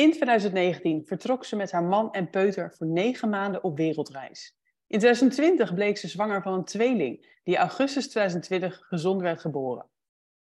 In 0.00 0.12
2019 0.12 1.06
vertrok 1.06 1.44
ze 1.44 1.56
met 1.56 1.72
haar 1.72 1.82
man 1.82 2.12
en 2.12 2.30
peuter 2.30 2.74
voor 2.76 2.86
negen 2.86 3.28
maanden 3.28 3.64
op 3.64 3.76
wereldreis. 3.76 4.56
In 4.86 4.98
2020 4.98 5.74
bleek 5.74 5.98
ze 5.98 6.08
zwanger 6.08 6.42
van 6.42 6.52
een 6.52 6.64
tweeling, 6.64 7.38
die 7.42 7.56
augustus 7.56 8.08
2020 8.08 8.86
gezond 8.88 9.20
werd 9.20 9.40
geboren. 9.40 9.86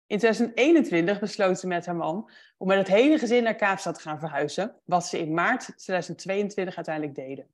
In 0.07 0.19
2021 0.19 1.20
besloot 1.20 1.59
ze 1.59 1.66
met 1.66 1.87
haar 1.87 1.96
man 1.96 2.30
om 2.57 2.69
met 2.69 2.79
het 2.79 2.88
hele 2.88 3.19
gezin 3.19 3.43
naar 3.43 3.55
Kaapstad 3.55 3.95
te 3.95 4.01
gaan 4.01 4.19
verhuizen, 4.19 4.77
wat 4.84 5.07
ze 5.07 5.19
in 5.19 5.34
maart 5.34 5.79
2022 5.79 6.77
uiteindelijk 6.77 7.15
deden. 7.15 7.46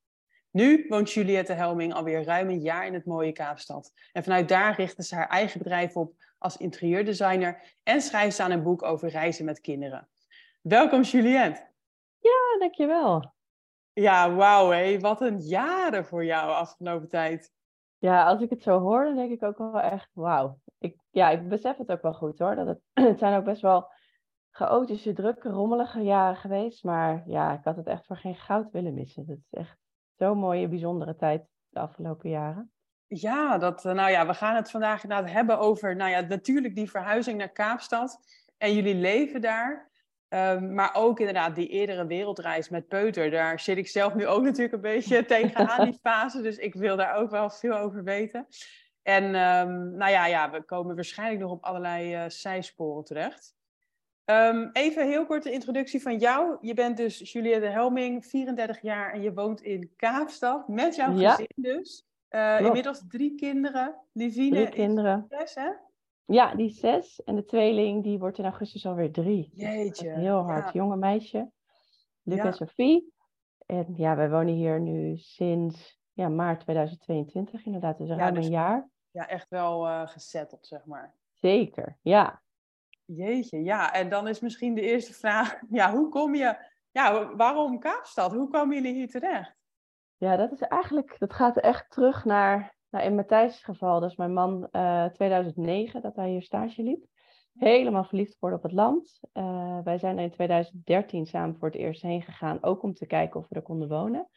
Nu 0.51 0.87
woont 0.89 1.13
Juliette 1.13 1.53
Helming 1.53 1.95
alweer 1.95 2.25
ruim 2.25 2.49
een 2.49 2.61
jaar 2.61 2.87
in 2.87 2.95
het 2.95 3.05
mooie 3.05 3.33
Kaapstad. 3.33 3.93
En 4.13 4.23
vanuit 4.23 4.49
daar 4.49 4.77
richtte 4.77 5.03
ze 5.03 5.15
haar 5.15 5.29
eigen 5.29 5.59
bedrijf 5.59 5.97
op 5.97 6.15
als 6.39 6.57
interieurdesigner 6.57 7.77
en 7.83 8.01
schrijft 8.01 8.37
ze 8.37 8.43
aan 8.43 8.51
een 8.51 8.63
boek 8.63 8.83
over 8.83 9.09
reizen 9.09 9.45
met 9.45 9.61
kinderen. 9.61 10.09
Welkom 10.63 11.03
Juliette. 11.03 11.68
Ja, 12.19 12.59
dankjewel. 12.59 13.33
Ja, 13.93 14.35
wauw 14.35 14.71
hé. 14.71 14.99
Wat 14.99 15.21
een 15.21 15.39
jaren 15.39 16.05
voor 16.05 16.25
jou 16.25 16.51
afgelopen 16.51 17.09
tijd. 17.09 17.53
Ja, 17.99 18.27
als 18.27 18.41
ik 18.41 18.51
het 18.51 18.63
zo 18.63 18.79
hoor, 18.79 19.05
dan 19.05 19.17
denk 19.17 19.31
ik 19.31 19.43
ook 19.43 19.59
wel 19.59 19.81
echt 19.81 20.11
wauw. 20.13 20.59
Ik, 20.79 20.97
ja, 21.11 21.31
ik 21.31 21.49
besef 21.49 21.77
het 21.77 21.91
ook 21.91 22.03
wel 22.03 22.15
goed 22.15 22.39
hoor. 22.39 22.55
Dat 22.55 22.67
het, 22.67 22.81
het 23.09 23.19
zijn 23.19 23.39
ook 23.39 23.45
best 23.45 23.63
wel 23.63 23.91
chaotische, 24.51 25.13
drukke, 25.13 25.49
rommelige 25.49 26.01
jaren 26.01 26.37
geweest. 26.37 26.85
Maar 26.85 27.23
ja, 27.27 27.53
ik 27.53 27.65
had 27.65 27.77
het 27.77 27.87
echt 27.87 28.07
voor 28.07 28.17
geen 28.17 28.37
goud 28.37 28.71
willen 28.71 28.95
missen. 28.95 29.25
Het 29.27 29.39
is 29.39 29.59
echt 29.59 29.79
zo'n 30.17 30.39
mooie, 30.39 30.69
bijzondere 30.69 31.17
tijd 31.17 31.47
de 31.69 31.81
afgelopen 31.81 32.31
jaren. 32.31 32.73
Ja, 33.07 33.59
dat, 33.59 33.85
eh, 33.85 33.93
nou 33.93 34.11
ja, 34.11 34.27
we 34.27 34.35
gaan 34.35 34.55
het 34.55 34.71
vandaag 34.71 35.03
inderdaad 35.03 35.31
hebben 35.31 35.59
over, 35.59 35.97
nou 35.97 36.11
ja, 36.11 36.21
natuurlijk 36.21 36.75
die 36.75 36.91
verhuizing 36.91 37.39
naar 37.39 37.53
Kaapstad 37.53 38.19
en 38.57 38.75
jullie 38.75 38.95
leven 38.95 39.41
daar. 39.41 39.91
Um, 40.31 40.75
maar 40.75 40.95
ook 40.95 41.19
inderdaad 41.19 41.55
die 41.55 41.69
eerdere 41.69 42.07
wereldreis 42.07 42.69
met 42.69 42.89
Peuter. 42.89 43.31
Daar 43.31 43.61
zit 43.61 43.77
ik 43.77 43.89
zelf 43.89 44.15
nu 44.15 44.27
ook 44.27 44.43
natuurlijk 44.43 44.75
een 44.75 44.81
beetje 44.81 45.25
tegenaan, 45.37 45.85
die 45.85 45.99
fase. 46.03 46.43
Dus 46.43 46.57
ik 46.57 46.75
wil 46.75 46.97
daar 46.97 47.15
ook 47.15 47.31
wel 47.31 47.51
veel 47.51 47.77
over 47.77 48.05
weten. 48.05 48.47
En 49.03 49.25
um, 49.25 49.97
nou 49.97 50.11
ja, 50.11 50.27
ja, 50.27 50.51
we 50.51 50.63
komen 50.63 50.95
waarschijnlijk 50.95 51.41
nog 51.41 51.51
op 51.51 51.65
allerlei 51.65 52.15
uh, 52.15 52.29
zijsporen 52.29 53.05
terecht. 53.05 53.57
Um, 54.25 54.71
even 54.73 55.07
heel 55.07 55.27
kort 55.27 55.43
de 55.43 55.53
introductie 55.53 56.03
van 56.03 56.19
jou. 56.19 56.57
Je 56.61 56.75
bent 56.75 56.97
dus 56.97 57.33
Juliette 57.33 57.67
Helming, 57.67 58.27
34 58.27 58.83
jaar 58.83 59.13
en 59.13 59.23
je 59.23 59.33
woont 59.33 59.61
in 59.61 59.93
Kaapstad 59.97 60.69
met 60.69 60.95
jouw 60.97 61.17
gezin 61.17 61.49
dus. 61.55 62.07
Uh, 62.31 62.61
inmiddels 62.61 63.03
drie 63.09 63.35
kinderen. 63.35 63.95
Livine 64.13 64.57
drie 64.57 64.69
kinderen. 64.69 65.27
Zes, 65.29 65.55
hè? 65.55 65.71
Ja, 66.31 66.55
die 66.55 66.71
zes. 66.71 67.23
En 67.25 67.35
de 67.35 67.45
tweeling, 67.45 68.03
die 68.03 68.19
wordt 68.19 68.39
in 68.39 68.45
augustus 68.45 68.87
alweer 68.87 69.13
drie. 69.13 69.51
Jeetje. 69.55 70.11
Heel 70.11 70.43
hard. 70.43 70.65
Ja. 70.65 70.81
Jonge 70.81 70.97
meisje. 70.97 71.51
Luc 72.23 72.39
ja. 72.39 72.45
en 72.45 72.55
Sophie. 72.55 73.13
En 73.67 73.95
ja, 73.97 74.17
wij 74.17 74.31
wonen 74.31 74.55
hier 74.55 74.81
nu 74.81 75.17
sinds 75.17 76.01
ja, 76.13 76.29
maart 76.29 76.61
2022 76.61 77.65
inderdaad. 77.65 77.99
Dus 77.99 78.09
ruim 78.09 78.35
dus, 78.35 78.45
een 78.45 78.51
jaar. 78.51 78.89
Ja, 79.11 79.29
echt 79.29 79.49
wel 79.49 79.87
uh, 79.87 80.09
gezetteld, 80.09 80.67
zeg 80.67 80.85
maar. 80.85 81.15
Zeker, 81.33 81.99
ja. 82.03 82.43
Jeetje, 83.05 83.63
ja. 83.63 83.93
En 83.93 84.09
dan 84.09 84.29
is 84.29 84.41
misschien 84.41 84.75
de 84.75 84.81
eerste 84.81 85.13
vraag, 85.13 85.61
ja, 85.71 85.93
hoe 85.93 86.09
kom 86.09 86.35
je, 86.35 86.57
ja, 86.91 87.35
waarom 87.37 87.79
Kaapstad? 87.79 88.33
Hoe 88.33 88.49
komen 88.49 88.77
jullie 88.77 88.95
hier 88.95 89.11
terecht? 89.11 89.57
Ja, 90.17 90.37
dat 90.37 90.53
is 90.53 90.61
eigenlijk, 90.61 91.17
dat 91.19 91.33
gaat 91.33 91.57
echt 91.57 91.91
terug 91.91 92.25
naar, 92.25 92.75
nou 92.91 93.05
in 93.05 93.15
Matthijs' 93.15 93.63
geval, 93.63 94.01
dus 94.01 94.17
mijn 94.17 94.33
man, 94.33 94.69
uh, 94.73 95.05
2009, 95.05 96.03
dat 96.03 96.17
hij 96.17 96.31
hier 96.31 96.43
stage 96.43 96.83
liep. 96.83 97.05
Helemaal 97.55 98.05
verliefd 98.05 98.33
geworden 98.33 98.59
op 98.59 98.65
het 98.65 98.75
land. 98.75 99.21
Uh, 99.33 99.79
wij 99.85 99.99
zijn 99.99 100.17
er 100.17 100.25
in 100.25 100.31
2013 100.31 101.27
samen 101.27 101.57
voor 101.59 101.69
het 101.69 101.77
eerst 101.77 102.03
heen 102.03 102.23
gegaan, 102.23 102.63
ook 102.63 102.83
om 102.83 102.95
te 102.95 103.07
kijken 103.07 103.41
of 103.41 103.49
we 103.49 103.55
er 103.55 103.63
konden 103.63 103.89
wonen. 103.89 104.29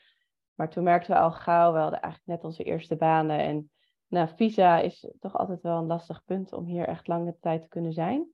Maar 0.55 0.69
toen 0.69 0.83
merkten 0.83 1.13
we 1.13 1.19
al 1.19 1.31
gauw, 1.31 1.73
we 1.73 1.79
hadden 1.79 2.01
eigenlijk 2.01 2.33
net 2.33 2.43
onze 2.43 2.63
eerste 2.63 2.95
banen. 2.95 3.39
En 3.39 3.71
nou, 4.07 4.29
visa 4.35 4.79
is 4.79 5.13
toch 5.19 5.37
altijd 5.37 5.61
wel 5.61 5.77
een 5.77 5.85
lastig 5.85 6.23
punt 6.25 6.53
om 6.53 6.65
hier 6.65 6.87
echt 6.87 7.07
lange 7.07 7.37
tijd 7.39 7.61
te 7.61 7.67
kunnen 7.67 7.93
zijn. 7.93 8.27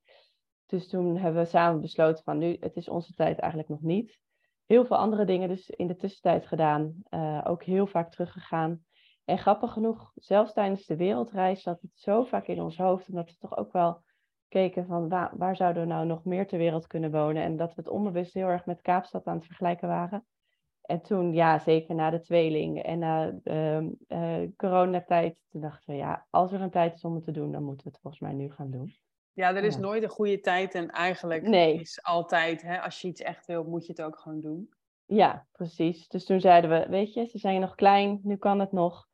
Dus 0.66 0.88
toen 0.88 1.18
hebben 1.18 1.42
we 1.42 1.48
samen 1.48 1.82
besloten 1.82 2.24
van 2.24 2.38
nu, 2.38 2.58
het 2.60 2.76
is 2.76 2.90
onze 2.90 3.14
tijd 3.14 3.40
eigenlijk 3.40 3.70
nog 3.70 3.82
niet. 3.82 4.20
Heel 4.66 4.86
veel 4.86 4.98
andere 4.98 5.26
dingen 5.26 5.48
dus 5.48 5.70
in 5.70 5.88
de 5.88 5.96
tussentijd 5.96 6.48
gedaan. 6.48 6.96
Uh, 7.10 7.42
ook 7.44 7.64
heel 7.64 7.88
vaak 7.88 8.12
teruggegaan. 8.12 8.86
En 9.28 9.38
grappig 9.38 9.72
genoeg, 9.72 10.12
zelfs 10.16 10.54
tijdens 10.54 10.86
de 10.86 10.96
wereldreis 10.96 11.62
zat 11.62 11.82
het 11.82 11.92
zo 11.94 12.24
vaak 12.24 12.48
in 12.48 12.62
ons 12.62 12.78
hoofd. 12.78 13.10
Omdat 13.10 13.30
we 13.30 13.38
toch 13.38 13.58
ook 13.58 13.72
wel 13.72 14.02
keken 14.48 14.86
van 14.86 15.10
waar, 15.10 15.32
waar 15.38 15.56
zouden 15.56 15.82
we 15.82 15.88
nou 15.88 16.06
nog 16.06 16.26
meer 16.26 16.48
ter 16.48 16.58
wereld 16.58 16.88
kunnen 16.88 17.12
wonen. 17.12 17.44
En 17.44 17.58
dat 17.58 17.70
we 17.76 17.82
het 17.82 17.90
onbewust 17.90 18.34
heel 18.34 18.48
erg 18.48 18.66
met 18.66 18.82
Kaapstad 18.82 19.26
aan 19.26 19.36
het 19.36 19.46
vergelijken 19.46 19.88
waren. 19.88 20.26
En 20.82 21.02
toen, 21.02 21.34
ja, 21.34 21.60
zeker 21.60 21.96
na 21.96 22.10
de 22.10 22.20
tweeling 22.20 22.84
en 22.84 23.00
na 23.00 23.32
de 23.44 23.92
uh, 24.08 24.50
coronatijd, 24.56 25.38
toen 25.50 25.62
dachten 25.62 25.94
we, 25.94 26.00
ja, 26.00 26.28
als 26.30 26.52
er 26.52 26.62
een 26.62 26.70
tijd 26.70 26.96
is 26.96 27.04
om 27.04 27.16
het 27.16 27.24
te 27.24 27.32
doen, 27.32 27.52
dan 27.52 27.64
moeten 27.64 27.86
we 27.86 27.92
het 27.92 28.00
volgens 28.02 28.22
mij 28.22 28.34
nu 28.34 28.52
gaan 28.52 28.72
doen. 28.72 28.96
Ja, 29.34 29.56
er 29.56 29.64
is 29.64 29.76
ja. 29.76 29.80
nooit 29.80 30.04
een 30.04 30.10
goede 30.10 30.40
tijd 30.40 30.74
en 30.74 30.90
eigenlijk 30.90 31.48
nee. 31.48 31.80
is 31.80 32.04
altijd, 32.04 32.62
hè, 32.62 32.82
als 32.82 33.02
je 33.02 33.08
iets 33.08 33.22
echt 33.22 33.46
wil, 33.46 33.64
moet 33.64 33.86
je 33.86 33.92
het 33.92 34.02
ook 34.02 34.20
gewoon 34.20 34.42
doen. 34.42 34.70
Ja, 35.06 35.48
precies. 35.52 36.08
Dus 36.08 36.26
toen 36.26 36.40
zeiden 36.40 36.70
we, 36.70 36.90
weet 36.90 37.14
je, 37.14 37.26
ze 37.26 37.38
zijn 37.38 37.62
nog 37.62 37.76
klein, 37.76 38.20
nu 38.24 38.36
kan 38.36 38.60
het 38.60 38.72
nog. 38.72 39.08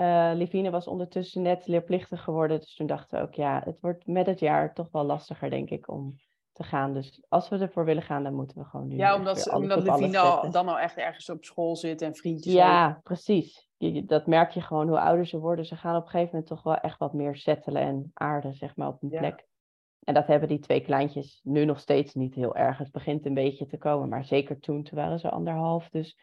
Uh, 0.00 0.30
Livine 0.34 0.70
was 0.70 0.86
ondertussen 0.86 1.42
net 1.42 1.66
leerplichtig 1.66 2.22
geworden, 2.22 2.60
dus 2.60 2.74
toen 2.74 2.86
dachten 2.86 3.18
we 3.18 3.26
ook, 3.26 3.34
ja, 3.34 3.62
het 3.64 3.80
wordt 3.80 4.06
met 4.06 4.26
het 4.26 4.40
jaar 4.40 4.74
toch 4.74 4.88
wel 4.90 5.04
lastiger, 5.04 5.50
denk 5.50 5.70
ik, 5.70 5.90
om 5.90 6.14
te 6.52 6.62
gaan. 6.62 6.94
Dus 6.94 7.24
als 7.28 7.48
we 7.48 7.58
ervoor 7.58 7.84
willen 7.84 8.02
gaan, 8.02 8.22
dan 8.22 8.34
moeten 8.34 8.58
we 8.58 8.64
gewoon 8.64 8.88
nu. 8.88 8.96
Ja, 8.96 9.14
omdat, 9.14 9.52
omdat 9.52 9.82
Livine 9.82 10.18
al, 10.18 10.50
dan 10.50 10.68
al 10.68 10.78
echt 10.78 10.96
ergens 10.96 11.30
op 11.30 11.44
school 11.44 11.76
zit 11.76 12.02
en 12.02 12.14
vriendjes. 12.14 12.52
Ja, 12.52 12.88
heeft. 12.88 13.02
precies. 13.02 13.68
Je, 13.76 14.04
dat 14.04 14.26
merk 14.26 14.50
je 14.50 14.60
gewoon 14.60 14.88
hoe 14.88 15.00
ouder 15.00 15.26
ze 15.26 15.38
worden. 15.38 15.64
Ze 15.64 15.76
gaan 15.76 15.96
op 15.96 16.02
een 16.02 16.10
gegeven 16.10 16.30
moment 16.30 16.50
toch 16.50 16.62
wel 16.62 16.76
echt 16.76 16.98
wat 16.98 17.12
meer 17.12 17.36
settelen 17.36 17.82
en 17.82 18.10
aarden, 18.14 18.54
zeg 18.54 18.76
maar, 18.76 18.88
op 18.88 19.02
een 19.02 19.08
plek. 19.08 19.46
En 20.04 20.14
dat 20.14 20.26
hebben 20.26 20.48
die 20.48 20.58
twee 20.58 20.80
kleintjes 20.80 21.40
nu 21.42 21.64
nog 21.64 21.80
steeds 21.80 22.14
niet 22.14 22.34
heel 22.34 22.56
erg. 22.56 22.78
Het 22.78 22.90
begint 22.90 23.26
een 23.26 23.34
beetje 23.34 23.66
te 23.66 23.78
komen, 23.78 24.08
maar 24.08 24.24
zeker 24.24 24.60
toen, 24.60 24.82
toen 24.82 24.98
waren 24.98 25.18
ze 25.18 25.30
anderhalf. 25.30 25.88
Dus 25.88 26.18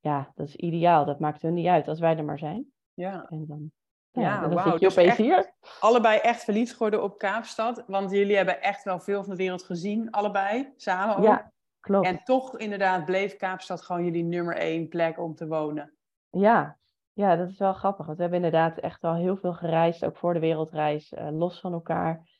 ja, 0.00 0.32
dat 0.34 0.46
is 0.48 0.56
ideaal. 0.56 1.04
Dat 1.04 1.20
maakt 1.20 1.42
hun 1.42 1.54
niet 1.54 1.66
uit 1.66 1.88
als 1.88 2.00
wij 2.00 2.16
er 2.16 2.24
maar 2.24 2.38
zijn. 2.38 2.72
Ja. 3.02 3.26
En 3.28 3.44
dan, 3.46 3.70
ja, 4.10 4.22
ja 4.22 4.40
dan 4.40 4.50
wow. 4.50 4.62
zit 4.62 4.72
je 4.72 4.78
dus 4.78 4.92
opeens 4.92 5.08
echt, 5.08 5.18
hier. 5.18 5.52
Allebei 5.80 6.18
echt 6.18 6.44
verliefd 6.44 6.72
geworden 6.72 7.02
op 7.02 7.18
Kaapstad. 7.18 7.84
Want 7.86 8.10
jullie 8.10 8.36
hebben 8.36 8.62
echt 8.62 8.84
wel 8.84 9.00
veel 9.00 9.20
van 9.20 9.30
de 9.30 9.36
wereld 9.36 9.62
gezien, 9.62 10.10
allebei, 10.10 10.72
samen 10.76 11.16
ook. 11.16 11.24
Ja, 11.24 11.52
klopt. 11.80 12.06
En 12.06 12.24
toch 12.24 12.58
inderdaad 12.58 13.04
bleef 13.04 13.36
Kaapstad 13.36 13.82
gewoon 13.82 14.04
jullie 14.04 14.24
nummer 14.24 14.56
één 14.56 14.88
plek 14.88 15.18
om 15.18 15.34
te 15.34 15.46
wonen. 15.46 15.92
Ja, 16.30 16.78
ja, 17.12 17.36
dat 17.36 17.48
is 17.48 17.58
wel 17.58 17.72
grappig. 17.72 18.06
Want 18.06 18.16
we 18.16 18.22
hebben 18.22 18.44
inderdaad 18.44 18.78
echt 18.78 19.04
al 19.04 19.14
heel 19.14 19.36
veel 19.36 19.54
gereisd, 19.54 20.04
ook 20.04 20.16
voor 20.16 20.34
de 20.34 20.40
wereldreis, 20.40 21.12
uh, 21.12 21.28
los 21.30 21.60
van 21.60 21.72
elkaar. 21.72 22.30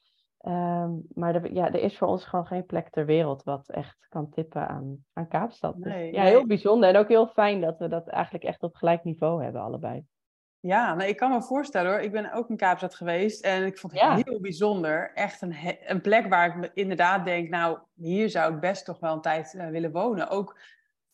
Um, 0.46 1.02
maar 1.14 1.34
er, 1.34 1.52
ja, 1.52 1.66
er 1.66 1.82
is 1.82 1.98
voor 1.98 2.08
ons 2.08 2.24
gewoon 2.24 2.46
geen 2.46 2.66
plek 2.66 2.90
ter 2.90 3.06
wereld 3.06 3.42
wat 3.42 3.68
echt 3.68 4.06
kan 4.08 4.30
tippen 4.30 4.68
aan, 4.68 5.04
aan 5.12 5.28
Kaapstad. 5.28 5.78
Nee, 5.78 6.10
dus, 6.10 6.20
ja, 6.20 6.24
heel 6.24 6.46
bijzonder 6.46 6.88
en 6.88 6.96
ook 6.96 7.08
heel 7.08 7.26
fijn 7.26 7.60
dat 7.60 7.78
we 7.78 7.88
dat 7.88 8.08
eigenlijk 8.08 8.44
echt 8.44 8.62
op 8.62 8.74
gelijk 8.74 9.04
niveau 9.04 9.42
hebben, 9.42 9.62
allebei. 9.62 10.04
Ja, 10.62 10.94
nou, 10.94 11.08
ik 11.08 11.16
kan 11.16 11.30
me 11.30 11.42
voorstellen 11.42 11.90
hoor. 11.90 12.00
Ik 12.00 12.12
ben 12.12 12.32
ook 12.32 12.48
in 12.48 12.56
Kaapstad 12.56 12.94
geweest 12.94 13.44
en 13.44 13.66
ik 13.66 13.78
vond 13.78 13.92
het 13.92 14.02
Ja. 14.02 14.20
heel 14.24 14.40
bijzonder. 14.40 15.10
Echt 15.14 15.42
een, 15.42 15.54
een 15.86 16.00
plek 16.00 16.26
waar 16.28 16.64
ik 16.64 16.70
inderdaad 16.74 17.24
denk, 17.24 17.48
nou, 17.48 17.78
hier 17.94 18.30
zou 18.30 18.54
ik 18.54 18.60
best 18.60 18.84
toch 18.84 18.98
wel 19.00 19.12
een 19.12 19.20
tijd 19.20 19.54
eh, 19.54 19.68
willen 19.68 19.92
wonen. 19.92 20.28
Ook 20.28 20.58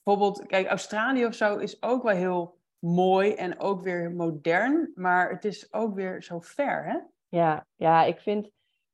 bijvoorbeeld, 0.03 0.47
kijk, 0.47 0.67
Australië 0.67 1.27
of 1.27 1.35
zo 1.35 1.57
is 1.57 1.83
ook 1.83 2.03
wel 2.03 2.17
heel 2.17 2.59
mooi 2.79 3.35
en 3.35 3.61
ook 3.61 3.83
weer 3.83 4.11
modern, 4.11 4.93
maar 4.95 5.31
het 5.31 5.45
is 5.45 5.73
ook 5.73 5.95
weer 5.95 6.23
zo 6.23 6.41
ver, 6.41 6.85
hè? 6.85 6.99
Ja, 7.29 7.67
ja, 7.77 8.05
ik 8.05 8.19
vind, 8.21 8.51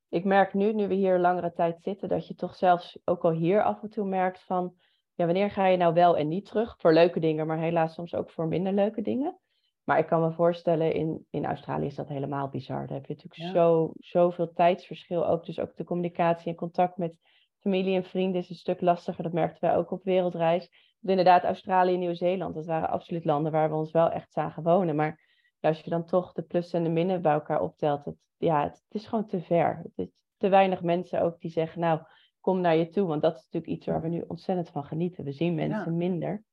ik 0.09 0.25
merk 0.25 0.55
nu, 0.55 0.73
nu 0.73 0.89
we 0.89 0.95
hier 0.95 1.19
langere 1.19 1.53
tijd 1.53 1.83
zitten, 1.83 2.09
dat 2.09 2.29
je 2.29 2.35
toch 2.35 2.55
zelfs 2.55 2.99
ook 3.05 3.25
al 3.25 3.33
hier 3.33 3.62
af 3.62 3.83
en 3.83 3.91
toe 3.91 4.06
merkt 4.06 4.43
van, 4.43 4.75
ja, 5.15 5.25
wanneer 5.25 5.51
ga 5.51 5.67
je 5.67 5.77
nou 5.77 5.95
wel 5.95 6.17
en 6.17 6.29
niet 6.29 6.47
terug? 6.47 6.75
Voor 6.79 6.93
leuke 6.93 7.21
dingen, 7.21 7.47
maar 7.47 7.59
helaas 7.59 7.95
soms 7.95 8.15
ook 8.15 8.31
voor 8.31 8.49
minder 8.49 8.73
leuke 8.73 9.03
dingen. 9.03 9.39
Maar 9.84 9.98
ik 9.98 10.06
kan 10.06 10.20
me 10.20 10.32
voorstellen, 10.32 10.92
in, 10.92 11.26
in 11.31 11.44
Australië 11.44 11.86
is 11.86 11.94
dat 11.94 12.08
helemaal 12.08 12.48
bizar. 12.48 12.86
Daar 12.86 12.96
heb 12.96 13.06
je 13.06 13.14
natuurlijk 13.14 13.42
Ja. 13.42 13.52
zo, 13.52 13.92
zoveel 13.94 14.52
tijdsverschil 14.52 15.26
ook. 15.26 15.46
Dus 15.46 15.58
ook 15.60 15.76
de 15.76 15.84
communicatie 15.84 16.50
en 16.50 16.56
contact 16.56 16.96
met 16.96 17.19
familie 17.58 17.96
en 17.96 18.04
vrienden 18.04 18.40
is 18.40 18.50
een 18.50 18.56
stuk 18.56 18.81
lastiger. 18.81 19.22
Dat 19.22 19.32
merkten 19.32 19.60
wij 19.60 19.76
ook 19.76 19.90
op 19.90 20.04
wereldreis. 20.04 20.70
inderdaad, 21.02 21.44
Australië 21.44 21.92
en 21.92 21.98
Nieuw-Zeeland, 21.98 22.54
dat 22.54 22.66
waren 22.66 22.88
absoluut 22.88 23.25
landen 23.25 23.52
waar 23.52 23.69
we 23.69 23.76
ons 23.76 23.90
wel 23.90 24.10
echt 24.10 24.32
zagen 24.32 24.62
wonen. 24.62 24.96
Maar 24.96 25.20
als 25.60 25.81
je 25.81 25.90
dan 25.90 26.04
toch 26.04 26.32
de 26.32 26.42
plussen 26.42 26.78
en 26.78 26.84
de 26.84 26.90
minnen 26.90 27.22
bij 27.22 27.32
elkaar 27.32 27.60
optelt, 27.60 28.04
het, 28.04 28.16
ja, 28.36 28.62
het, 28.62 28.84
is 28.88 29.06
gewoon 29.06 29.26
te 29.26 29.40
ver. 29.40 29.81
Het 29.82 29.98
is 29.98 30.12
te 30.36 30.48
weinig 30.48 30.82
mensen 30.82 31.22
ook 31.22 31.40
die 31.40 31.50
zeggen, 31.50 31.81
nou, 31.81 32.00
kom 32.40 32.60
naar 32.60 32.76
je 32.76 32.88
toe. 32.88 33.06
Want 33.06 33.22
dat 33.22 33.36
is 33.36 33.42
natuurlijk 33.42 33.72
iets 33.72 33.86
waar 33.86 34.02
we 34.02 34.08
nu 34.08 34.25
ontzettend 34.26 34.70
van 34.70 34.84
genieten. 34.84 35.25
We 35.25 35.32
zien 35.32 35.54
mensen 35.54 35.96
minder. 35.96 36.44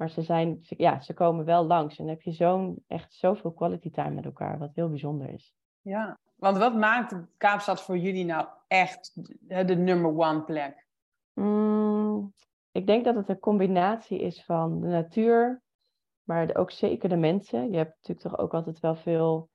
Maar 0.00 0.10
ze, 0.10 0.22
zijn, 0.22 0.58
ja, 0.60 1.00
ze 1.00 1.14
komen 1.14 1.44
wel 1.44 1.64
langs. 1.64 1.98
En 1.98 2.04
dan 2.04 2.14
heb 2.14 2.22
je 2.22 2.32
zo'n, 2.32 2.84
echt 2.86 3.14
zoveel 3.14 3.52
quality 3.52 3.90
time 3.90 4.10
met 4.10 4.24
elkaar, 4.24 4.58
wat 4.58 4.74
heel 4.74 4.88
bijzonder 4.88 5.28
is. 5.28 5.54
Ja, 5.80 6.18
want 6.36 6.56
wat 6.56 6.74
maakt 6.74 7.16
Kaapstad 7.36 7.82
voor 7.82 7.98
jullie 7.98 8.24
nou 8.24 8.46
echt 8.68 9.12
de 9.64 9.76
number 9.76 10.18
one 10.18 10.42
plek? 10.42 10.86
Mm, 11.34 12.34
ik 12.70 12.86
denk 12.86 13.04
dat 13.04 13.14
het 13.14 13.28
een 13.28 13.38
combinatie 13.38 14.20
is 14.20 14.44
van 14.44 14.80
de 14.80 14.86
natuur, 14.86 15.62
maar 16.22 16.56
ook 16.56 16.70
zeker 16.70 17.08
de 17.08 17.16
mensen. 17.16 17.70
Je 17.70 17.76
hebt 17.76 17.96
natuurlijk 17.96 18.28
toch 18.28 18.38
ook 18.38 18.54
altijd 18.54 18.80
wel 18.80 18.96
veel 18.96 19.48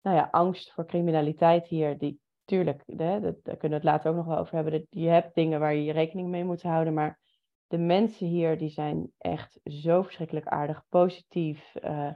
nou 0.00 0.16
ja, 0.16 0.28
angst 0.30 0.72
voor 0.72 0.86
criminaliteit 0.86 1.66
hier. 1.66 1.98
Die, 1.98 2.20
tuurlijk, 2.44 2.82
hè, 2.86 3.20
daar 3.20 3.56
kunnen 3.56 3.60
we 3.60 3.74
het 3.74 3.84
later 3.84 4.10
ook 4.10 4.16
nog 4.16 4.26
wel 4.26 4.38
over 4.38 4.54
hebben. 4.54 4.86
Je 4.90 5.08
hebt 5.08 5.34
dingen 5.34 5.60
waar 5.60 5.74
je 5.74 5.92
rekening 5.92 6.28
mee 6.28 6.44
moet 6.44 6.62
houden, 6.62 6.94
maar 6.94 7.20
de 7.72 7.78
mensen 7.78 8.26
hier 8.26 8.58
die 8.58 8.68
zijn 8.68 9.12
echt 9.18 9.60
zo 9.64 10.02
verschrikkelijk 10.02 10.46
aardig, 10.46 10.84
positief. 10.88 11.74
Uh, 11.84 12.12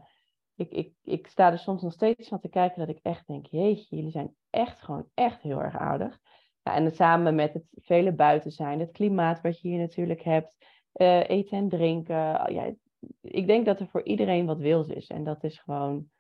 ik, 0.55 0.71
ik, 0.71 0.93
ik 1.03 1.27
sta 1.27 1.53
er 1.53 1.59
soms 1.59 1.83
nog 1.83 1.93
steeds 1.93 2.29
van 2.29 2.41
te 2.41 2.49
kijken 2.49 2.79
dat 2.79 2.97
ik 2.97 2.99
echt 3.03 3.27
denk, 3.27 3.47
jeetje, 3.47 3.97
jullie 3.97 4.11
zijn 4.11 4.35
echt 4.51 4.83
gewoon 4.83 5.09
echt 5.15 5.43
heel 5.43 5.63
erg 5.63 5.77
aardig. 5.77 6.19
En 6.63 6.91
samen 6.91 7.35
met 7.35 7.53
het 7.53 7.65
vele 7.75 8.13
buiten 8.13 8.51
zijn, 8.51 8.81
het 8.81 8.91
klimaat 8.91 9.41
wat 9.41 9.61
je 9.61 9.69
hier 9.69 9.79
natuurlijk 9.79 10.23
hebt, 10.23 10.57
uh, 10.95 11.29
eten 11.29 11.59
en 11.59 11.69
drinken. 11.69 12.53
Ja, 12.55 12.75
ik 13.21 13.47
denk 13.47 13.67
dat 13.67 13.81
er 13.81 13.89
voor 13.89 14.05
iedereen 14.05 14.47
wat 14.47 14.59
wils 14.59 14.89
is. 14.89 15.07
En 15.07 15.25
dat 15.25 15.45
is 15.45 15.59
gewoon, 15.59 16.11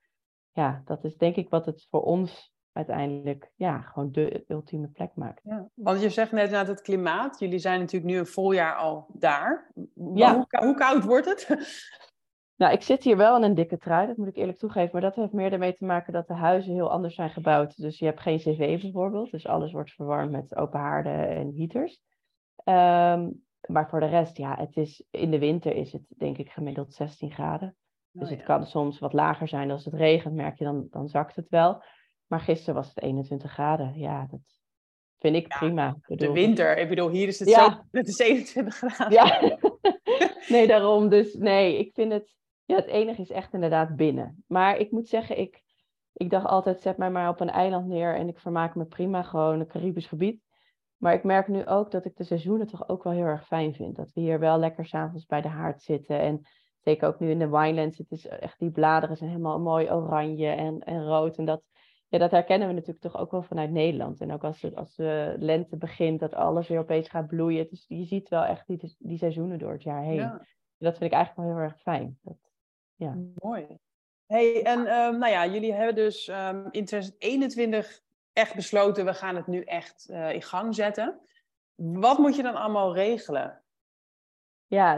ja, 0.52 0.82
dat 0.84 1.04
is 1.04 1.16
denk 1.16 1.36
ik 1.36 1.48
wat 1.48 1.66
het 1.66 1.86
voor 1.90 2.02
ons 2.02 2.54
uiteindelijk 2.76 3.50
ja, 3.54 3.80
gewoon 3.80 4.12
de 4.12 4.44
ultieme 4.48 4.88
plek 4.88 5.10
maakt. 5.14 5.40
Ja, 5.44 5.68
want 5.74 6.00
je 6.00 6.10
zegt 6.10 6.32
net 6.32 6.50
naar 6.50 6.66
het 6.66 6.82
klimaat. 6.82 7.38
Jullie 7.38 7.58
zijn 7.58 7.80
natuurlijk 7.80 8.12
nu 8.12 8.18
een 8.18 8.26
vol 8.26 8.52
jaar 8.52 8.74
al 8.74 9.06
daar. 9.12 9.72
Ja. 10.14 10.34
Hoe, 10.34 10.46
hoe 10.64 10.74
koud 10.74 11.04
wordt 11.04 11.26
het? 11.26 11.46
Nou, 12.56 12.72
ik 12.72 12.82
zit 12.82 13.02
hier 13.02 13.16
wel 13.16 13.36
in 13.36 13.42
een 13.42 13.54
dikke 13.54 13.78
trui, 13.78 14.06
dat 14.06 14.16
moet 14.16 14.28
ik 14.28 14.36
eerlijk 14.36 14.58
toegeven. 14.58 14.90
Maar 14.92 15.00
dat 15.00 15.14
heeft 15.14 15.32
meer 15.32 15.52
ermee 15.52 15.74
te 15.74 15.84
maken 15.84 16.12
dat 16.12 16.28
de 16.28 16.34
huizen 16.34 16.72
heel 16.72 16.90
anders 16.90 17.14
zijn 17.14 17.30
gebouwd. 17.30 17.76
Dus 17.76 17.98
je 17.98 18.04
hebt 18.04 18.20
geen 18.20 18.38
cv 18.38 18.80
bijvoorbeeld. 18.80 19.30
Dus 19.30 19.46
alles 19.46 19.72
wordt 19.72 19.92
verwarmd 19.92 20.30
met 20.30 20.56
open 20.56 20.80
haarden 20.80 21.28
en 21.28 21.54
heaters. 21.56 22.00
Ehm, 22.64 23.30
maar 23.66 23.88
voor 23.88 24.00
de 24.00 24.06
rest, 24.06 24.36
ja, 24.36 24.56
het 24.58 24.76
is, 24.76 25.04
in 25.10 25.30
de 25.30 25.38
winter 25.38 25.74
is 25.74 25.92
het 25.92 26.02
denk 26.08 26.38
ik 26.38 26.50
gemiddeld 26.50 26.94
16 26.94 27.30
graden. 27.30 27.76
Dus 28.12 28.30
oh 28.30 28.36
het 28.36 28.44
kan 28.44 28.66
soms 28.66 28.98
wat 28.98 29.12
lager 29.12 29.48
zijn. 29.48 29.70
Als 29.70 29.84
het 29.84 29.94
regent, 29.94 30.34
merk 30.34 30.58
je 30.58 30.64
dan, 30.64 30.86
dan 30.90 31.08
zakt 31.08 31.36
het 31.36 31.48
wel. 31.48 31.82
Maar 32.26 32.40
gisteren 32.40 32.74
was 32.74 32.88
het 32.88 33.02
21 33.02 33.52
graden. 33.52 33.98
Ja, 33.98 34.26
dat 34.30 34.60
vind 35.18 35.36
ik 35.36 35.48
prima. 35.48 35.96
de 36.06 36.32
winter, 36.32 36.78
ik 36.78 36.88
bedoel, 36.88 37.10
hier 37.10 37.28
is 37.28 37.38
het 37.38 37.48
zo, 37.48 37.68
het 37.90 38.08
is 38.08 38.18
21 38.18 38.76
graden. 38.76 39.12
Ja, 39.12 39.58
nee, 40.48 40.66
daarom. 40.66 41.08
Dus 41.08 41.34
nee, 41.34 41.78
ik 41.78 41.92
vind 41.94 42.12
het, 42.12 42.34
ja, 42.64 42.76
het 42.76 42.86
enige 42.86 43.20
is 43.20 43.30
echt 43.30 43.52
inderdaad 43.52 43.96
binnen. 43.96 44.44
Maar 44.46 44.76
ik 44.76 44.90
moet 44.90 45.08
zeggen, 45.08 45.38
ik, 45.38 45.62
ik 46.12 46.30
dacht 46.30 46.46
altijd, 46.46 46.80
zet 46.80 46.96
mij 46.96 47.10
maar 47.10 47.28
op 47.28 47.40
een 47.40 47.50
eiland 47.50 47.86
neer 47.86 48.14
en 48.14 48.28
ik 48.28 48.38
vermaak 48.38 48.74
me 48.74 48.84
prima, 48.84 49.22
gewoon 49.22 49.60
een 49.60 49.66
Caribisch 49.66 50.06
gebied. 50.06 50.44
Maar 50.96 51.14
ik 51.14 51.24
merk 51.24 51.48
nu 51.48 51.66
ook 51.66 51.90
dat 51.90 52.04
ik 52.04 52.16
de 52.16 52.24
seizoenen 52.24 52.66
toch 52.66 52.88
ook 52.88 53.02
wel 53.02 53.12
heel 53.12 53.24
erg 53.24 53.46
fijn 53.46 53.74
vind. 53.74 53.96
Dat 53.96 54.12
we 54.12 54.20
hier 54.20 54.38
wel 54.38 54.58
lekker 54.58 54.86
s'avonds 54.86 55.26
bij 55.26 55.40
de 55.40 55.48
haard 55.48 55.82
zitten. 55.82 56.20
En 56.20 56.46
zeker 56.80 57.08
ook 57.08 57.20
nu 57.20 57.30
in 57.30 57.38
de 57.38 57.48
Winelands, 57.48 57.98
het 57.98 58.10
is 58.10 58.26
echt, 58.26 58.58
die 58.58 58.70
bladeren 58.70 59.16
zijn 59.16 59.30
helemaal 59.30 59.60
mooi 59.60 59.90
oranje 59.90 60.48
en, 60.48 60.80
en 60.80 61.04
rood. 61.04 61.36
En 61.36 61.44
dat, 61.44 61.62
ja, 62.08 62.18
dat 62.18 62.30
herkennen 62.30 62.68
we 62.68 62.74
natuurlijk 62.74 63.00
toch 63.00 63.16
ook 63.16 63.30
wel 63.30 63.42
vanuit 63.42 63.70
Nederland. 63.70 64.20
En 64.20 64.32
ook 64.32 64.44
als, 64.44 64.60
de, 64.60 64.74
als 64.74 64.94
de 64.94 65.36
lente 65.38 65.76
begint, 65.76 66.20
dat 66.20 66.34
alles 66.34 66.68
weer 66.68 66.78
opeens 66.78 67.08
gaat 67.08 67.26
bloeien. 67.26 67.68
Dus 67.68 67.84
je 67.88 68.04
ziet 68.04 68.28
wel 68.28 68.44
echt 68.44 68.66
die, 68.66 68.96
die 68.98 69.18
seizoenen 69.18 69.58
door 69.58 69.72
het 69.72 69.82
jaar 69.82 70.02
heen. 70.02 70.14
Ja. 70.14 70.46
Dat 70.78 70.98
vind 70.98 71.10
ik 71.10 71.16
eigenlijk 71.16 71.48
wel 71.48 71.56
heel 71.56 71.64
erg 71.64 71.80
fijn. 71.80 72.18
Dat, 72.22 72.36
ja. 72.94 73.16
Mooi. 73.34 73.78
Hey, 74.26 74.64
en 74.64 74.78
um, 74.78 75.18
nou 75.18 75.28
ja, 75.28 75.46
jullie 75.46 75.72
hebben 75.72 75.94
dus 75.94 76.28
um, 76.28 76.64
in 76.70 76.84
2021 76.84 78.00
echt 78.32 78.54
besloten, 78.54 79.04
we 79.04 79.14
gaan 79.14 79.36
het 79.36 79.46
nu 79.46 79.62
echt 79.62 80.08
uh, 80.10 80.32
in 80.32 80.42
gang 80.42 80.74
zetten. 80.74 81.20
Wat 81.74 82.18
moet 82.18 82.36
je 82.36 82.42
dan 82.42 82.54
allemaal 82.54 82.94
regelen? 82.94 83.62
Ja, 84.66 84.94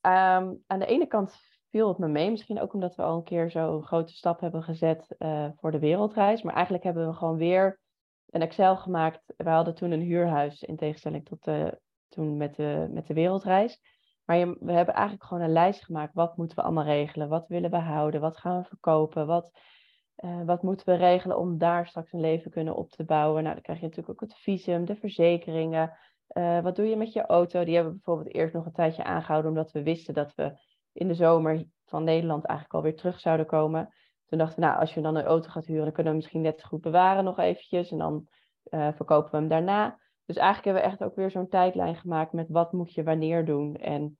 um, 0.00 0.64
aan 0.66 0.78
de 0.78 0.86
ene 0.86 1.06
kant 1.06 1.36
viel 1.70 1.88
het 1.88 1.98
me 1.98 2.08
mee. 2.08 2.30
Misschien 2.30 2.60
ook 2.60 2.74
omdat 2.74 2.94
we 2.94 3.02
al 3.02 3.16
een 3.16 3.24
keer 3.24 3.50
zo'n 3.50 3.82
grote 3.82 4.12
stap 4.12 4.40
hebben 4.40 4.62
gezet 4.62 5.14
uh, 5.18 5.48
voor 5.56 5.70
de 5.70 5.78
wereldreis. 5.78 6.42
Maar 6.42 6.54
eigenlijk 6.54 6.84
hebben 6.84 7.06
we 7.06 7.14
gewoon 7.14 7.36
weer 7.36 7.80
een 8.30 8.42
Excel 8.42 8.76
gemaakt. 8.76 9.34
We 9.36 9.50
hadden 9.50 9.74
toen 9.74 9.90
een 9.90 10.00
huurhuis 10.00 10.62
in 10.62 10.76
tegenstelling 10.76 11.24
tot 11.24 11.48
toen 12.08 12.36
met 12.36 12.56
de, 12.56 12.88
met 12.90 13.06
de 13.06 13.14
wereldreis. 13.14 13.80
Maar 14.24 14.56
we 14.60 14.72
hebben 14.72 14.94
eigenlijk 14.94 15.24
gewoon 15.24 15.42
een 15.42 15.52
lijst 15.52 15.84
gemaakt. 15.84 16.14
Wat 16.14 16.36
moeten 16.36 16.56
we 16.56 16.62
allemaal 16.62 16.84
regelen? 16.84 17.28
Wat 17.28 17.48
willen 17.48 17.70
we 17.70 17.76
houden? 17.76 18.20
Wat 18.20 18.36
gaan 18.36 18.60
we 18.60 18.68
verkopen? 18.68 19.26
Wat, 19.26 19.50
uh, 20.24 20.44
wat 20.44 20.62
moeten 20.62 20.86
we 20.86 20.94
regelen 20.94 21.38
om 21.38 21.58
daar 21.58 21.86
straks 21.86 22.12
een 22.12 22.20
leven 22.20 22.50
kunnen 22.50 22.76
op 22.76 22.90
te 22.90 23.04
bouwen? 23.04 23.42
Nou, 23.42 23.54
dan 23.54 23.62
krijg 23.62 23.78
je 23.78 23.86
natuurlijk 23.86 24.22
ook 24.22 24.28
het 24.28 24.38
visum, 24.38 24.84
de 24.84 24.96
verzekeringen. 24.96 25.98
Uh, 26.32 26.60
wat 26.60 26.76
doe 26.76 26.86
je 26.86 26.96
met 26.96 27.12
je 27.12 27.26
auto? 27.26 27.64
Die 27.64 27.74
hebben 27.74 27.92
we 27.92 28.00
bijvoorbeeld 28.04 28.34
eerst 28.34 28.54
nog 28.54 28.66
een 28.66 28.72
tijdje 28.72 29.04
aangehouden, 29.04 29.50
omdat 29.50 29.72
we 29.72 29.82
wisten 29.82 30.14
dat 30.14 30.34
we 30.34 30.52
in 30.98 31.08
de 31.08 31.14
zomer 31.14 31.64
van 31.84 32.04
Nederland 32.04 32.44
eigenlijk 32.44 32.78
alweer 32.78 32.96
terug 32.96 33.20
zouden 33.20 33.46
komen. 33.46 33.94
Toen 34.26 34.38
dachten 34.38 34.60
we, 34.60 34.66
nou, 34.66 34.80
als 34.80 34.94
je 34.94 35.00
dan 35.00 35.16
een 35.16 35.24
auto 35.24 35.48
gaat 35.48 35.66
huren, 35.66 35.84
dan 35.84 35.92
kunnen 35.92 36.12
we 36.12 36.18
misschien 36.18 36.40
net 36.40 36.60
zo 36.60 36.66
goed 36.66 36.80
bewaren 36.80 37.24
nog 37.24 37.38
eventjes. 37.38 37.90
En 37.90 37.98
dan 37.98 38.28
uh, 38.70 38.88
verkopen 38.92 39.30
we 39.30 39.36
hem 39.36 39.48
daarna. 39.48 39.98
Dus 40.24 40.36
eigenlijk 40.36 40.64
hebben 40.64 40.82
we 40.82 40.88
echt 40.88 41.10
ook 41.10 41.16
weer 41.16 41.30
zo'n 41.30 41.48
tijdlijn 41.48 41.96
gemaakt 41.96 42.32
met 42.32 42.48
wat 42.48 42.72
moet 42.72 42.92
je 42.92 43.02
wanneer 43.02 43.44
doen. 43.44 43.76
En 43.76 44.18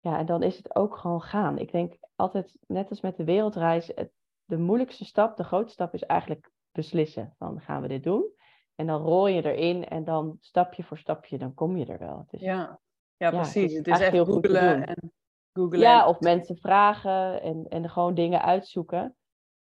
ja, 0.00 0.18
en 0.18 0.26
dan 0.26 0.42
is 0.42 0.56
het 0.56 0.74
ook 0.74 0.96
gewoon 0.96 1.22
gaan. 1.22 1.58
Ik 1.58 1.72
denk 1.72 1.96
altijd, 2.16 2.54
net 2.66 2.90
als 2.90 3.00
met 3.00 3.16
de 3.16 3.24
wereldreis, 3.24 3.90
het, 3.94 4.10
de 4.44 4.58
moeilijkste 4.58 5.04
stap, 5.04 5.36
de 5.36 5.44
grootste 5.44 5.72
stap 5.72 5.94
is 5.94 6.02
eigenlijk 6.02 6.50
beslissen 6.72 7.34
van 7.38 7.60
gaan 7.60 7.82
we 7.82 7.88
dit 7.88 8.02
doen. 8.02 8.32
En 8.74 8.86
dan 8.86 9.02
rol 9.02 9.26
je 9.26 9.42
erin 9.42 9.88
en 9.88 10.04
dan 10.04 10.36
stapje 10.40 10.82
voor 10.82 10.98
stapje, 10.98 11.38
dan 11.38 11.54
kom 11.54 11.76
je 11.76 11.86
er 11.86 11.98
wel. 11.98 12.26
Is, 12.30 12.40
ja. 12.40 12.80
Ja, 13.16 13.30
precies. 13.30 13.76
het 13.76 13.86
is, 13.86 14.00
echt 14.00 14.12
heel 14.12 14.40
en 14.42 15.12
googlen. 15.58 15.80
Ja, 15.80 16.08
of 16.08 16.20
mensen 16.20 16.56
vragen 16.56 17.42
en, 17.42 17.66
en 17.68 17.90
gewoon 17.90 18.14
dingen 18.14 18.42
uitzoeken. 18.42 19.16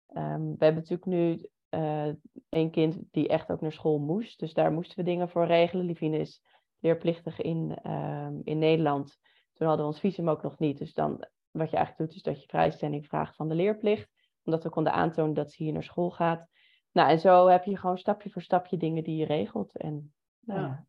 Um, 0.09 0.57
we 0.59 0.65
hebben 0.65 0.83
natuurlijk 0.83 1.07
nu 1.07 1.49
uh, 1.71 2.13
een 2.49 2.71
kind 2.71 2.99
die 3.11 3.29
echt 3.29 3.51
ook 3.51 3.61
naar 3.61 3.73
school 3.73 3.99
moest. 3.99 4.39
Dus 4.39 4.55
daar 4.55 4.73
moesten 4.73 4.99
we 4.99 5.05
dingen 5.05 5.29
voor 5.29 5.47
regelen. 5.47 5.87
Livine 5.87 6.19
is 6.19 6.43
leerplichtig 6.79 7.41
in, 7.41 7.79
um, 7.91 8.41
in 8.45 8.59
Nederland. 8.59 9.19
Toen 9.53 9.67
hadden 9.67 9.87
we 9.87 9.93
ons 9.93 10.01
visum 10.01 10.29
ook 10.29 10.43
nog 10.43 10.59
niet. 10.59 10.79
Dus 10.79 10.95
dan, 10.95 11.27
wat 11.51 11.71
je 11.71 11.77
eigenlijk 11.77 12.07
doet, 12.07 12.17
is 12.17 12.23
dat 12.23 12.43
je 12.43 12.49
vrijstelling 12.49 13.07
vraagt 13.07 13.37
van 13.37 13.49
de 13.49 13.55
leerplicht. 13.55 14.09
Omdat 14.45 14.63
we 14.63 14.71
konden 14.71 14.93
aantonen 14.93 15.35
dat 15.35 15.53
ze 15.53 15.63
hier 15.63 15.73
naar 15.73 15.83
school 15.83 16.11
gaat. 16.11 16.49
Nou, 16.93 17.11
en 17.11 17.19
zo 17.19 17.47
heb 17.47 17.65
je 17.65 17.77
gewoon 17.77 17.99
stapje 17.99 18.31
voor 18.31 18.43
stapje 18.43 18.77
dingen 18.77 19.05
die 19.05 19.17
je 19.17 19.27
regelt. 19.27 19.77
En 19.77 20.15
nou 20.41 20.61
ja. 20.61 20.87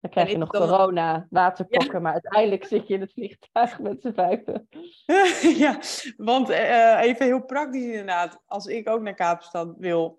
Dan 0.00 0.10
krijg 0.10 0.30
je 0.30 0.38
nog 0.38 0.48
corona, 0.48 1.26
waterpokken, 1.30 2.02
maar 2.02 2.12
uiteindelijk 2.12 2.64
zit 2.64 2.88
je 2.88 2.94
in 2.94 3.00
het 3.00 3.12
vliegtuig 3.12 3.80
met 3.80 4.00
z'n 4.00 4.12
vijven. 4.12 4.68
ja, 5.64 5.78
want 6.16 6.50
uh, 6.50 7.00
even 7.00 7.26
heel 7.26 7.44
praktisch 7.44 7.84
inderdaad. 7.84 8.42
Als 8.46 8.66
ik 8.66 8.88
ook 8.88 9.00
naar 9.00 9.14
Kaapstad 9.14 9.74
wil, 9.78 10.18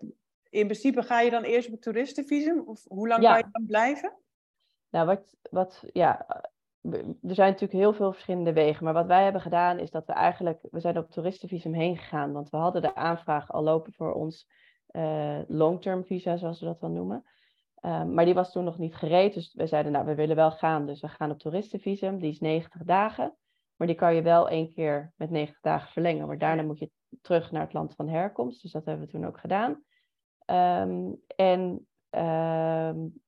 in 0.50 0.65
principe 0.65 1.03
ga 1.03 1.19
je 1.19 1.29
dan 1.29 1.43
eerst 1.43 1.67
op 1.67 1.74
het 1.74 1.81
toeristenvisum? 1.81 2.59
Of 2.59 2.83
hoe 2.88 3.07
lang 3.07 3.21
ja. 3.21 3.29
kan 3.29 3.39
je 3.39 3.50
dan 3.51 3.65
blijven? 3.65 4.13
Nou, 4.89 5.05
wat, 5.05 5.36
wat, 5.50 5.83
ja, 5.93 6.25
er 6.91 7.36
zijn 7.36 7.51
natuurlijk 7.51 7.79
heel 7.79 7.93
veel 7.93 8.12
verschillende 8.12 8.53
wegen. 8.53 8.83
Maar 8.83 8.93
wat 8.93 9.05
wij 9.05 9.24
hebben 9.24 9.41
gedaan 9.41 9.79
is 9.79 9.91
dat 9.91 10.05
we 10.05 10.13
eigenlijk, 10.13 10.59
we 10.71 10.79
zijn 10.79 10.98
op 10.98 11.12
toeristenvisum 11.12 11.74
heen 11.74 11.98
gegaan. 11.98 12.31
Want 12.31 12.50
we 12.50 12.57
hadden 12.57 12.81
de 12.81 12.95
aanvraag 12.95 13.51
al 13.51 13.63
lopen 13.63 13.93
voor 13.93 14.13
ons 14.13 14.48
uh, 14.91 15.39
long-term 15.48 16.05
visa, 16.05 16.38
zoals 16.38 16.59
we 16.59 16.65
dat 16.65 16.79
dan 16.79 16.93
noemen. 16.93 17.24
Um, 17.81 18.13
maar 18.13 18.25
die 18.25 18.33
was 18.33 18.51
toen 18.51 18.63
nog 18.63 18.77
niet 18.77 18.95
gereed. 18.95 19.33
Dus 19.33 19.53
we 19.53 19.67
zeiden, 19.67 19.91
nou, 19.91 20.05
we 20.05 20.15
willen 20.15 20.36
wel 20.36 20.51
gaan. 20.51 20.86
Dus 20.86 21.01
we 21.01 21.07
gaan 21.07 21.31
op 21.31 21.39
toeristenvisum. 21.39 22.19
Die 22.19 22.31
is 22.31 22.39
90 22.39 22.83
dagen. 22.83 23.36
Maar 23.75 23.88
die 23.88 23.95
kan 23.95 24.15
je 24.15 24.21
wel 24.21 24.50
één 24.50 24.74
keer 24.74 25.13
met 25.15 25.29
90 25.29 25.59
dagen 25.62 25.91
verlengen. 25.91 26.27
Maar 26.27 26.38
daarna 26.38 26.62
moet 26.62 26.79
je 26.79 26.91
terug 27.21 27.51
naar 27.51 27.62
het 27.62 27.74
land 27.74 27.95
van 27.95 28.07
herkomst. 28.07 28.62
Dus 28.62 28.71
dat 28.71 28.86
hebben 28.86 29.05
we 29.05 29.12
toen 29.12 29.25
ook 29.25 29.39
gedaan. 29.39 29.83
Um, 30.45 31.21
en 31.36 31.88
um, 32.09 33.21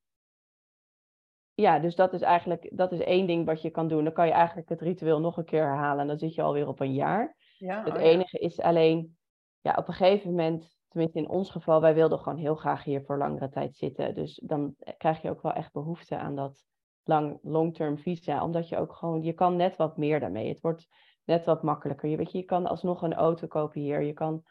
ja, 1.53 1.79
dus 1.79 1.95
dat 1.95 2.13
is 2.13 2.21
eigenlijk 2.21 2.71
dat 2.73 2.91
is 2.91 2.99
één 2.99 3.27
ding 3.27 3.45
wat 3.45 3.61
je 3.61 3.69
kan 3.69 3.87
doen. 3.87 4.03
Dan 4.03 4.13
kan 4.13 4.27
je 4.27 4.33
eigenlijk 4.33 4.69
het 4.69 4.81
ritueel 4.81 5.19
nog 5.19 5.37
een 5.37 5.45
keer 5.45 5.63
herhalen. 5.63 6.01
En 6.01 6.07
dan 6.07 6.19
zit 6.19 6.35
je 6.35 6.41
alweer 6.41 6.67
op 6.67 6.79
een 6.79 6.93
jaar. 6.93 7.35
Ja, 7.57 7.83
het 7.83 7.93
oh 7.93 8.01
enige 8.01 8.39
is 8.39 8.59
alleen, 8.59 9.17
ja, 9.61 9.75
op 9.77 9.87
een 9.87 9.93
gegeven 9.93 10.29
moment 10.29 10.80
tenminste 10.91 11.19
in 11.19 11.29
ons 11.29 11.49
geval, 11.49 11.81
wij 11.81 11.93
wilden 11.93 12.19
gewoon 12.19 12.37
heel 12.37 12.55
graag 12.55 12.83
hier 12.83 13.01
voor 13.01 13.17
langere 13.17 13.49
tijd 13.49 13.75
zitten. 13.75 14.15
Dus 14.15 14.41
dan 14.43 14.75
krijg 14.97 15.21
je 15.21 15.29
ook 15.29 15.41
wel 15.41 15.53
echt 15.53 15.71
behoefte 15.73 16.17
aan 16.17 16.35
dat 16.35 16.65
lang 17.03 17.39
long-term 17.41 17.97
visa, 17.97 18.43
omdat 18.43 18.69
je 18.69 18.77
ook 18.77 18.93
gewoon, 18.93 19.23
je 19.23 19.33
kan 19.33 19.55
net 19.55 19.75
wat 19.75 19.97
meer 19.97 20.19
daarmee. 20.19 20.47
Het 20.47 20.61
wordt 20.61 20.87
net 21.25 21.45
wat 21.45 21.63
makkelijker. 21.63 22.09
Je, 22.09 22.17
weet 22.17 22.31
je, 22.31 22.37
je 22.37 22.43
kan 22.43 22.67
alsnog 22.67 23.01
een 23.01 23.13
auto 23.13 23.47
kopen 23.47 23.81
hier, 23.81 24.01
je 24.01 24.13
kan 24.13 24.43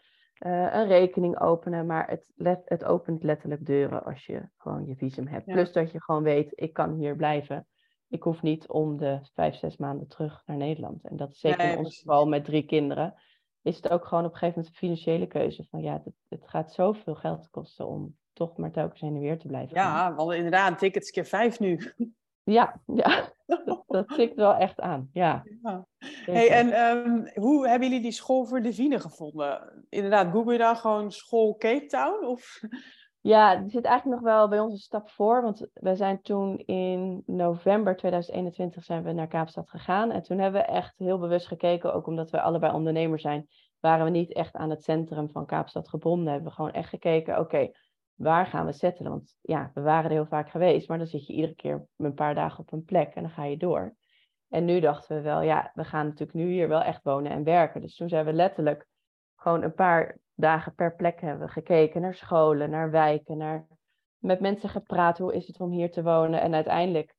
uh, 0.47 0.75
een 0.75 0.87
rekening 0.87 1.41
openen, 1.41 1.87
maar 1.87 2.09
het, 2.09 2.33
let, 2.35 2.63
het 2.65 2.85
opent 2.85 3.23
letterlijk 3.23 3.67
deuren 3.67 4.05
als 4.05 4.27
je 4.27 4.49
gewoon 4.57 4.87
je 4.87 4.97
visum 4.97 5.27
hebt. 5.27 5.45
Plus 5.45 5.73
dat 5.73 5.91
je 5.91 6.03
gewoon 6.03 6.23
weet, 6.23 6.53
ik 6.55 6.73
kan 6.73 6.93
hier 6.93 7.17
blijven. 7.17 7.67
Ik 8.09 8.23
hoef 8.23 8.43
niet 8.43 8.69
om 8.69 8.97
de 8.97 9.19
vijf, 9.35 9.55
zes 9.55 9.77
maanden 9.77 10.09
terug 10.09 10.43
naar 10.47 10.57
Nederland. 10.57 11.05
En 11.05 11.17
dat 11.17 11.31
is 11.31 11.39
zeker 11.39 11.73
in 11.73 11.79
ons 11.79 11.99
geval 11.99 12.27
met 12.27 12.45
drie 12.45 12.65
kinderen. 12.65 13.15
Is 13.63 13.77
het 13.77 13.89
ook 13.89 14.05
gewoon 14.05 14.25
op 14.25 14.33
een 14.33 14.39
gegeven 14.39 14.59
moment 14.59 14.75
een 14.75 14.89
financiële 14.89 15.27
keuze 15.27 15.65
van 15.71 15.83
ja, 15.83 16.03
het, 16.05 16.15
het 16.29 16.49
gaat 16.49 16.73
zoveel 16.73 17.15
geld 17.15 17.51
kosten 17.51 17.87
om 17.87 18.17
toch 18.33 18.57
maar 18.57 18.71
telkens 18.71 19.01
heen 19.01 19.15
en 19.15 19.21
weer 19.21 19.39
te 19.39 19.47
blijven. 19.47 19.77
Ja, 19.77 20.15
want 20.15 20.33
inderdaad, 20.33 20.79
tickets 20.79 21.11
keer 21.11 21.27
vijf 21.27 21.61
nu. 21.61 21.81
Ja, 22.43 22.81
ja. 22.87 23.33
dat, 23.47 23.85
dat 23.87 24.09
tikt 24.09 24.35
wel 24.37 24.55
echt 24.55 24.81
aan. 24.81 25.09
Ja. 25.13 25.43
ja. 25.63 25.87
Hey, 26.25 26.51
en 26.51 26.81
um, 26.81 27.31
hoe 27.35 27.69
hebben 27.69 27.89
jullie 27.89 28.03
die 28.03 28.13
school 28.13 28.45
voor 28.45 28.63
Divine 28.63 29.01
gevonden? 29.01 29.87
Inderdaad, 29.89 30.33
google 30.33 30.53
je 30.53 30.59
dan 30.59 30.77
gewoon 30.77 31.13
school 31.13 31.57
Cape 31.57 31.87
Town? 31.87 32.25
Of? 32.27 32.61
Ja, 33.23 33.57
er 33.57 33.71
zit 33.71 33.85
eigenlijk 33.85 34.21
nog 34.21 34.33
wel 34.33 34.49
bij 34.49 34.61
ons 34.61 34.73
een 34.73 34.79
stap 34.79 35.11
voor. 35.11 35.43
Want 35.43 35.69
we 35.73 35.95
zijn 35.95 36.23
toen 36.23 36.59
in 36.59 37.23
november 37.27 37.97
2021 37.97 38.85
zijn 38.85 39.03
we 39.03 39.13
naar 39.13 39.29
Kaapstad 39.29 39.71
gegaan. 39.71 40.11
En 40.11 40.23
toen 40.23 40.39
hebben 40.39 40.61
we 40.61 40.67
echt 40.67 40.99
heel 40.99 41.19
bewust 41.19 41.47
gekeken, 41.47 41.95
ook 41.95 42.07
omdat 42.07 42.31
we 42.31 42.41
allebei 42.41 42.73
ondernemers 42.73 43.23
zijn, 43.23 43.49
waren 43.81 44.05
we 44.05 44.11
niet 44.11 44.33
echt 44.33 44.55
aan 44.55 44.71
het 44.71 44.83
centrum 44.83 45.31
van 45.31 45.47
Kaapstad 45.47 45.89
gebonden. 45.89 46.33
Hebben 46.33 46.49
we 46.49 46.55
gewoon 46.55 46.73
echt 46.73 46.89
gekeken, 46.89 47.39
oké, 47.39 47.71
waar 48.15 48.47
gaan 48.47 48.67
we 48.67 48.73
settelen? 48.73 49.11
Want 49.11 49.37
ja, 49.41 49.71
we 49.75 49.81
waren 49.81 50.05
er 50.05 50.11
heel 50.11 50.27
vaak 50.27 50.51
geweest, 50.51 50.89
maar 50.89 50.99
dan 50.99 51.07
zit 51.07 51.27
je 51.27 51.33
iedere 51.33 51.55
keer 51.55 51.87
een 51.97 52.15
paar 52.15 52.35
dagen 52.35 52.59
op 52.59 52.73
een 52.73 52.85
plek 52.85 53.15
en 53.15 53.23
dan 53.23 53.31
ga 53.31 53.45
je 53.45 53.57
door. 53.57 53.95
En 54.49 54.65
nu 54.65 54.81
dachten 54.81 55.17
we 55.17 55.23
wel, 55.23 55.41
ja, 55.41 55.71
we 55.75 55.85
gaan 55.85 56.07
natuurlijk 56.07 56.39
nu 56.39 56.51
hier 56.51 56.69
wel 56.69 56.83
echt 56.83 57.03
wonen 57.03 57.33
en 57.33 57.45
werken. 57.45 57.81
Dus 57.81 57.97
toen 57.97 58.09
zijn 58.09 58.25
we 58.25 58.33
letterlijk 58.33 58.87
gewoon 59.37 59.63
een 59.63 59.75
paar 59.75 60.19
dagen 60.41 60.75
per 60.75 60.95
plek 60.95 61.21
hebben 61.21 61.49
gekeken 61.49 62.01
naar 62.01 62.15
scholen, 62.15 62.71
naar 62.71 62.91
wijken, 62.91 63.37
naar 63.37 63.67
met 64.19 64.41
mensen 64.41 64.69
gepraat. 64.69 65.19
Hoe 65.19 65.35
is 65.35 65.47
het 65.47 65.61
om 65.61 65.71
hier 65.71 65.91
te 65.91 66.03
wonen? 66.03 66.41
En 66.41 66.55
uiteindelijk 66.55 67.15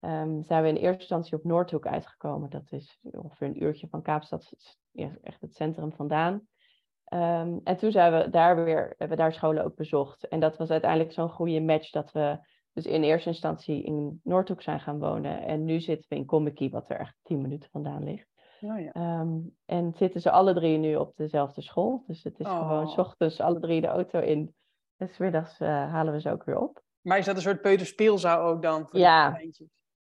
um, 0.00 0.42
zijn 0.42 0.62
we 0.62 0.68
in 0.68 0.76
eerste 0.76 1.00
instantie 1.00 1.36
op 1.36 1.44
Noordhoek 1.44 1.86
uitgekomen. 1.86 2.50
Dat 2.50 2.72
is 2.72 2.98
ongeveer 3.02 3.46
een 3.46 3.62
uurtje 3.62 3.88
van 3.88 4.02
Kaapstad, 4.02 4.52
echt 5.22 5.40
het 5.40 5.54
centrum 5.54 5.92
vandaan. 5.92 6.32
Um, 7.14 7.60
en 7.64 7.76
toen 7.76 7.90
zijn 7.90 8.12
we 8.12 8.30
daar 8.30 8.64
weer, 8.64 8.94
hebben 8.98 9.16
we 9.16 9.22
daar 9.22 9.32
scholen 9.32 9.64
ook 9.64 9.76
bezocht. 9.76 10.28
En 10.28 10.40
dat 10.40 10.56
was 10.56 10.70
uiteindelijk 10.70 11.12
zo'n 11.12 11.30
goede 11.30 11.60
match 11.60 11.90
dat 11.90 12.12
we 12.12 12.38
dus 12.72 12.86
in 12.86 13.02
eerste 13.02 13.28
instantie 13.28 13.82
in 13.82 14.20
Noordhoek 14.22 14.62
zijn 14.62 14.80
gaan 14.80 14.98
wonen. 14.98 15.42
En 15.42 15.64
nu 15.64 15.80
zitten 15.80 16.06
we 16.08 16.16
in 16.16 16.26
Combeki, 16.26 16.70
wat 16.70 16.90
er 16.90 16.98
echt 16.98 17.16
tien 17.22 17.40
minuten 17.40 17.70
vandaan 17.70 18.04
ligt. 18.04 18.37
Oh 18.60 18.80
ja. 18.80 19.20
um, 19.20 19.56
en 19.64 19.92
zitten 19.96 20.20
ze 20.20 20.30
alle 20.30 20.54
drie 20.54 20.78
nu 20.78 20.96
op 20.96 21.16
dezelfde 21.16 21.62
school. 21.62 22.04
Dus 22.06 22.22
het 22.22 22.40
is 22.40 22.46
gewoon 22.46 22.88
s 22.88 22.92
oh. 22.92 22.98
ochtends 22.98 23.40
alle 23.40 23.60
drie 23.60 23.80
de 23.80 23.86
auto 23.86 24.20
in. 24.20 24.54
En 24.96 25.08
smiddags 25.08 25.60
uh, 25.60 25.68
halen 25.68 26.12
we 26.12 26.20
ze 26.20 26.30
ook 26.30 26.44
weer 26.44 26.58
op. 26.58 26.82
Maar 27.00 27.18
is 27.18 27.24
dat 27.24 27.36
een 27.36 27.42
soort 27.42 27.60
peuterspeelzaal 27.60 28.40
ook 28.40 28.62
dan? 28.62 28.88
Voor 28.88 28.98
ja. 28.98 29.40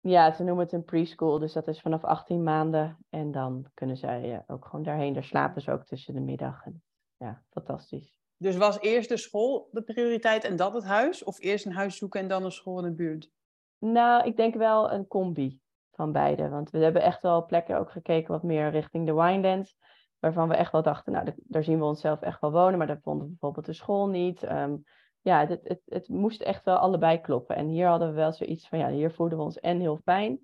ja, 0.00 0.32
ze 0.32 0.44
noemen 0.44 0.64
het 0.64 0.72
een 0.72 0.84
preschool. 0.84 1.38
Dus 1.38 1.52
dat 1.52 1.68
is 1.68 1.80
vanaf 1.80 2.04
18 2.04 2.42
maanden. 2.42 2.98
En 3.10 3.32
dan 3.32 3.70
kunnen 3.74 3.96
zij 3.96 4.32
uh, 4.32 4.38
ook 4.46 4.64
gewoon 4.64 4.84
daarheen. 4.84 5.12
Daar 5.12 5.24
slapen 5.24 5.62
ze 5.62 5.72
ook 5.72 5.84
tussen 5.84 6.14
de 6.14 6.20
middag. 6.20 6.64
En, 6.64 6.82
ja, 7.16 7.42
fantastisch. 7.50 8.18
Dus 8.36 8.56
was 8.56 8.80
eerst 8.80 9.08
de 9.08 9.16
school 9.16 9.68
de 9.70 9.82
prioriteit 9.82 10.44
en 10.44 10.56
dat 10.56 10.72
het 10.72 10.84
huis? 10.84 11.24
Of 11.24 11.40
eerst 11.40 11.66
een 11.66 11.72
huis 11.72 11.96
zoeken 11.96 12.20
en 12.20 12.28
dan 12.28 12.44
een 12.44 12.52
school 12.52 12.78
in 12.78 12.84
de 12.84 12.94
buurt? 12.94 13.30
Nou, 13.78 14.26
ik 14.26 14.36
denk 14.36 14.54
wel 14.54 14.92
een 14.92 15.06
combi 15.06 15.60
van 15.96 16.12
beide. 16.12 16.48
Want 16.48 16.70
we 16.70 16.78
hebben 16.78 17.02
echt 17.02 17.22
wel 17.22 17.46
plekken 17.46 17.78
ook 17.78 17.90
gekeken 17.90 18.32
wat 18.32 18.42
meer 18.42 18.70
richting 18.70 19.06
de 19.06 19.14
Winelands. 19.14 19.76
Waarvan 20.18 20.48
we 20.48 20.54
echt 20.54 20.72
wel 20.72 20.82
dachten, 20.82 21.12
nou, 21.12 21.32
daar 21.36 21.64
zien 21.64 21.78
we 21.78 21.84
onszelf 21.84 22.20
echt 22.20 22.40
wel 22.40 22.52
wonen. 22.52 22.78
Maar 22.78 22.86
daar 22.86 23.00
vonden 23.02 23.24
we 23.24 23.30
bijvoorbeeld 23.30 23.66
de 23.66 23.72
school 23.72 24.08
niet. 24.08 24.50
Um, 24.50 24.84
ja, 25.20 25.46
het, 25.46 25.60
het, 25.64 25.82
het 25.84 26.08
moest 26.08 26.42
echt 26.42 26.64
wel 26.64 26.76
allebei 26.76 27.20
kloppen. 27.20 27.56
En 27.56 27.66
hier 27.66 27.86
hadden 27.86 28.08
we 28.08 28.14
wel 28.14 28.32
zoiets 28.32 28.68
van, 28.68 28.78
ja, 28.78 28.90
hier 28.90 29.10
voelden 29.10 29.38
we 29.38 29.44
ons 29.44 29.60
en 29.60 29.80
heel 29.80 29.98
fijn. 30.04 30.40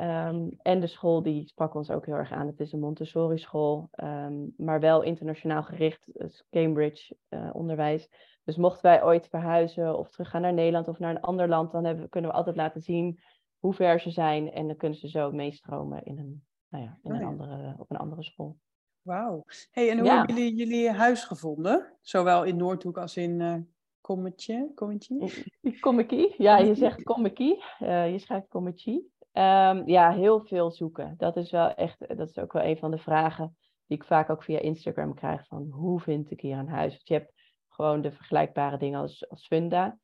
Um, 0.00 0.56
en 0.62 0.80
de 0.80 0.86
school 0.86 1.22
die 1.22 1.46
sprak 1.46 1.74
ons 1.74 1.90
ook 1.90 2.06
heel 2.06 2.14
erg 2.14 2.32
aan. 2.32 2.46
Het 2.46 2.60
is 2.60 2.72
een 2.72 2.80
Montessori 2.80 3.38
school, 3.38 3.88
um, 4.04 4.54
maar 4.56 4.80
wel 4.80 5.02
internationaal 5.02 5.62
gericht, 5.62 6.10
dus 6.12 6.46
Cambridge 6.50 7.16
uh, 7.28 7.50
onderwijs. 7.52 8.08
Dus 8.44 8.56
mochten 8.56 8.82
wij 8.82 9.04
ooit 9.04 9.28
verhuizen 9.28 9.98
of 9.98 10.10
teruggaan 10.10 10.40
naar 10.40 10.52
Nederland 10.52 10.88
of 10.88 10.98
naar 10.98 11.10
een 11.10 11.20
ander 11.20 11.48
land, 11.48 11.72
dan 11.72 11.84
hebben, 11.84 12.08
kunnen 12.08 12.30
we 12.30 12.36
altijd 12.36 12.56
laten 12.56 12.80
zien 12.80 13.20
hoe 13.60 13.74
ver 13.74 14.00
ze 14.00 14.10
zijn. 14.10 14.52
En 14.52 14.66
dan 14.66 14.76
kunnen 14.76 14.98
ze 14.98 15.08
zo 15.08 15.30
meestromen 15.30 16.04
in 16.04 16.18
een, 16.18 16.44
nou 16.68 16.84
ja, 16.84 16.98
in 17.02 17.10
een 17.10 17.20
oh 17.20 17.26
andere, 17.26 17.74
op 17.78 17.90
een 17.90 17.96
andere 17.96 18.22
school. 18.22 18.56
Wauw. 19.02 19.44
Hey, 19.70 19.90
en 19.90 19.98
hoe 19.98 20.08
hebben 20.08 20.34
jullie 20.34 20.54
jullie 20.54 20.90
huis 20.90 21.24
gevonden? 21.24 21.96
Zowel 22.00 22.44
in 22.44 22.56
Noordhoek 22.56 22.98
als 22.98 23.16
in 23.16 23.40
uh, 23.40 23.54
Kommetje? 24.00 24.72
Ja, 26.36 26.58
je 26.58 26.74
zegt 26.74 27.02
Kommetje. 27.12 27.62
Uh, 27.80 28.12
je 28.12 28.18
schrijft 28.18 28.48
Kommetje. 28.48 28.92
Um, 29.32 29.88
ja, 29.88 30.12
heel 30.12 30.40
veel 30.40 30.70
zoeken. 30.70 31.14
Dat 31.18 31.36
is 31.36 31.50
wel 31.50 31.74
echt, 31.74 32.16
dat 32.16 32.28
is 32.28 32.38
ook 32.38 32.52
wel 32.52 32.62
een 32.62 32.78
van 32.78 32.90
de 32.90 32.98
vragen 32.98 33.56
die 33.86 33.98
ik 33.98 34.04
vaak 34.04 34.30
ook 34.30 34.42
via 34.42 34.58
Instagram 34.58 35.14
krijg. 35.14 35.46
Van 35.46 35.70
hoe 35.70 36.00
vind 36.00 36.30
ik 36.30 36.40
hier 36.40 36.58
een 36.58 36.68
huis? 36.68 36.92
Want 36.92 37.08
je 37.08 37.14
hebt 37.14 37.32
gewoon 37.68 38.00
de 38.00 38.12
vergelijkbare 38.12 38.78
dingen 38.78 39.00
als, 39.00 39.28
als 39.28 39.46
Funda. 39.46 39.98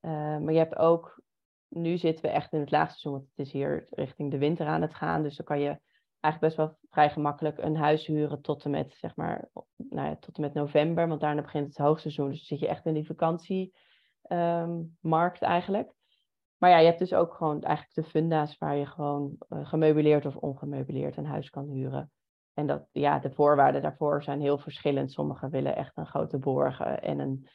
Uh, 0.00 0.10
maar 0.38 0.52
je 0.52 0.58
hebt 0.58 0.76
ook, 0.76 1.22
nu 1.68 1.98
zitten 1.98 2.24
we 2.24 2.30
echt 2.30 2.52
in 2.52 2.60
het 2.60 2.70
laagseizoen, 2.70 3.12
want 3.12 3.28
het 3.28 3.46
is 3.46 3.52
hier 3.52 3.86
richting 3.90 4.30
de 4.30 4.38
winter 4.38 4.66
aan 4.66 4.82
het 4.82 4.94
gaan. 4.94 5.22
Dus 5.22 5.36
dan 5.36 5.46
kan 5.46 5.60
je 5.60 5.80
eigenlijk 6.20 6.40
best 6.40 6.56
wel 6.56 6.78
vrij 6.90 7.10
gemakkelijk 7.10 7.58
een 7.58 7.76
huis 7.76 8.06
huren 8.06 8.40
tot 8.40 8.64
en 8.64 8.70
met, 8.70 8.94
zeg 8.94 9.16
maar, 9.16 9.48
nou 9.76 10.08
ja, 10.08 10.16
tot 10.16 10.36
en 10.36 10.42
met 10.42 10.54
november. 10.54 11.08
Want 11.08 11.20
daarna 11.20 11.42
begint 11.42 11.66
het 11.66 11.76
hoogseizoen. 11.76 12.28
Dus 12.28 12.38
dan 12.38 12.46
zit 12.46 12.60
je 12.60 12.68
echt 12.68 12.86
in 12.86 12.94
die 12.94 13.06
vakantiemarkt 13.06 15.42
um, 15.42 15.48
eigenlijk. 15.48 15.92
Maar 16.56 16.70
ja, 16.70 16.78
je 16.78 16.86
hebt 16.86 16.98
dus 16.98 17.14
ook 17.14 17.34
gewoon 17.34 17.62
eigenlijk 17.62 17.94
de 17.94 18.04
funda's 18.04 18.58
waar 18.58 18.76
je 18.76 18.86
gewoon 18.86 19.36
uh, 19.48 19.66
gemeubileerd 19.66 20.26
of 20.26 20.36
ongemeubileerd 20.36 21.16
een 21.16 21.26
huis 21.26 21.50
kan 21.50 21.68
huren. 21.68 22.10
En 22.54 22.66
dat, 22.66 22.88
ja, 22.92 23.18
de 23.18 23.30
voorwaarden 23.30 23.82
daarvoor 23.82 24.22
zijn 24.22 24.40
heel 24.40 24.58
verschillend. 24.58 25.12
Sommigen 25.12 25.50
willen 25.50 25.76
echt 25.76 25.96
een 25.96 26.06
grote 26.06 26.38
borg 26.38 26.80
en 26.80 27.18
een 27.18 27.48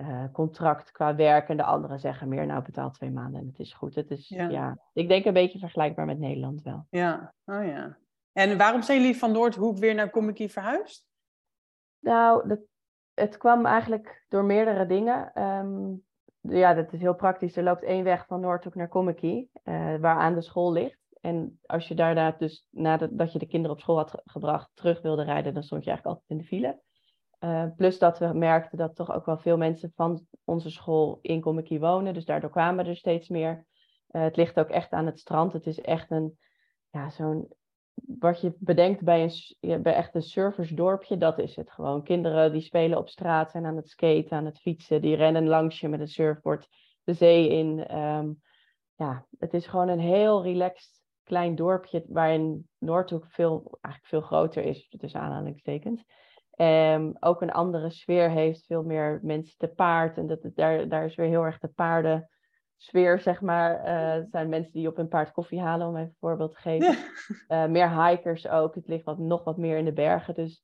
uh, 0.00 0.24
contract 0.32 0.90
qua 0.90 1.14
werk. 1.14 1.48
En 1.48 1.56
de 1.56 1.62
anderen 1.62 2.00
zeggen 2.00 2.28
meer, 2.28 2.46
nou 2.46 2.62
betaal 2.62 2.90
twee 2.90 3.10
maanden 3.10 3.40
en 3.40 3.46
het 3.46 3.58
is 3.58 3.72
goed. 3.72 3.94
Het 3.94 4.10
is, 4.10 4.28
ja. 4.28 4.78
ik 4.92 5.08
denk 5.08 5.24
een 5.24 5.32
beetje 5.32 5.58
vergelijkbaar 5.58 6.06
met 6.06 6.18
Nederland 6.18 6.62
wel. 6.62 6.86
Ja, 6.90 7.34
oh 7.44 7.64
ja. 7.64 7.96
En 8.32 8.58
waarom 8.58 8.82
zijn 8.82 9.00
jullie 9.00 9.18
van 9.18 9.32
Noordhoek 9.32 9.78
weer 9.78 9.94
naar 9.94 10.10
Comicie 10.10 10.50
verhuisd? 10.50 11.06
Nou, 11.98 12.48
dat, 12.48 12.60
het 13.14 13.36
kwam 13.36 13.66
eigenlijk 13.66 14.24
door 14.28 14.44
meerdere 14.44 14.86
dingen. 14.86 15.42
Um, 15.42 16.04
ja, 16.40 16.74
dat 16.74 16.92
is 16.92 17.00
heel 17.00 17.14
praktisch. 17.14 17.56
Er 17.56 17.62
loopt 17.62 17.82
één 17.82 18.04
weg 18.04 18.26
van 18.26 18.40
Noordhoek 18.40 18.74
naar 18.74 18.88
Comicie, 18.88 19.50
uh, 19.64 19.96
waar 19.96 20.16
aan 20.16 20.34
de 20.34 20.42
school 20.42 20.72
ligt. 20.72 20.98
En 21.20 21.58
als 21.66 21.88
je 21.88 21.94
daarna 21.94 22.34
dus 22.38 22.66
nadat 22.70 23.32
je 23.32 23.38
de 23.38 23.46
kinderen 23.46 23.76
op 23.76 23.82
school 23.82 23.96
had 23.96 24.22
gebracht 24.24 24.70
terug 24.74 25.02
wilde 25.02 25.22
rijden, 25.22 25.54
dan 25.54 25.62
stond 25.62 25.84
je 25.84 25.90
eigenlijk 25.90 26.16
altijd 26.16 26.38
in 26.38 26.44
de 26.44 26.56
file. 26.56 26.80
Uh, 27.44 27.64
plus 27.76 27.98
dat 27.98 28.18
we 28.18 28.32
merkten 28.32 28.78
dat 28.78 28.94
toch 28.94 29.12
ook 29.12 29.26
wel 29.26 29.38
veel 29.38 29.56
mensen 29.56 29.92
van 29.94 30.26
onze 30.44 30.70
school 30.70 31.18
in 31.22 31.40
Comicie 31.40 31.80
wonen. 31.80 32.14
Dus 32.14 32.24
daardoor 32.24 32.50
kwamen 32.50 32.86
er 32.86 32.96
steeds 32.96 33.28
meer. 33.28 33.66
Uh, 34.10 34.22
het 34.22 34.36
ligt 34.36 34.58
ook 34.58 34.68
echt 34.68 34.92
aan 34.92 35.06
het 35.06 35.18
strand. 35.18 35.52
Het 35.52 35.66
is 35.66 35.80
echt 35.80 36.10
een, 36.10 36.38
ja, 36.90 37.10
zo'n 37.10 37.48
wat 38.18 38.40
je 38.40 38.54
bedenkt 38.58 39.02
bij, 39.02 39.30
een, 39.60 39.82
bij 39.82 39.94
echt 39.94 40.14
een 40.14 40.22
surfersdorpje, 40.22 41.16
dat 41.16 41.38
is 41.38 41.56
het 41.56 41.70
gewoon. 41.70 42.02
Kinderen 42.02 42.52
die 42.52 42.60
spelen 42.60 42.98
op 42.98 43.08
straat, 43.08 43.50
zijn 43.50 43.66
aan 43.66 43.76
het 43.76 43.88
skaten, 43.88 44.36
aan 44.36 44.44
het 44.44 44.60
fietsen, 44.60 45.00
die 45.00 45.16
rennen 45.16 45.46
langs 45.46 45.80
je 45.80 45.88
met 45.88 46.00
een 46.00 46.08
surfboard 46.08 46.68
de 47.04 47.12
zee 47.12 47.48
in. 47.48 47.98
Um, 47.98 48.42
ja, 48.94 49.26
het 49.38 49.54
is 49.54 49.66
gewoon 49.66 49.88
een 49.88 50.00
heel 50.00 50.42
relaxed 50.42 51.02
klein 51.22 51.54
dorpje 51.54 52.04
waarin 52.08 52.68
Noordhoek 52.78 53.26
veel, 53.28 53.78
eigenlijk 53.80 54.06
veel 54.06 54.20
groter 54.20 54.64
is, 54.64 54.88
tussen 54.98 55.20
aanhalingstekens. 55.20 56.04
Um, 56.56 57.16
ook 57.20 57.42
een 57.42 57.52
andere 57.52 57.90
sfeer 57.90 58.30
heeft, 58.30 58.66
veel 58.66 58.82
meer 58.82 59.20
mensen 59.22 59.58
te 59.58 59.68
paard. 59.68 60.16
En 60.16 60.26
dat, 60.26 60.40
daar, 60.54 60.88
daar 60.88 61.04
is 61.04 61.14
weer 61.14 61.26
heel 61.26 61.44
erg 61.44 61.58
de 61.58 61.68
paarden 61.68 62.28
sfeer, 62.76 63.20
zeg 63.20 63.40
maar. 63.40 63.78
Uh, 63.78 64.24
zijn 64.30 64.48
mensen 64.48 64.72
die 64.72 64.88
op 64.88 64.98
een 64.98 65.08
paard 65.08 65.32
koffie 65.32 65.60
halen, 65.60 65.86
om 65.86 65.96
even 65.96 66.08
een 66.08 66.16
voorbeeld 66.18 66.52
te 66.52 66.60
geven. 66.60 66.96
Uh, 67.48 67.66
meer 67.66 68.06
hikers 68.06 68.48
ook. 68.48 68.74
Het 68.74 68.88
ligt 68.88 69.04
wat, 69.04 69.18
nog 69.18 69.44
wat 69.44 69.56
meer 69.56 69.78
in 69.78 69.84
de 69.84 69.92
bergen. 69.92 70.34
Dus 70.34 70.62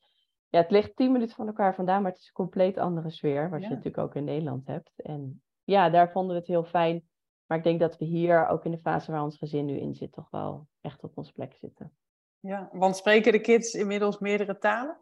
ja, 0.49 0.61
het 0.61 0.71
ligt 0.71 0.97
tien 0.97 1.13
minuten 1.13 1.37
van 1.37 1.47
elkaar 1.47 1.75
vandaan, 1.75 2.03
maar 2.03 2.11
het 2.11 2.21
is 2.21 2.27
een 2.27 2.33
compleet 2.33 2.79
andere 2.79 3.11
sfeer, 3.11 3.51
wat 3.51 3.63
je 3.63 3.69
natuurlijk 3.69 3.99
ook 3.99 4.15
in 4.15 4.25
Nederland 4.25 4.67
hebt. 4.67 4.93
En 4.97 5.43
ja, 5.65 5.91
daar 5.91 6.11
vonden 6.11 6.33
we 6.33 6.39
het 6.39 6.49
heel 6.49 6.65
fijn. 6.65 7.09
Maar 7.47 7.59
ik 7.59 7.65
denk 7.65 7.81
dat 7.81 7.99
we 7.99 8.05
hier, 8.05 8.47
ook 8.47 8.65
in 8.65 8.71
de 8.71 8.81
fase 8.81 9.13
waar 9.13 9.23
ons 9.23 9.39
gezin 9.39 9.65
nu 9.65 9.79
in 9.79 9.95
zit, 9.95 10.13
toch 10.13 10.31
wel 10.31 10.67
echt 10.81 11.03
op 11.03 11.17
onze 11.17 11.33
plek 11.33 11.55
zitten. 11.55 11.93
Ja, 12.41 12.69
want 12.73 12.97
spreken 12.97 13.33
de 13.33 13.41
kids 13.41 13.75
inmiddels 13.75 14.19
meerdere 14.19 14.59
talen? 14.59 14.99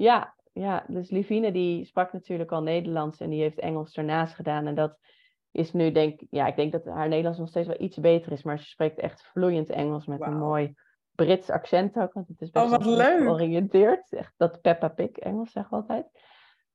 Ja, 0.00 0.34
ja, 0.52 0.84
dus 0.86 1.10
Livine 1.10 1.52
die 1.52 1.84
sprak 1.84 2.12
natuurlijk 2.12 2.52
al 2.52 2.62
Nederlands 2.62 3.20
en 3.20 3.30
die 3.30 3.40
heeft 3.40 3.58
Engels 3.58 3.96
ernaast 3.96 4.34
gedaan. 4.34 4.66
En 4.66 4.74
dat 4.74 4.98
is 5.50 5.72
nu 5.72 5.92
denk 5.92 6.20
ja, 6.30 6.46
ik 6.46 6.56
denk 6.56 6.72
dat 6.72 6.84
haar 6.84 7.08
Nederlands 7.08 7.38
nog 7.38 7.48
steeds 7.48 7.66
wel 7.66 7.80
iets 7.80 7.98
beter 7.98 8.32
is, 8.32 8.42
maar 8.42 8.58
ze 8.58 8.64
spreekt 8.64 8.98
echt 8.98 9.22
vloeiend 9.22 9.70
Engels 9.70 10.06
met 10.06 10.20
een 10.20 10.38
mooi 10.38 10.74
Brits 11.14 11.50
accent 11.50 11.98
ook, 11.98 12.12
want 12.12 12.28
het 12.28 12.40
is 12.40 12.50
best 12.50 12.64
oh, 12.64 12.70
wat 12.70 12.84
leuk. 12.84 13.22
georiënteerd. 13.22 14.12
Echt 14.12 14.34
dat 14.36 14.60
Peppa 14.60 14.88
Pig 14.88 15.10
Engels 15.10 15.52
zeggen 15.52 15.76
we 15.76 15.82
altijd. 15.82 16.06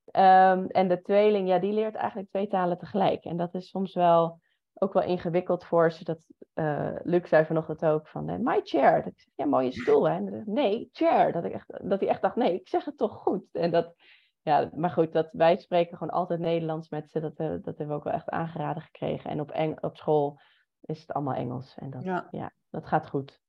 Ehm, 0.06 0.66
en 0.66 0.88
de 0.88 1.02
tweeling, 1.02 1.48
ja, 1.48 1.60
die 1.60 1.74
leert 1.74 1.96
eigenlijk 1.96 2.30
twee 2.30 2.48
talen 2.48 2.78
tegelijk. 2.78 3.24
En 3.24 3.38
dat 3.38 3.54
is 3.54 3.70
soms 3.70 3.94
wel 3.94 4.40
ook 4.80 4.94
wel 4.94 5.04
ingewikkeld 5.04 5.66
voor 5.66 5.92
ze. 5.92 6.04
Dat, 6.04 6.20
uh, 6.56 6.96
Luc 7.04 7.28
zei 7.28 7.46
vanochtend 7.46 7.86
ook 7.86 8.08
van, 8.08 8.30
uh, 8.30 8.36
my 8.40 8.62
chair. 8.64 9.04
Dat 9.04 9.12
ik 9.12 9.20
zeg, 9.20 9.34
ja, 9.36 9.46
mooie 9.46 9.72
stoel 9.72 10.10
hè. 10.10 10.20
nee, 10.46 10.90
chair. 10.92 11.32
Dat, 11.32 11.44
ik 11.44 11.52
echt, 11.52 11.90
dat 11.90 12.00
hij 12.00 12.10
echt 12.10 12.22
dacht, 12.22 12.36
nee, 12.36 12.54
ik 12.54 12.68
zeg 12.68 12.86
het 12.86 12.98
toch 12.98 13.14
goed. 13.14 13.44
En 13.52 13.72
dat, 13.72 13.96
ja, 14.42 14.70
maar 14.76 14.90
goed, 14.90 15.14
dat, 15.14 15.30
wij 15.32 15.58
spreken 15.58 15.98
gewoon 15.98 16.14
altijd 16.14 16.40
Nederlands 16.40 16.90
met 16.90 17.12
ze. 17.12 17.20
Dat, 17.20 17.40
uh, 17.40 17.48
dat 17.48 17.66
hebben 17.66 17.88
we 17.88 17.94
ook 17.94 18.04
wel 18.04 18.14
echt 18.14 18.30
aangeraden 18.30 18.84
gekregen. 18.84 19.30
En 19.30 19.40
op, 19.40 19.52
Eng 19.52 19.76
op 19.82 19.98
school 19.98 20.40
is 20.82 21.00
het 21.00 21.12
allemaal 21.12 21.36
Engels. 21.36 21.76
En 21.78 21.90
dat, 21.90 22.04
ja. 22.04 22.28
ja 22.32 22.52
dat 22.70 22.86
gaat 22.86 23.08
goed. 23.08 23.44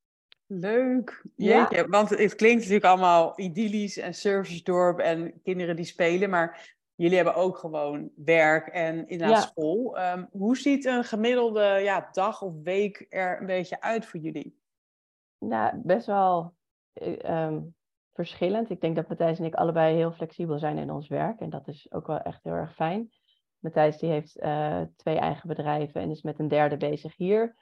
Leuk. 0.47 1.25
Jeetje, 1.37 1.76
ja. 1.76 1.87
want 1.87 2.09
het 2.09 2.35
klinkt 2.35 2.59
natuurlijk 2.59 2.85
allemaal 2.85 3.33
idyllisch 3.40 3.97
en 3.97 4.14
servicedorp 4.14 4.99
en 4.99 5.40
kinderen 5.42 5.76
die 5.76 5.85
spelen, 5.85 6.30
maar 6.30 6.75
jullie 6.97 7.17
hebben 7.17 7.35
ook 7.35 7.59
gewoon 7.59 8.11
werk 8.17 8.67
en 8.67 9.09
inderdaad 9.09 9.43
ja. 9.43 9.49
school. 9.49 9.99
Um, 9.99 10.29
hoe 10.31 10.57
ziet 10.57 10.85
een 10.85 11.05
gemiddelde 11.05 11.81
ja, 11.83 12.09
dag 12.12 12.43
of 12.43 12.53
week 12.62 13.07
er 13.09 13.41
een 13.41 13.47
beetje 13.47 13.81
uit 13.81 14.07
voor 14.07 14.21
jullie? 14.21 14.61
Nou, 15.38 15.81
best 15.83 16.07
wel 16.07 16.55
um, 17.25 17.75
verschillend. 18.12 18.71
Ik 18.71 18.81
denk 18.81 18.97
dat 18.97 19.09
Matthijs 19.09 19.38
en 19.38 19.45
ik 19.45 19.55
allebei 19.55 19.97
heel 19.97 20.12
flexibel 20.12 20.59
zijn 20.59 20.79
in 20.79 20.91
ons 20.91 21.09
werk 21.09 21.41
en 21.41 21.50
dat 21.50 21.69
is 21.69 21.93
ook 21.93 22.07
wel 22.07 22.21
echt 22.21 22.43
heel 22.43 22.53
erg 22.53 22.75
fijn. 22.75 23.11
Matthijs 23.59 23.99
die 23.99 24.11
heeft 24.11 24.37
uh, 24.43 24.81
twee 24.97 25.19
eigen 25.19 25.49
bedrijven 25.49 26.00
en 26.00 26.11
is 26.11 26.23
met 26.23 26.38
een 26.38 26.49
derde 26.49 26.76
bezig 26.76 27.17
hier. 27.17 27.57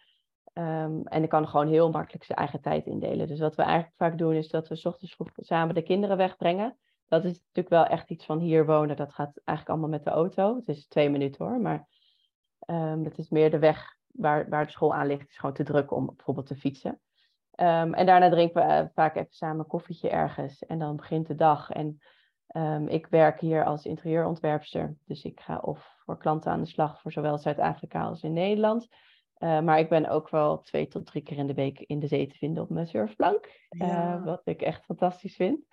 Um, 0.52 1.06
en 1.06 1.22
ik 1.22 1.28
kan 1.28 1.48
gewoon 1.48 1.68
heel 1.68 1.90
makkelijk 1.90 2.24
zijn 2.24 2.38
eigen 2.38 2.60
tijd 2.60 2.86
indelen. 2.86 3.26
Dus 3.26 3.40
wat 3.40 3.54
we 3.54 3.62
eigenlijk 3.62 3.96
vaak 3.96 4.18
doen 4.18 4.34
is 4.34 4.48
dat 4.48 4.68
we 4.68 4.76
s 4.76 4.84
ochtends 4.84 5.14
vroeg 5.14 5.30
samen 5.36 5.74
de 5.74 5.82
kinderen 5.82 6.16
wegbrengen. 6.16 6.78
Dat 7.08 7.24
is 7.24 7.32
natuurlijk 7.32 7.68
wel 7.68 7.86
echt 7.86 8.10
iets 8.10 8.24
van 8.24 8.38
hier 8.38 8.66
wonen. 8.66 8.96
Dat 8.96 9.12
gaat 9.12 9.40
eigenlijk 9.44 9.68
allemaal 9.68 9.98
met 9.98 10.04
de 10.04 10.10
auto. 10.10 10.56
Het 10.56 10.68
is 10.68 10.86
twee 10.86 11.10
minuten 11.10 11.44
hoor, 11.44 11.60
maar 11.60 11.88
um, 12.66 13.04
het 13.04 13.18
is 13.18 13.28
meer 13.28 13.50
de 13.50 13.58
weg 13.58 13.96
waar, 14.06 14.48
waar 14.48 14.64
de 14.64 14.70
school 14.70 14.94
aan 14.94 15.06
ligt. 15.06 15.20
Het 15.20 15.30
is 15.30 15.38
gewoon 15.38 15.54
te 15.54 15.64
druk 15.64 15.92
om 15.92 16.06
bijvoorbeeld 16.06 16.46
te 16.46 16.56
fietsen. 16.56 17.00
Um, 17.60 17.94
en 17.94 18.06
daarna 18.06 18.30
drinken 18.30 18.66
we 18.66 18.72
uh, 18.72 18.84
vaak 18.94 19.16
even 19.16 19.32
samen 19.32 19.58
een 19.58 19.66
koffietje 19.66 20.08
ergens. 20.08 20.64
En 20.66 20.78
dan 20.78 20.96
begint 20.96 21.26
de 21.26 21.34
dag. 21.34 21.70
En 21.70 21.98
ik 22.86 23.06
werk 23.06 23.40
hier 23.40 23.64
als 23.64 23.84
interieurontwerpster. 23.84 24.96
Dus 25.04 25.24
ik 25.24 25.40
ga 25.40 25.58
of 25.58 25.94
voor 26.04 26.18
klanten 26.18 26.50
aan 26.50 26.60
de 26.60 26.66
slag 26.66 27.00
voor 27.00 27.12
zowel 27.12 27.38
Zuid-Afrika 27.38 28.02
als 28.02 28.22
in 28.22 28.32
Nederland. 28.32 28.88
Uh, 29.38 29.60
maar 29.60 29.78
ik 29.78 29.88
ben 29.88 30.08
ook 30.08 30.28
wel 30.28 30.60
twee 30.60 30.88
tot 30.88 31.06
drie 31.06 31.22
keer 31.22 31.36
in 31.36 31.46
de 31.46 31.54
week 31.54 31.80
in 31.80 31.98
de 31.98 32.06
zee 32.06 32.26
te 32.26 32.36
vinden 32.36 32.62
op 32.62 32.70
mijn 32.70 32.86
surfplank. 32.86 33.66
Ja. 33.68 34.16
Uh, 34.16 34.24
wat 34.24 34.40
ik 34.44 34.62
echt 34.62 34.84
fantastisch 34.84 35.36
vind. 35.36 35.66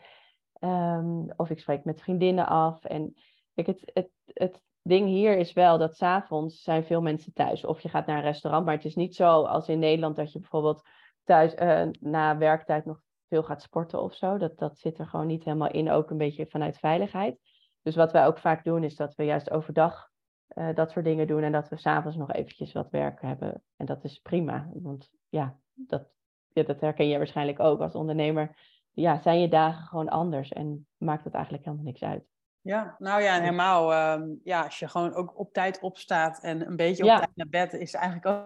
Um, 0.64 1.32
of 1.36 1.50
ik 1.50 1.60
spreek 1.60 1.84
met 1.84 2.02
vriendinnen 2.02 2.48
af. 2.48 2.86
En 2.86 3.14
kijk, 3.54 3.68
het, 3.68 3.92
het, 3.94 4.10
het 4.26 4.62
ding 4.82 5.08
hier 5.08 5.38
is 5.38 5.54
wel 5.54 5.78
dat 5.78 5.96
s'avonds 5.96 6.64
zijn 6.64 6.84
veel 6.84 7.02
mensen 7.02 7.34
thuis. 7.34 7.66
Of 7.66 7.80
je 7.80 7.90
gaat 7.90 8.06
naar 8.06 8.18
een 8.18 8.24
restaurant. 8.24 8.66
Maar 8.66 8.76
het 8.76 8.86
is 8.86 8.96
niet 8.96 9.16
zo 9.16 9.44
als 9.44 9.68
in 9.68 9.80
Nederland 9.80 10.16
dat 10.16 10.32
je 10.32 10.40
bijvoorbeeld 10.40 10.82
thuis 11.24 11.56
uh, 11.56 11.88
na 12.00 12.38
werktijd 12.38 12.86
nog 12.86 13.02
veel 13.28 13.44
gaat 13.44 13.62
sporten 13.62 14.02
of 14.02 14.16
zo. 14.16 14.38
Dat, 14.38 14.58
dat 14.58 14.78
zit 14.78 15.00
er 15.00 15.08
gewoon 15.08 15.28
niet 15.28 15.44
helemaal 15.44 15.72
in. 15.72 15.90
Ook 15.90 16.10
een 16.10 16.18
beetje 16.18 16.48
vanuit 16.48 16.78
veiligheid. 16.78 17.40
Dus 17.82 17.96
wat 17.96 18.12
wij 18.12 18.26
ook 18.26 18.38
vaak 18.38 18.64
doen 18.64 18.84
is 18.84 18.96
dat 18.96 19.16
we 19.16 19.24
juist 19.24 19.52
overdag 19.52 20.10
uh, 20.58 20.76
dat 20.76 20.92
soort 20.92 21.06
dingen 21.06 21.28
doen 21.28 21.44
en 21.44 21.52
dat 21.52 21.70
we 21.70 21.78
s'avonds 21.78 22.18
nog 22.18 22.32
eventjes 22.32 22.74
wat 22.74 22.90
werk 22.90 23.22
hebben. 23.22 23.64
En 23.78 23.86
dat 23.86 24.04
is 24.04 24.20
prima, 24.20 24.70
want 24.74 25.10
ja 25.30 25.58
dat, 25.74 26.10
ja, 26.54 26.64
dat 26.64 26.82
herken 26.82 27.08
je 27.08 27.18
waarschijnlijk 27.18 27.60
ook 27.60 27.82
als 27.82 27.96
ondernemer. 27.96 28.56
Ja, 28.92 29.22
zijn 29.22 29.40
je 29.40 29.48
dagen 29.48 29.86
gewoon 29.86 30.10
anders 30.10 30.52
en 30.52 30.88
maakt 30.98 31.24
het 31.24 31.34
eigenlijk 31.34 31.66
helemaal 31.66 31.86
niks 31.86 32.04
uit. 32.04 32.24
Ja, 32.62 32.96
nou 32.98 33.22
ja, 33.22 33.36
en 33.36 33.42
helemaal, 33.42 34.14
um, 34.20 34.40
ja, 34.44 34.64
als 34.64 34.80
je 34.80 34.88
gewoon 34.88 35.14
ook 35.14 35.40
op 35.40 35.54
tijd 35.54 35.80
opstaat 35.80 36.40
en 36.40 36.68
een 36.68 36.76
beetje 36.76 37.04
op 37.04 37.10
ja. 37.10 37.18
tijd 37.18 37.36
naar 37.36 37.50
bed, 37.50 37.74
is 37.74 37.94
eigenlijk 37.94 38.26
ook, 38.26 38.46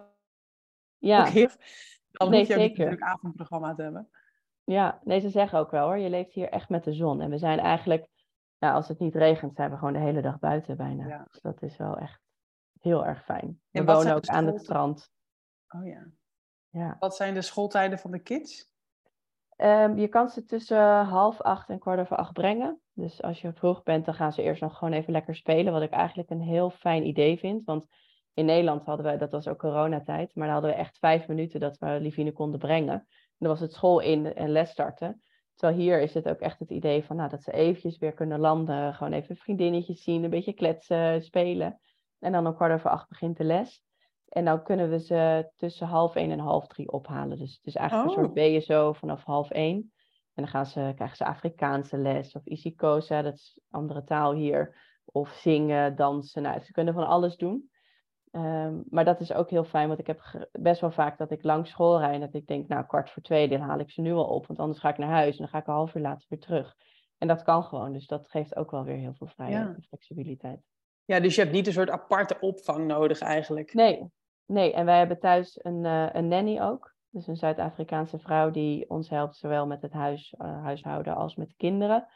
ja. 0.97 1.19
ook 1.25 1.27
heel... 1.27 1.49
Dan 2.11 2.29
nee, 2.29 2.39
moet 2.39 2.47
je 2.47 2.53
zeker. 2.53 2.77
natuurlijk 2.77 3.01
avondprogramma 3.01 3.75
te 3.75 3.81
hebben. 3.81 4.09
Ja, 4.63 4.99
nee, 5.03 5.19
ze 5.19 5.29
zeggen 5.29 5.59
ook 5.59 5.71
wel 5.71 5.85
hoor, 5.85 5.97
je 5.97 6.09
leeft 6.09 6.33
hier 6.33 6.49
echt 6.49 6.69
met 6.69 6.83
de 6.83 6.93
zon. 6.93 7.21
En 7.21 7.29
we 7.29 7.37
zijn 7.37 7.59
eigenlijk 7.59 8.07
als 8.73 8.87
het 8.87 8.99
niet 8.99 9.15
regent, 9.15 9.55
zijn 9.55 9.71
we 9.71 9.77
gewoon 9.77 9.93
de 9.93 9.99
hele 9.99 10.21
dag 10.21 10.39
buiten 10.39 10.77
bijna. 10.77 11.07
Ja. 11.07 11.27
Dus 11.31 11.41
dat 11.41 11.61
is 11.61 11.77
wel 11.77 11.97
echt 11.97 12.21
heel 12.79 13.05
erg 13.05 13.23
fijn. 13.23 13.61
We 13.69 13.83
wonen 13.83 14.15
ook 14.15 14.27
aan 14.27 14.45
het 14.45 14.59
strand. 14.59 15.11
Oh 15.69 15.85
ja. 15.85 16.07
ja. 16.69 16.95
Wat 16.99 17.15
zijn 17.15 17.33
de 17.33 17.41
schooltijden 17.41 17.99
van 17.99 18.11
de 18.11 18.19
kids? 18.19 18.73
Um, 19.57 19.97
je 19.97 20.07
kan 20.07 20.29
ze 20.29 20.43
tussen 20.43 21.05
half 21.05 21.41
acht 21.41 21.69
en 21.69 21.79
kwart 21.79 21.99
over 21.99 22.17
acht 22.17 22.33
brengen. 22.33 22.79
Dus 22.93 23.21
als 23.21 23.41
je 23.41 23.53
vroeg 23.53 23.83
bent, 23.83 24.05
dan 24.05 24.13
gaan 24.13 24.33
ze 24.33 24.41
eerst 24.41 24.61
nog 24.61 24.77
gewoon 24.77 24.93
even 24.93 25.11
lekker 25.11 25.35
spelen. 25.35 25.73
Wat 25.73 25.81
ik 25.81 25.91
eigenlijk 25.91 26.29
een 26.29 26.41
heel 26.41 26.69
fijn 26.69 27.07
idee 27.07 27.37
vind. 27.37 27.65
Want 27.65 27.87
in 28.33 28.45
Nederland 28.45 28.85
hadden 28.85 29.11
we, 29.11 29.17
dat 29.17 29.31
was 29.31 29.47
ook 29.47 29.59
coronatijd, 29.59 30.35
maar 30.35 30.45
dan 30.45 30.53
hadden 30.53 30.71
we 30.71 30.77
echt 30.77 30.97
vijf 30.97 31.27
minuten 31.27 31.59
dat 31.59 31.77
we 31.77 31.99
Livine 32.01 32.31
konden 32.31 32.59
brengen. 32.59 32.93
En 32.93 33.35
dan 33.37 33.49
was 33.49 33.59
het 33.59 33.73
school 33.73 33.99
in 33.99 34.33
en 34.33 34.49
les 34.49 34.69
starten. 34.69 35.21
Terwijl 35.55 35.79
hier 35.79 36.01
is 36.01 36.13
het 36.13 36.29
ook 36.29 36.39
echt 36.39 36.59
het 36.59 36.69
idee 36.69 37.03
van 37.03 37.15
nou, 37.15 37.29
dat 37.29 37.43
ze 37.43 37.51
eventjes 37.51 37.97
weer 37.97 38.13
kunnen 38.13 38.39
landen. 38.39 38.93
Gewoon 38.93 39.13
even 39.13 39.35
vriendinnetjes 39.35 40.03
zien, 40.03 40.23
een 40.23 40.29
beetje 40.29 40.53
kletsen, 40.53 41.23
spelen. 41.23 41.79
En 42.19 42.31
dan 42.31 42.47
om 42.47 42.55
kwart 42.55 42.73
over 42.73 42.89
acht 42.89 43.09
begint 43.09 43.37
de 43.37 43.43
les. 43.43 43.84
En 44.35 44.45
dan 44.45 44.63
kunnen 44.63 44.89
we 44.89 44.99
ze 44.99 45.51
tussen 45.55 45.87
half 45.87 46.15
één 46.15 46.31
en 46.31 46.39
half 46.39 46.67
drie 46.67 46.91
ophalen. 46.91 47.37
Dus 47.37 47.55
het 47.55 47.65
is 47.65 47.75
eigenlijk 47.75 48.09
oh. 48.09 48.17
een 48.17 48.23
soort 48.23 48.33
BSO 48.33 48.93
vanaf 48.93 49.23
half 49.23 49.51
één. 49.51 49.75
En 50.33 50.43
dan 50.43 50.47
gaan 50.47 50.65
ze, 50.65 50.91
krijgen 50.95 51.17
ze 51.17 51.25
Afrikaanse 51.25 51.97
les 51.97 52.35
of 52.35 52.45
Isikosa, 52.45 53.21
dat 53.21 53.33
is 53.33 53.59
andere 53.69 54.03
taal 54.03 54.33
hier. 54.33 54.77
Of 55.05 55.29
zingen, 55.29 55.95
dansen. 55.95 56.41
Nou, 56.41 56.59
ze 56.59 56.71
kunnen 56.71 56.93
van 56.93 57.07
alles 57.07 57.37
doen. 57.37 57.69
Um, 58.31 58.83
maar 58.89 59.05
dat 59.05 59.19
is 59.19 59.33
ook 59.33 59.49
heel 59.49 59.63
fijn, 59.63 59.87
want 59.87 59.99
ik 59.99 60.07
heb 60.07 60.47
best 60.51 60.81
wel 60.81 60.91
vaak 60.91 61.17
dat 61.17 61.31
ik 61.31 61.43
langs 61.43 61.69
school 61.69 61.99
rijd. 61.99 62.13
En 62.13 62.19
dat 62.19 62.33
ik 62.33 62.47
denk, 62.47 62.67
nou, 62.67 62.85
kwart 62.85 63.09
voor 63.09 63.23
twee, 63.23 63.47
dan 63.47 63.59
haal 63.59 63.79
ik 63.79 63.91
ze 63.91 64.01
nu 64.01 64.13
al 64.13 64.25
op. 64.25 64.47
Want 64.47 64.59
anders 64.59 64.79
ga 64.79 64.89
ik 64.89 64.97
naar 64.97 65.09
huis 65.09 65.31
en 65.31 65.37
dan 65.37 65.47
ga 65.47 65.57
ik 65.57 65.67
een 65.67 65.73
half 65.73 65.95
uur 65.95 66.01
later 66.01 66.25
weer 66.29 66.39
terug. 66.39 66.75
En 67.17 67.27
dat 67.27 67.43
kan 67.43 67.63
gewoon. 67.63 67.93
Dus 67.93 68.07
dat 68.07 68.29
geeft 68.29 68.55
ook 68.55 68.71
wel 68.71 68.83
weer 68.83 68.97
heel 68.97 69.13
veel 69.13 69.27
vrijheid 69.27 69.75
en 69.75 69.83
flexibiliteit. 69.87 70.59
Ja, 71.05 71.19
dus 71.19 71.35
je 71.35 71.41
hebt 71.41 71.53
niet 71.53 71.67
een 71.67 71.73
soort 71.73 71.89
aparte 71.89 72.39
opvang 72.39 72.87
nodig 72.87 73.19
eigenlijk. 73.19 73.73
Nee, 73.73 74.11
nee. 74.45 74.73
En 74.73 74.85
wij 74.85 74.97
hebben 74.97 75.19
thuis 75.19 75.59
een, 75.63 75.83
uh, 75.83 76.09
een 76.13 76.27
nanny 76.27 76.61
ook. 76.61 76.93
Dus 77.09 77.27
een 77.27 77.37
Zuid-Afrikaanse 77.37 78.19
vrouw 78.19 78.51
die 78.51 78.89
ons 78.89 79.09
helpt, 79.09 79.35
zowel 79.35 79.67
met 79.67 79.81
het 79.81 79.93
huis, 79.93 80.35
uh, 80.37 80.63
huishouden 80.63 81.15
als 81.15 81.35
met 81.35 81.49
de 81.49 81.55
kinderen. 81.57 82.07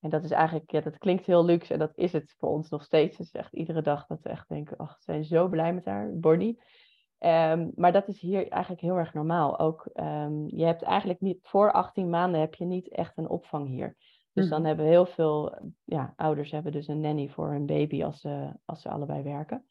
En 0.00 0.10
dat 0.10 0.24
is 0.24 0.30
eigenlijk, 0.30 0.70
ja, 0.70 0.80
dat 0.80 0.98
klinkt 0.98 1.26
heel 1.26 1.44
luxe 1.44 1.72
en 1.72 1.78
dat 1.78 1.96
is 1.96 2.12
het 2.12 2.34
voor 2.38 2.48
ons 2.48 2.68
nog 2.68 2.84
steeds. 2.84 3.18
Het 3.18 3.26
is 3.26 3.32
echt 3.32 3.52
iedere 3.52 3.82
dag 3.82 4.06
dat 4.06 4.22
we 4.22 4.28
echt 4.28 4.48
denken, 4.48 4.76
ach, 4.76 4.96
we 4.96 5.02
zijn 5.02 5.24
zo 5.24 5.48
blij 5.48 5.74
met 5.74 5.84
haar, 5.84 6.10
Bonnie. 6.14 6.60
Um, 7.18 7.72
maar 7.74 7.92
dat 7.92 8.08
is 8.08 8.20
hier 8.20 8.48
eigenlijk 8.48 8.82
heel 8.82 8.96
erg 8.96 9.14
normaal. 9.14 9.58
Ook, 9.58 9.90
um, 9.94 10.44
je 10.46 10.64
hebt 10.64 10.82
eigenlijk 10.82 11.20
niet, 11.20 11.38
voor 11.42 11.72
18 11.72 12.10
maanden 12.10 12.40
heb 12.40 12.54
je 12.54 12.64
niet 12.64 12.88
echt 12.88 13.16
een 13.16 13.28
opvang 13.28 13.68
hier. 13.68 13.96
Dus 14.32 14.48
dan 14.48 14.58
mhm. 14.58 14.68
hebben 14.68 14.86
heel 14.86 15.06
veel 15.06 15.58
ja, 15.84 16.12
ouders 16.16 16.50
hebben 16.50 16.72
dus 16.72 16.88
een 16.88 17.00
nanny 17.00 17.28
voor 17.28 17.50
hun 17.50 17.66
baby 17.66 18.04
als 18.04 18.20
ze, 18.20 18.52
als 18.64 18.82
ze 18.82 18.88
allebei 18.88 19.22
werken. 19.22 19.66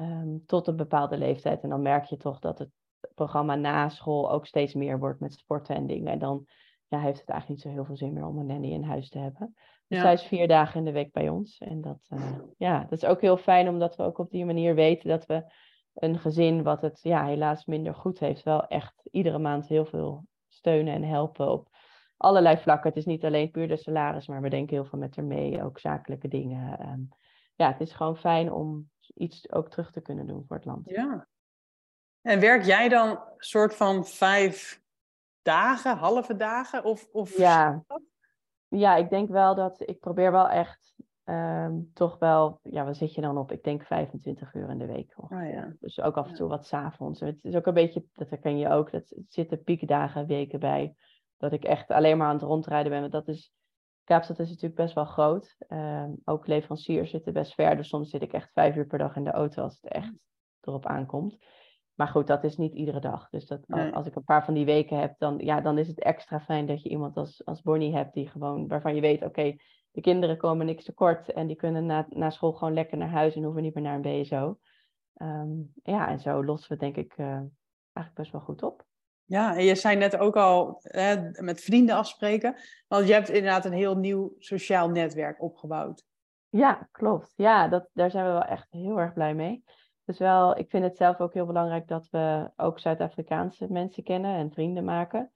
Um, 0.00 0.42
tot 0.46 0.66
een 0.66 0.76
bepaalde 0.76 1.18
leeftijd. 1.18 1.62
En 1.62 1.68
dan 1.68 1.82
merk 1.82 2.04
je 2.04 2.16
toch 2.16 2.38
dat 2.38 2.58
het 2.58 2.70
programma 3.14 3.54
na 3.54 3.88
school 3.88 4.30
ook 4.30 4.46
steeds 4.46 4.74
meer 4.74 4.98
wordt 4.98 5.20
met 5.20 5.32
sporten 5.32 5.76
en 5.76 5.86
dingen. 5.86 6.12
En 6.12 6.18
dan 6.18 6.46
ja, 6.88 7.00
heeft 7.00 7.20
het 7.20 7.28
eigenlijk 7.28 7.48
niet 7.48 7.60
zo 7.60 7.68
heel 7.78 7.84
veel 7.84 7.96
zin 7.96 8.12
meer 8.12 8.26
om 8.26 8.38
een 8.38 8.46
nanny 8.46 8.70
in 8.70 8.82
huis 8.82 9.08
te 9.08 9.18
hebben. 9.18 9.54
Dus 9.86 9.98
ja. 9.98 10.00
zij 10.00 10.12
is 10.12 10.22
vier 10.22 10.48
dagen 10.48 10.78
in 10.78 10.84
de 10.84 10.92
week 10.92 11.12
bij 11.12 11.28
ons. 11.28 11.58
En 11.58 11.80
dat, 11.80 12.06
uh, 12.08 12.38
ja, 12.56 12.80
dat 12.80 13.02
is 13.02 13.04
ook 13.04 13.20
heel 13.20 13.36
fijn, 13.36 13.68
omdat 13.68 13.96
we 13.96 14.02
ook 14.02 14.18
op 14.18 14.30
die 14.30 14.44
manier 14.44 14.74
weten 14.74 15.08
dat 15.08 15.26
we 15.26 15.44
een 15.94 16.18
gezin 16.18 16.62
wat 16.62 16.82
het 16.82 17.00
ja, 17.02 17.26
helaas 17.26 17.64
minder 17.64 17.94
goed 17.94 18.18
heeft, 18.18 18.42
wel 18.42 18.66
echt 18.66 19.08
iedere 19.10 19.38
maand 19.38 19.68
heel 19.68 19.84
veel 19.84 20.24
steunen 20.48 20.94
en 20.94 21.02
helpen 21.02 21.52
op 21.52 21.68
allerlei 22.16 22.56
vlakken. 22.56 22.88
Het 22.88 22.98
is 22.98 23.06
niet 23.06 23.24
alleen 23.24 23.50
puur 23.50 23.68
de 23.68 23.76
salaris, 23.76 24.26
maar 24.26 24.42
we 24.42 24.48
denken 24.48 24.76
heel 24.76 24.84
veel 24.84 24.98
met 24.98 25.16
haar 25.16 25.24
mee, 25.24 25.64
ook 25.64 25.78
zakelijke 25.78 26.28
dingen. 26.28 26.88
Um, 26.88 27.08
ja, 27.54 27.68
het 27.68 27.80
is 27.80 27.92
gewoon 27.92 28.16
fijn 28.16 28.52
om 28.52 28.90
iets 29.14 29.52
ook 29.52 29.70
terug 29.70 29.90
te 29.92 30.00
kunnen 30.00 30.26
doen 30.26 30.44
voor 30.46 30.56
het 30.56 30.64
land. 30.64 30.88
Ja. 30.88 31.28
En 32.20 32.40
werk 32.40 32.64
jij 32.64 32.88
dan 32.88 33.20
soort 33.36 33.74
van 33.74 34.06
vijf 34.06 34.82
dagen, 35.42 35.96
halve 35.96 36.36
dagen? 36.36 36.84
Of, 36.84 37.08
of 37.12 37.36
ja. 37.36 37.84
ja, 38.68 38.96
ik 38.96 39.10
denk 39.10 39.28
wel 39.28 39.54
dat 39.54 39.88
ik 39.88 40.00
probeer 40.00 40.32
wel 40.32 40.48
echt 40.48 40.94
um, 41.24 41.90
toch 41.94 42.18
wel, 42.18 42.60
ja, 42.62 42.84
waar 42.84 42.94
zit 42.94 43.14
je 43.14 43.20
dan 43.20 43.38
op? 43.38 43.52
Ik 43.52 43.62
denk 43.62 43.84
25 43.84 44.54
uur 44.54 44.70
in 44.70 44.78
de 44.78 44.86
week. 44.86 45.12
Oh, 45.16 45.30
ja. 45.30 45.74
Dus 45.80 46.00
ook 46.00 46.16
af 46.16 46.28
en 46.28 46.34
toe 46.34 46.48
ja. 46.48 46.56
wat 46.56 46.66
s'avonds. 46.66 47.20
Het 47.20 47.44
is 47.44 47.54
ook 47.54 47.66
een 47.66 47.74
beetje, 47.74 48.04
dat 48.12 48.30
herken 48.30 48.58
je 48.58 48.68
ook, 48.68 48.90
dat 48.90 49.14
zitten 49.28 49.62
piekdagen, 49.62 50.26
weken 50.26 50.60
bij. 50.60 50.94
Dat 51.36 51.52
ik 51.52 51.64
echt 51.64 51.90
alleen 51.90 52.18
maar 52.18 52.26
aan 52.26 52.34
het 52.34 52.42
rondrijden 52.42 52.90
ben. 52.90 53.00
Want 53.00 53.12
dat 53.12 53.28
is, 53.28 53.52
Kaapstad 54.10 54.38
is 54.38 54.48
natuurlijk 54.48 54.74
best 54.74 54.94
wel 54.94 55.04
groot. 55.04 55.56
Um, 55.68 56.20
ook 56.24 56.46
leveranciers 56.46 57.10
zitten 57.10 57.32
best 57.32 57.54
ver. 57.54 57.76
Dus 57.76 57.88
soms 57.88 58.10
zit 58.10 58.22
ik 58.22 58.32
echt 58.32 58.52
vijf 58.52 58.76
uur 58.76 58.86
per 58.86 58.98
dag 58.98 59.16
in 59.16 59.24
de 59.24 59.30
auto 59.30 59.62
als 59.62 59.78
het 59.80 59.92
echt 59.92 60.12
erop 60.60 60.86
aankomt. 60.86 61.36
Maar 61.94 62.08
goed, 62.08 62.26
dat 62.26 62.44
is 62.44 62.56
niet 62.56 62.74
iedere 62.74 63.00
dag. 63.00 63.28
Dus 63.28 63.46
dat, 63.46 63.66
als 63.92 64.06
ik 64.06 64.14
een 64.14 64.24
paar 64.24 64.44
van 64.44 64.54
die 64.54 64.64
weken 64.64 64.98
heb, 64.98 65.14
dan, 65.18 65.38
ja, 65.38 65.60
dan 65.60 65.78
is 65.78 65.88
het 65.88 66.00
extra 66.00 66.40
fijn 66.40 66.66
dat 66.66 66.82
je 66.82 66.88
iemand 66.88 67.16
als, 67.16 67.44
als 67.44 67.62
Bonnie 67.62 67.94
hebt 67.94 68.14
die 68.14 68.28
gewoon, 68.28 68.68
waarvan 68.68 68.94
je 68.94 69.00
weet, 69.00 69.24
oké, 69.24 69.56
de 69.90 70.00
kinderen 70.00 70.36
komen 70.36 70.66
niks 70.66 70.84
tekort 70.84 71.32
en 71.32 71.46
die 71.46 71.56
kunnen 71.56 71.86
na, 71.86 72.06
na 72.08 72.30
school 72.30 72.52
gewoon 72.52 72.74
lekker 72.74 72.98
naar 72.98 73.10
huis 73.10 73.34
en 73.34 73.42
hoeven 73.42 73.62
niet 73.62 73.74
meer 73.74 73.82
naar 73.82 74.00
een 74.02 74.22
BSO. 74.22 74.58
Ehm, 75.14 75.50
ja, 75.82 76.08
en 76.08 76.20
zo 76.20 76.44
lossen 76.44 76.72
we 76.72 76.78
denk 76.78 76.96
ik 76.96 77.14
uh, 77.16 77.26
eigenlijk 77.26 78.14
best 78.14 78.32
wel 78.32 78.40
goed 78.40 78.62
op. 78.62 78.84
Ja, 79.30 79.56
en 79.56 79.64
je 79.64 79.74
zei 79.74 79.96
net 79.96 80.16
ook 80.16 80.36
al 80.36 80.80
hè, 80.82 81.30
met 81.42 81.60
vrienden 81.60 81.96
afspreken, 81.96 82.56
want 82.88 83.06
je 83.06 83.12
hebt 83.12 83.28
inderdaad 83.28 83.64
een 83.64 83.72
heel 83.72 83.96
nieuw 83.96 84.34
sociaal 84.38 84.88
netwerk 84.88 85.42
opgebouwd. 85.42 86.04
Ja, 86.48 86.88
klopt. 86.92 87.32
Ja, 87.36 87.68
dat, 87.68 87.88
daar 87.92 88.10
zijn 88.10 88.24
we 88.24 88.30
wel 88.30 88.44
echt 88.44 88.66
heel 88.70 89.00
erg 89.00 89.12
blij 89.12 89.34
mee. 89.34 89.64
Dus 90.04 90.18
wel, 90.18 90.58
ik 90.58 90.70
vind 90.70 90.84
het 90.84 90.96
zelf 90.96 91.20
ook 91.20 91.34
heel 91.34 91.46
belangrijk 91.46 91.88
dat 91.88 92.08
we 92.10 92.50
ook 92.56 92.78
Zuid-Afrikaanse 92.78 93.66
mensen 93.72 94.02
kennen 94.02 94.36
en 94.36 94.52
vrienden 94.52 94.84
maken. 94.84 95.32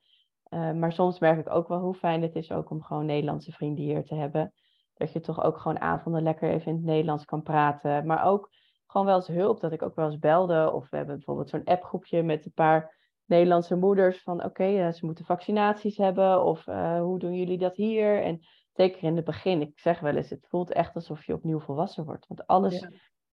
Uh, 0.48 0.72
maar 0.72 0.92
soms 0.92 1.18
merk 1.18 1.38
ik 1.38 1.50
ook 1.50 1.68
wel 1.68 1.80
hoe 1.80 1.94
fijn 1.94 2.22
het 2.22 2.34
is 2.34 2.52
ook 2.52 2.70
om 2.70 2.82
gewoon 2.82 3.06
Nederlandse 3.06 3.52
vrienden 3.52 3.84
hier 3.84 4.04
te 4.04 4.14
hebben. 4.14 4.52
Dat 4.94 5.12
je 5.12 5.20
toch 5.20 5.42
ook 5.42 5.58
gewoon 5.58 5.80
avonden 5.80 6.22
lekker 6.22 6.50
even 6.50 6.66
in 6.66 6.76
het 6.76 6.84
Nederlands 6.84 7.24
kan 7.24 7.42
praten. 7.42 8.06
Maar 8.06 8.24
ook 8.24 8.50
gewoon 8.86 9.06
wel 9.06 9.16
eens 9.16 9.26
hulp, 9.26 9.60
dat 9.60 9.72
ik 9.72 9.82
ook 9.82 9.94
wel 9.94 10.06
eens 10.06 10.18
belde. 10.18 10.72
Of 10.72 10.90
we 10.90 10.96
hebben 10.96 11.16
bijvoorbeeld 11.16 11.48
zo'n 11.48 11.64
appgroepje 11.64 12.22
met 12.22 12.44
een 12.44 12.52
paar 12.52 13.02
Nederlandse 13.26 13.76
moeders 13.76 14.22
van 14.22 14.36
oké, 14.36 14.46
okay, 14.46 14.92
ze 14.92 15.06
moeten 15.06 15.24
vaccinaties 15.24 15.96
hebben. 15.96 16.44
Of 16.44 16.66
uh, 16.66 17.00
hoe 17.00 17.18
doen 17.18 17.34
jullie 17.34 17.58
dat 17.58 17.76
hier? 17.76 18.22
En 18.22 18.40
zeker 18.72 19.02
in 19.02 19.16
het 19.16 19.24
begin, 19.24 19.60
ik 19.60 19.78
zeg 19.78 20.00
wel 20.00 20.14
eens, 20.14 20.30
het 20.30 20.46
voelt 20.48 20.72
echt 20.72 20.94
alsof 20.94 21.24
je 21.24 21.34
opnieuw 21.34 21.60
volwassen 21.60 22.04
wordt. 22.04 22.26
Want 22.26 22.46
alles 22.46 22.88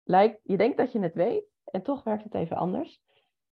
lijkt, 0.04 0.40
je 0.44 0.58
denkt 0.58 0.78
dat 0.78 0.92
je 0.92 1.00
het 1.00 1.14
weet 1.14 1.46
en 1.64 1.82
toch 1.82 2.04
werkt 2.04 2.24
het 2.24 2.34
even 2.34 2.58
anders. 2.58 3.02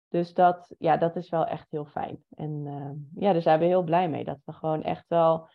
Dus 0.08 0.34
dat, 0.34 0.74
ja, 0.78 0.96
dat 0.96 1.16
is 1.16 1.28
wel 1.28 1.46
echt 1.46 1.70
heel 1.70 1.84
fijn. 1.84 2.24
En 2.30 2.50
uh, 2.66 3.22
ja, 3.22 3.32
daar 3.32 3.42
zijn 3.42 3.58
we 3.58 3.64
heel 3.64 3.82
blij 3.82 4.08
mee. 4.08 4.24
Dat 4.24 4.38
we 4.44 4.52
gewoon 4.52 4.82
echt 4.82 5.08
wel, 5.08 5.48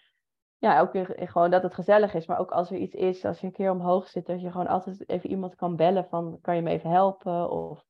ja, 0.58 0.80
ook 0.80 0.92
gewoon 1.15 1.52
dat 1.52 1.63
het 1.63 1.74
gezellig 1.74 2.13
is. 2.13 2.26
Maar 2.28 2.39
ook 2.39 2.52
als 2.52 2.72
er 2.72 2.78
iets 2.78 2.96
is, 2.96 3.26
als 3.26 3.39
je 3.39 3.46
een 3.46 3.54
keer 3.54 3.72
omhoog 3.72 4.08
zit, 4.08 4.26
dat 4.26 4.42
je 4.42 4.52
gewoon 4.52 4.68
altijd 4.68 5.10
even 5.10 5.30
iemand 5.30 5.56
kan 5.56 5.76
bellen 5.76 6.06
van, 6.06 6.38
kan 6.42 6.56
je 6.56 6.62
me 6.62 6.70
even 6.70 6.89
helpen? 6.89 7.50
Of 7.50 7.86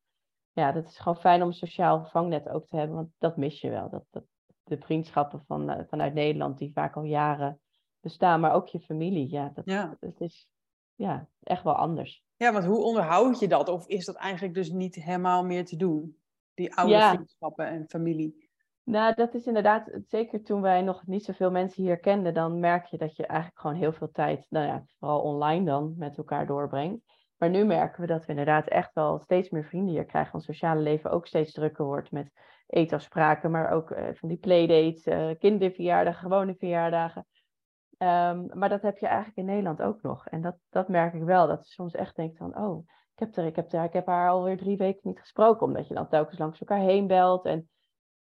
ja, 0.52 0.72
dat 0.72 0.86
is 0.86 0.98
gewoon 0.98 1.20
fijn 1.20 1.42
om 1.42 1.48
een 1.48 1.54
sociaal 1.54 2.04
vangnet 2.04 2.48
ook 2.48 2.66
te 2.66 2.76
hebben, 2.76 2.96
want 2.96 3.10
dat 3.18 3.36
mis 3.36 3.60
je 3.60 3.70
wel. 3.70 3.90
Dat, 3.90 4.04
dat, 4.10 4.24
de 4.62 4.78
vriendschappen 4.78 5.44
van, 5.46 5.70
uh, 5.70 5.80
vanuit 5.88 6.14
Nederland, 6.14 6.58
die 6.58 6.72
vaak 6.72 6.96
al 6.96 7.02
jaren 7.02 7.60
bestaan, 8.00 8.40
maar 8.40 8.52
ook 8.52 8.68
je 8.68 8.80
familie. 8.80 9.30
Ja, 9.30 9.50
dat, 9.54 9.64
ja. 9.64 9.96
dat 10.00 10.20
is 10.20 10.48
ja, 10.94 11.28
echt 11.42 11.62
wel 11.62 11.74
anders. 11.74 12.24
Ja, 12.36 12.52
want 12.52 12.64
hoe 12.64 12.84
onderhoud 12.84 13.38
je 13.38 13.48
dat? 13.48 13.68
Of 13.68 13.86
is 13.86 14.04
dat 14.04 14.16
eigenlijk 14.16 14.54
dus 14.54 14.70
niet 14.70 14.94
helemaal 14.94 15.44
meer 15.44 15.64
te 15.64 15.76
doen? 15.76 16.18
Die 16.54 16.74
oude 16.74 17.00
vriendschappen 17.00 17.66
en 17.66 17.88
familie. 17.88 18.48
Nou, 18.84 19.14
dat 19.14 19.34
is 19.34 19.46
inderdaad, 19.46 19.90
zeker 20.06 20.42
toen 20.42 20.60
wij 20.60 20.82
nog 20.82 21.06
niet 21.06 21.24
zoveel 21.24 21.50
mensen 21.50 21.82
hier 21.82 21.98
kenden, 21.98 22.34
dan 22.34 22.60
merk 22.60 22.86
je 22.86 22.98
dat 22.98 23.16
je 23.16 23.26
eigenlijk 23.26 23.60
gewoon 23.60 23.76
heel 23.76 23.92
veel 23.92 24.10
tijd, 24.10 24.46
nou 24.48 24.66
ja, 24.66 24.84
vooral 24.98 25.20
online 25.20 25.64
dan, 25.64 25.94
met 25.96 26.16
elkaar 26.16 26.46
doorbrengt. 26.46 27.04
Maar 27.40 27.50
nu 27.50 27.64
merken 27.64 28.00
we 28.00 28.06
dat 28.06 28.24
we 28.24 28.30
inderdaad 28.30 28.68
echt 28.68 28.94
wel 28.94 29.18
steeds 29.18 29.50
meer 29.50 29.64
vrienden 29.64 29.94
hier 29.94 30.04
krijgen. 30.04 30.32
Het 30.32 30.44
sociale 30.44 30.80
leven 30.80 31.10
ook 31.10 31.26
steeds 31.26 31.52
drukker 31.52 31.84
wordt 31.84 32.10
met 32.10 32.32
eetafspraken, 32.66 33.50
maar 33.50 33.70
ook 33.70 33.90
uh, 33.90 34.08
van 34.12 34.28
die 34.28 34.38
playdates, 34.38 35.06
uh, 35.06 35.30
kinderverjaardagen, 35.38 36.20
gewone 36.20 36.54
verjaardagen. 36.54 37.26
Um, 37.98 38.50
maar 38.58 38.68
dat 38.68 38.82
heb 38.82 38.98
je 38.98 39.06
eigenlijk 39.06 39.36
in 39.36 39.44
Nederland 39.44 39.82
ook 39.82 40.02
nog. 40.02 40.26
En 40.26 40.40
dat, 40.40 40.56
dat 40.70 40.88
merk 40.88 41.14
ik 41.14 41.22
wel. 41.22 41.46
Dat 41.46 41.66
je 41.66 41.72
soms 41.72 41.94
echt 41.94 42.16
denkt 42.16 42.36
van, 42.36 42.56
oh, 42.56 42.84
ik 43.14 43.18
heb, 43.18 43.36
er, 43.36 43.44
ik, 43.44 43.56
heb 43.56 43.72
er, 43.72 43.84
ik 43.84 43.92
heb 43.92 44.06
haar 44.06 44.30
alweer 44.30 44.56
drie 44.56 44.76
weken 44.76 45.00
niet 45.02 45.20
gesproken. 45.20 45.66
Omdat 45.66 45.88
je 45.88 45.94
dan 45.94 46.08
telkens 46.08 46.38
langs 46.38 46.60
elkaar 46.60 46.78
heen 46.78 47.06
belt. 47.06 47.44
En 47.44 47.68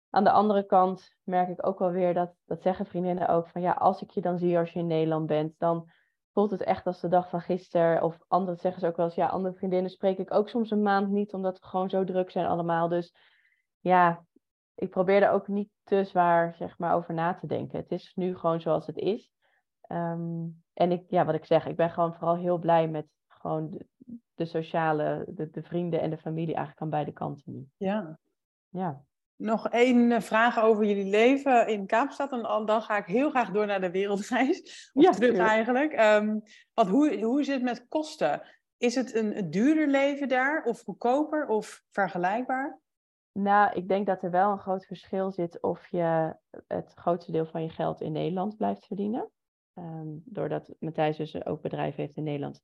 aan 0.10 0.24
de 0.24 0.32
andere 0.32 0.66
kant 0.66 1.16
merk 1.24 1.50
ik 1.50 1.68
ook 1.68 1.80
wel 1.80 1.92
weer 1.92 2.14
dat, 2.14 2.34
dat 2.46 2.62
zeggen 2.62 2.86
vriendinnen 2.86 3.28
ook 3.28 3.48
van, 3.48 3.62
ja, 3.62 3.72
als 3.72 4.02
ik 4.02 4.10
je 4.10 4.22
dan 4.22 4.38
zie 4.38 4.58
als 4.58 4.72
je 4.72 4.80
in 4.80 4.88
Nederland 4.88 5.28
bent, 5.28 5.54
dan 5.58 5.92
voelt 6.34 6.52
het 6.52 6.64
echt 6.64 6.86
als 6.86 7.02
de 7.02 7.08
dag 7.08 7.30
van 7.30 7.42
gisteren. 7.42 8.04
Of 8.04 8.18
anderen 8.28 8.60
zeggen 8.60 8.82
ze 8.82 8.88
ook 8.88 8.98
wel 8.98 9.06
eens, 9.06 9.16
ja, 9.16 9.28
andere 9.28 9.56
vriendinnen 9.56 9.92
spreek 9.92 10.18
ik 10.18 10.34
ook 10.34 10.50
soms 10.50 10.72
een 10.72 10.82
maand 10.82 11.10
niet, 11.10 11.34
omdat 11.34 11.60
we 11.60 11.66
gewoon 11.66 11.90
zo 11.90 12.04
druk 12.04 12.32
zijn 12.32 12.46
allemaal. 12.46 12.88
Dus 12.88 13.16
ja, 13.80 14.26
ik 14.76 14.90
probeer 14.90 15.24
er 15.24 15.32
ook 15.32 15.48
niet 15.48 15.70
te 15.84 16.04
zwaar 16.04 16.56
zeg 16.56 16.78
maar, 16.78 16.96
over 16.96 17.14
na 17.14 17.34
te 17.34 17.48
denken. 17.48 17.80
Het 17.80 17.92
is 17.92 18.12
nu 18.16 18.38
gewoon 18.38 18.62
zoals 18.62 18.88
het 18.88 18.98
is. 18.98 19.32
Um, 19.88 20.64
en 20.74 20.92
ik, 20.92 21.10
ja, 21.10 21.26
wat 21.26 21.36
ik 21.36 21.46
zeg, 21.46 21.66
ik 21.66 21.76
ben 21.76 21.90
gewoon 21.90 22.14
vooral 22.14 22.36
heel 22.36 22.58
blij 22.58 22.88
met 22.88 23.08
gewoon 23.28 23.70
de, 23.70 23.86
de 24.34 24.46
sociale, 24.46 25.26
de, 25.28 25.50
de, 25.50 25.64
vrienden 25.64 26.02
en 26.02 26.10
de 26.10 26.18
familie 26.18 26.56
eigenlijk 26.56 26.82
aan 26.82 26.90
beide 26.90 27.12
kanten 27.12 27.54
nu. 27.54 27.68
Ja. 27.78 28.20
Ja. 28.70 29.04
Nog 29.44 29.70
één 29.70 30.12
eh, 30.12 30.22
vraag 30.22 30.60
over 30.60 30.86
jullie 30.86 31.10
leven 31.10 31.68
in 31.68 31.86
Kaapstad. 31.86 32.32
En 32.32 32.66
dan 32.66 32.82
ga 32.82 32.98
ik 32.98 33.06
heel 33.06 33.30
graag 33.30 33.52
door 33.52 33.66
naar 33.66 33.82
de 33.82 33.92
wereldreis. 33.92 34.90
Of 34.94 35.04
ja, 35.04 35.12
terug 35.12 35.38
eigenlijk. 35.38 36.00
Um, 36.00 36.42
want 36.74 36.90
hoe, 36.90 37.22
hoe 37.24 37.40
is 37.40 37.48
het 37.48 37.62
met 37.62 37.88
kosten? 37.88 38.42
Is 38.78 38.96
het 38.96 39.16
een, 39.16 39.38
een 39.38 39.50
duurder 39.50 39.88
leven 39.88 40.28
daar? 40.28 40.64
Of 40.64 40.82
goedkoper? 40.82 41.48
Of 41.48 41.84
vergelijkbaar? 41.92 42.80
Nou, 43.32 43.74
ik 43.74 43.88
denk 43.88 44.06
dat 44.06 44.24
er 44.24 44.32
wel 44.32 44.52
een 44.52 44.60
groot 44.60 44.86
verschil 44.86 45.32
zit 45.32 45.62
of 45.62 45.88
je 45.90 46.36
het 46.68 46.94
grootste 46.96 47.32
deel 47.32 47.46
van 47.46 47.64
je 47.64 47.70
geld 47.70 48.02
in 48.02 48.12
Nederland 48.12 48.58
blijft 48.58 48.86
verdienen. 48.86 49.30
Um, 49.74 50.22
doordat 50.26 50.76
Matthijs 50.80 51.18
dus 51.18 51.46
ook 51.46 51.62
bedrijf 51.62 51.96
heeft 51.96 52.16
in 52.16 52.24
Nederland, 52.24 52.62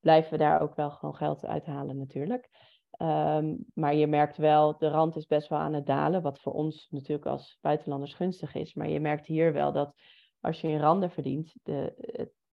blijven 0.00 0.30
we 0.30 0.38
daar 0.38 0.60
ook 0.60 0.74
wel 0.74 0.90
gewoon 0.90 1.16
geld 1.16 1.46
uithalen 1.46 1.98
natuurlijk. 1.98 2.48
Um, 2.98 3.64
maar 3.74 3.94
je 3.94 4.06
merkt 4.06 4.36
wel, 4.36 4.78
de 4.78 4.88
rand 4.88 5.16
is 5.16 5.26
best 5.26 5.48
wel 5.48 5.58
aan 5.58 5.72
het 5.72 5.86
dalen, 5.86 6.22
wat 6.22 6.40
voor 6.40 6.52
ons 6.52 6.86
natuurlijk 6.90 7.26
als 7.26 7.58
buitenlanders 7.60 8.14
gunstig 8.14 8.54
is. 8.54 8.74
Maar 8.74 8.88
je 8.88 9.00
merkt 9.00 9.26
hier 9.26 9.52
wel 9.52 9.72
dat 9.72 9.94
als 10.40 10.60
je 10.60 10.68
in 10.68 10.80
randen 10.80 11.10
verdient, 11.10 11.54
de, 11.62 11.94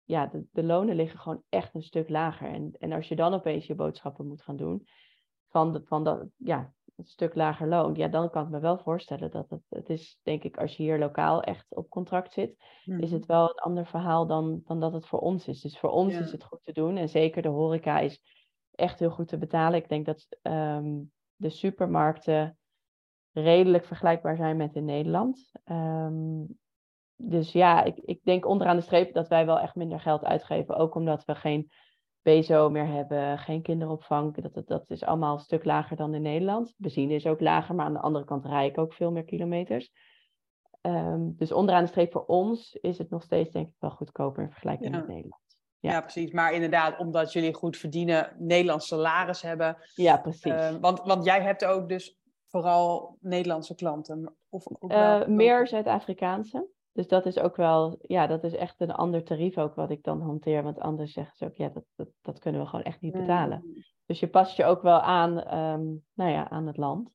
ja, 0.04 0.28
de, 0.28 0.45
de, 0.52 0.63
lonen 0.63 0.95
liggen 0.95 1.19
gewoon 1.19 1.43
echt 1.50 1.76
een 1.76 1.84
stuk 1.84 2.10
lager. 2.10 2.50
En, 2.50 2.71
en 2.80 2.91
als 2.91 3.08
je 3.08 3.15
dan 3.15 3.34
opeens 3.34 3.65
je 3.65 3.76
boodschappen 3.76 4.28
moet 4.28 4.41
gaan 4.41 4.56
doen, 4.56 4.88
van, 5.50 5.73
de, 5.73 5.82
van 5.86 6.04
dat, 6.04 6.28
ja, 6.36 6.73
een 6.95 7.06
stuk 7.06 7.36
lager 7.36 7.67
loon, 7.67 7.95
ja, 7.95 8.08
dan 8.08 8.30
kan 8.30 8.43
ik 8.43 8.50
me 8.50 8.60
wel 8.60 8.78
voorstellen 8.78 9.32
dat 9.32 9.50
het, 9.50 9.62
het 9.69 9.89
is, 9.89 10.19
denk 10.23 10.43
ik, 10.43 10.58
als 10.58 10.76
je 10.76 10.84
hier 10.84 11.00
lokaal 11.00 11.41
echt 11.41 11.76
op 11.76 11.89
contract 11.89 12.34
zit, 12.34 12.56
is 12.86 13.12
het 13.12 13.21
mhm. 13.21 13.32
wel 13.32 13.50
een 13.50 13.60
ander 13.60 13.86
verhaal 13.86 14.28
dan, 14.28 14.62
dan 14.65 14.80
dat 14.80 14.93
het 14.93 15.08
voor 15.08 15.19
ons 15.19 15.47
is. 15.47 15.62
Dus 15.62 15.80
voor 15.80 15.89
ons 15.89 16.13
is 16.13 16.32
het 16.32 16.43
goed 16.43 16.60
te 16.63 16.73
doen 16.73 16.97
en 16.97 17.10
zeker 17.10 17.41
de 17.41 17.47
horeca 17.47 18.00
is 18.00 18.21
echt 18.78 19.00
heel 19.00 19.10
goed 19.10 19.28
te 19.28 19.38
betalen. 19.38 19.80
Ik 19.80 19.90
denk 19.90 20.06
dat 20.06 20.28
um, 20.42 21.12
de 21.36 21.50
supermarkten 21.50 22.58
redelijk 23.32 23.86
vergelijkbaar 23.86 24.36
zijn 24.36 24.58
met 24.58 24.76
in 24.76 24.86
Nederland. 24.86 25.52
Um, 25.66 26.58
dus 27.16 27.52
ja, 27.52 27.84
ik, 27.84 27.98
ik 27.98 28.24
denk 28.24 28.46
onderaan 28.46 28.76
de 28.76 28.82
streep 28.82 29.13
dat 29.13 29.28
wij 29.28 29.46
wel 29.46 29.60
echt 29.60 29.76
minder 29.76 30.00
geld 30.00 30.24
uitgeven, 30.24 30.76
ook 30.76 30.96
omdat 30.96 31.26
we 31.26 31.36
geen 31.36 31.72
BSO 32.22 32.70
meer 32.70 32.88
hebben, 32.88 33.38
geen 33.38 33.62
kinderopvang. 33.62 34.36
Dat, 34.36 34.54
dat, 34.54 34.68
dat 34.68 34.90
is 34.90 35.04
allemaal 35.04 35.34
een 35.34 35.40
stuk 35.40 35.66
lager 35.66 35.98
dan 35.98 36.13
in 36.13 36.22
Nederland. 36.22 36.74
Benzine 36.78 37.13
is 37.13 37.26
ook 37.26 37.40
lager, 37.40 37.76
maar 37.76 37.86
aan 37.86 37.94
de 37.94 38.00
andere 38.00 38.26
kant 38.26 38.46
rij 38.46 38.68
ik 38.68 38.78
ook 38.78 38.94
veel 38.94 39.12
meer 39.12 39.24
kilometers. 39.24 39.92
Um, 40.82 41.36
dus 41.38 41.52
onderaan 41.52 41.84
de 41.84 41.90
streep 41.90 42.12
voor 42.12 42.26
ons 42.26 42.74
is 42.74 42.98
het 42.98 43.10
nog 43.10 43.24
steeds 43.24 43.52
denk 43.52 43.68
ik 43.68 43.76
wel 43.80 43.92
goedkoper 43.92 44.44
in 44.44 44.50
vergelijking 44.50 44.92
met 44.92 45.08
Nederland. 45.08 45.47
Ja. 45.80 45.92
ja. 45.92 46.02
precies. 46.02 46.32
Maar 46.32 46.54
inderdaad, 46.54 47.00
omdat 47.00 47.34
jullie 47.34 47.54
goed 47.54 47.78
verdienen, 47.78 48.36
Nederlands 48.38 48.88
salaris 48.88 49.42
hebben. 49.42 49.78
Ja, 49.96 50.18
precies. 50.18 50.52
Uh, 50.52 50.76
want, 50.82 51.02
want 51.02 51.26
jij 51.26 51.42
hebt 51.42 51.66
ook 51.66 51.90
dus 51.90 52.18
vooral 52.48 53.18
Nederlandse 53.22 53.76
klanten? 53.76 54.36
Of 54.50 54.68
ook 54.68 54.92
uh, 54.92 55.26
meer 55.26 55.68
Zuid-Afrikaanse. 55.68 56.68
Dus 56.92 57.08
dat 57.08 57.26
is 57.26 57.40
ook 57.40 57.56
wel, 57.56 57.98
ja, 58.02 58.28
dat 58.28 58.44
is 58.44 58.56
echt 58.56 58.82
een 58.82 58.92
ander 58.92 59.24
tarief 59.24 59.58
ook 59.58 59.76
wat 59.76 59.90
ik 59.90 60.04
dan 60.04 60.22
hanteer. 60.22 60.63
Want 60.63 60.80
anders 60.80 61.13
zeggen 61.13 61.36
ze 61.36 61.46
ook, 61.46 61.56
ja, 61.56 61.70
dat, 61.70 61.84
dat, 61.96 62.08
dat 62.22 62.40
kunnen 62.40 62.62
we 62.62 62.68
gewoon 62.68 62.86
echt 62.86 63.02
niet 63.02 63.13
betalen. 63.13 63.62
Mm. 63.66 63.74
Dus 64.06 64.20
je 64.20 64.28
past 64.28 64.58
je 64.58 64.66
ook 64.66 64.82
wel 64.82 65.00
aan, 65.00 65.58
um, 65.58 66.04
nou 66.13 66.32
ja, 66.32 66.50
aan 66.50 66.68
het 66.68 66.78
land. 66.78 67.10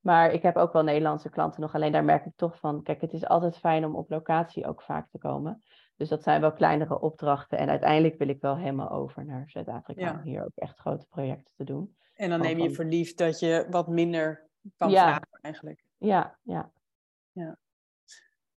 Maar 0.00 0.32
ik 0.32 0.42
heb 0.42 0.56
ook 0.56 0.72
wel 0.72 0.82
Nederlandse 0.82 1.30
klanten 1.30 1.60
nog. 1.60 1.74
Alleen 1.74 1.92
daar 1.92 2.04
merk 2.04 2.24
ik 2.24 2.32
toch 2.36 2.58
van, 2.58 2.82
kijk, 2.82 3.00
het 3.00 3.12
is 3.12 3.26
altijd 3.26 3.58
fijn 3.58 3.84
om 3.84 3.96
op 3.96 4.10
locatie 4.10 4.66
ook 4.66 4.82
vaak 4.82 5.10
te 5.10 5.18
komen. 5.18 5.62
Dus 5.96 6.08
dat 6.08 6.22
zijn 6.22 6.40
wel 6.40 6.52
kleinere 6.52 7.00
opdrachten. 7.00 7.58
En 7.58 7.68
uiteindelijk 7.68 8.18
wil 8.18 8.28
ik 8.28 8.40
wel 8.40 8.56
helemaal 8.56 8.90
over 8.90 9.24
naar 9.24 9.44
Zuid-Afrika 9.46 10.12
om 10.12 10.20
hier 10.20 10.44
ook 10.44 10.54
echt 10.54 10.78
grote 10.78 11.06
projecten 11.06 11.52
te 11.56 11.64
doen. 11.64 11.96
En 12.14 12.30
dan 12.30 12.40
neem 12.40 12.58
je 12.58 12.74
voor 12.74 12.84
lief 12.84 13.14
dat 13.14 13.40
je 13.40 13.66
wat 13.70 13.88
minder 13.88 14.46
kan 14.76 14.90
ja. 14.90 15.06
vragen 15.06 15.38
eigenlijk. 15.40 15.84
Ja, 15.98 16.38
ja. 16.42 16.70
Ja. 17.32 17.58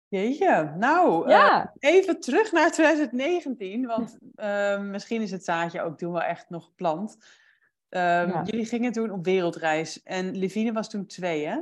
Jeetje, 0.09 0.75
nou, 0.77 1.29
uh, 1.31 1.65
even 1.79 2.21
terug 2.21 2.53
naar 2.53 2.71
2019, 2.71 3.87
want 3.87 4.19
uh, 4.37 4.81
misschien 4.95 5.23
is 5.23 5.31
het 5.31 5.45
zaadje 5.45 5.83
ook 5.83 5.99
toen 5.99 6.13
wel 6.13 6.23
echt 6.23 6.51
nog 6.51 6.65
geplant. 6.65 7.17
Ja. 7.89 8.43
Jullie 8.45 8.67
gingen 8.67 8.93
toen 8.93 9.11
op 9.11 9.25
wereldreis 9.25 10.03
en 10.03 10.37
Levine 10.37 10.73
was 10.73 10.91
toen 10.91 11.07
twee, 11.07 11.47
hè? 11.47 11.59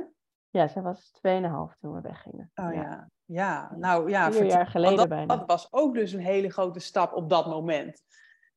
Ja, 0.49 0.67
zij 0.67 0.81
was 0.81 1.11
tweeënhalf 1.11 1.75
toen 1.79 1.93
we 1.93 2.01
weggingen. 2.01 2.51
Oh 2.55 2.73
ja, 2.73 3.09
ja. 3.25 3.71
nou 3.75 4.09
ja. 4.09 4.31
Vier 4.31 4.45
jaar 4.45 4.67
geleden 4.67 4.97
dat, 4.97 5.09
bijna. 5.09 5.35
Dat 5.35 5.47
was 5.47 5.67
ook 5.71 5.93
dus 5.93 6.11
een 6.11 6.19
hele 6.19 6.49
grote 6.49 6.79
stap 6.79 7.13
op 7.13 7.29
dat 7.29 7.45
moment. 7.45 8.03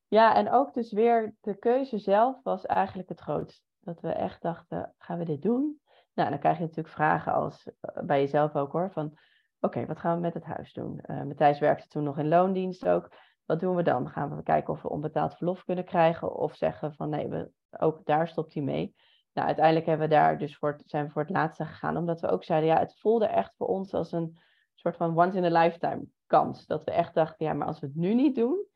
Ja, 0.09 0.35
en 0.35 0.51
ook 0.51 0.75
dus 0.75 0.93
weer 0.93 1.35
de 1.41 1.59
keuze 1.59 1.99
zelf 1.99 2.43
was 2.43 2.67
eigenlijk 2.67 3.09
het 3.09 3.21
grootste 3.21 3.67
Dat 3.81 4.01
we 4.01 4.13
echt 4.13 4.43
dachten, 4.43 4.95
gaan 4.99 5.19
we 5.19 5.25
dit 5.25 5.43
doen? 5.43 5.81
Nou, 6.15 6.31
dan 6.31 6.39
krijg 6.39 6.57
je 6.57 6.63
natuurlijk 6.63 6.95
vragen 6.95 7.33
als, 7.33 7.71
eh, 7.81 8.03
bij 8.03 8.21
jezelf 8.21 8.57
ook 8.57 8.73
hoor, 8.73 8.91
van 8.93 9.19
oké, 9.61 9.87
wat 9.87 9.99
gaan 9.99 10.15
we 10.15 10.21
met 10.21 10.35
het 10.35 10.45
huis 10.45 10.73
doen? 10.73 11.01
Uh, 11.07 11.23
Matthijs 11.23 11.59
werkte 11.59 11.89
toen 11.89 12.03
nog 12.03 12.19
in 12.19 12.29
loondienst 12.29 12.89
ook. 12.89 13.13
Wat 13.45 13.61
doen 13.61 13.77
we 13.77 13.83
dan? 13.83 14.09
Gaan 14.09 14.37
we 14.37 14.43
kijken 14.43 14.73
of 14.73 14.83
we 14.83 14.89
onbetaald 14.89 15.37
verlof 15.37 15.65
kunnen 15.65 15.85
krijgen? 15.85 16.35
Of 16.35 16.55
zeggen 16.55 16.95
van 16.95 17.09
nee, 17.09 17.29
we, 17.29 17.51
ook 17.71 18.05
daar 18.05 18.29
stopt 18.29 18.55
hij 18.55 18.63
mee. 18.63 18.95
Nou, 19.33 19.47
uiteindelijk 19.47 19.87
hebben 19.87 20.09
we 20.09 20.15
daar 20.15 20.39
dus 20.39 20.57
voor, 20.57 20.81
zijn 20.85 21.07
we 21.07 21.11
voor 21.11 21.23
het 21.23 21.31
laatste 21.31 21.65
gegaan. 21.65 21.97
Omdat 21.97 22.21
we 22.21 22.29
ook 22.29 22.45
zeiden, 22.45 22.69
ja, 22.69 22.79
het 22.79 22.99
voelde 23.01 23.27
echt 23.27 23.55
voor 23.57 23.67
ons 23.67 23.95
als 23.95 24.13
een 24.13 24.39
soort 24.79 24.97
van 24.97 25.19
once 25.19 25.37
in 25.37 25.45
a 25.45 25.63
lifetime 25.63 26.03
kans. 26.27 26.67
Dat 26.67 26.85
we 26.85 26.91
echt 26.91 27.15
dachten, 27.15 27.47
ja, 27.47 27.53
maar 27.53 27.67
als 27.67 27.81
we 27.81 27.87
het 27.87 27.97
nu 27.97 28.15
niet 28.15 28.35
doen, 28.35 28.67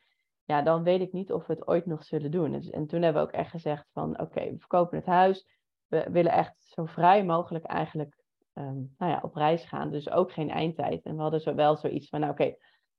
ja, 0.44 0.62
dan 0.62 0.82
weet 0.82 1.00
ik 1.00 1.12
niet 1.12 1.32
of 1.32 1.46
we 1.46 1.52
het 1.52 1.66
ooit 1.66 1.86
nog 1.86 2.04
zullen 2.04 2.30
doen. 2.30 2.52
Dus, 2.52 2.70
en 2.70 2.86
toen 2.86 3.02
hebben 3.02 3.22
we 3.22 3.28
ook 3.28 3.34
echt 3.34 3.50
gezegd 3.50 3.86
van, 3.92 4.20
oké, 4.20 4.50
we 4.50 4.58
verkopen 4.58 4.98
het 4.98 5.06
huis. 5.06 5.46
We 5.86 6.06
willen 6.10 6.32
echt 6.32 6.54
zo 6.58 6.84
vrij 6.84 7.24
mogelijk 7.24 7.64
eigenlijk 7.64 8.22
um, 8.54 8.94
nou 8.98 9.12
ja, 9.12 9.20
op 9.22 9.34
reis 9.34 9.64
gaan. 9.64 9.90
Dus 9.90 10.10
ook 10.10 10.32
geen 10.32 10.50
eindtijd. 10.50 11.04
En 11.04 11.16
we 11.16 11.22
hadden 11.22 11.40
zo 11.40 11.54
wel 11.54 11.76
zoiets 11.76 12.08
van, 12.08 12.20
nou 12.20 12.32
oké, 12.32 12.54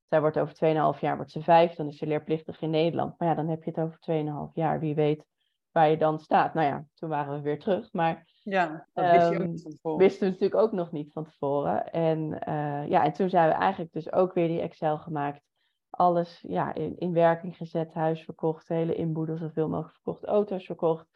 zij 0.08 0.22
wordt 0.22 0.39
over 0.39 0.96
2,5 0.96 1.00
jaar 1.00 1.16
wordt 1.16 1.32
ze 1.32 1.42
vijf, 1.42 1.76
dan 1.76 1.88
is 1.88 1.98
ze 1.98 2.08
leerplichtig 2.08 2.62
in 2.62 2.70
Nederland. 2.70 3.20
Maar 3.20 3.28
ja, 3.28 3.36
dan 3.36 3.48
heb 3.48 3.63
je 3.63 3.72
het 3.76 3.80
over 3.80 4.00
2,5 4.50 4.54
jaar. 4.54 4.80
Wie 4.80 4.96
weet 4.96 5.26
waar 5.72 5.89
je 5.89 5.98
dan 5.98 6.20
staat. 6.20 6.54
Nou 6.54 6.68
ja, 6.68 6.86
toen 6.94 7.10
waren 7.10 7.34
we 7.34 7.42
weer 7.42 7.60
terug. 7.60 7.94
Maar 7.94 8.28
ja, 8.43 8.88
dat 8.93 9.12
wist 9.12 9.29
je 9.29 9.36
ook 9.36 9.41
um, 9.41 9.49
niet 9.49 9.62
van 9.62 9.71
tevoren. 9.71 9.97
wisten 9.97 10.19
we 10.19 10.34
natuurlijk 10.34 10.62
ook 10.62 10.71
nog 10.71 10.91
niet 10.91 11.12
van 11.12 11.23
tevoren. 11.23 11.91
En, 11.91 12.19
uh, 12.47 12.89
ja, 12.89 13.03
en 13.03 13.13
toen 13.13 13.29
zijn 13.29 13.49
we 13.49 13.56
eigenlijk 13.56 13.93
dus 13.93 14.12
ook 14.12 14.34
weer 14.34 14.47
die 14.47 14.62
Excel 14.62 14.97
gemaakt. 14.97 15.41
Alles 15.89 16.43
ja, 16.47 16.73
in, 16.73 16.97
in 16.97 17.13
werking 17.13 17.58
gezet, 17.58 17.93
huis 17.93 18.23
verkocht, 18.23 18.67
hele 18.67 18.95
inboedel 18.95 19.38
zoveel 19.38 19.69
mogelijk 19.69 19.93
verkocht, 19.93 20.23
auto's 20.23 20.65
verkocht. 20.65 21.08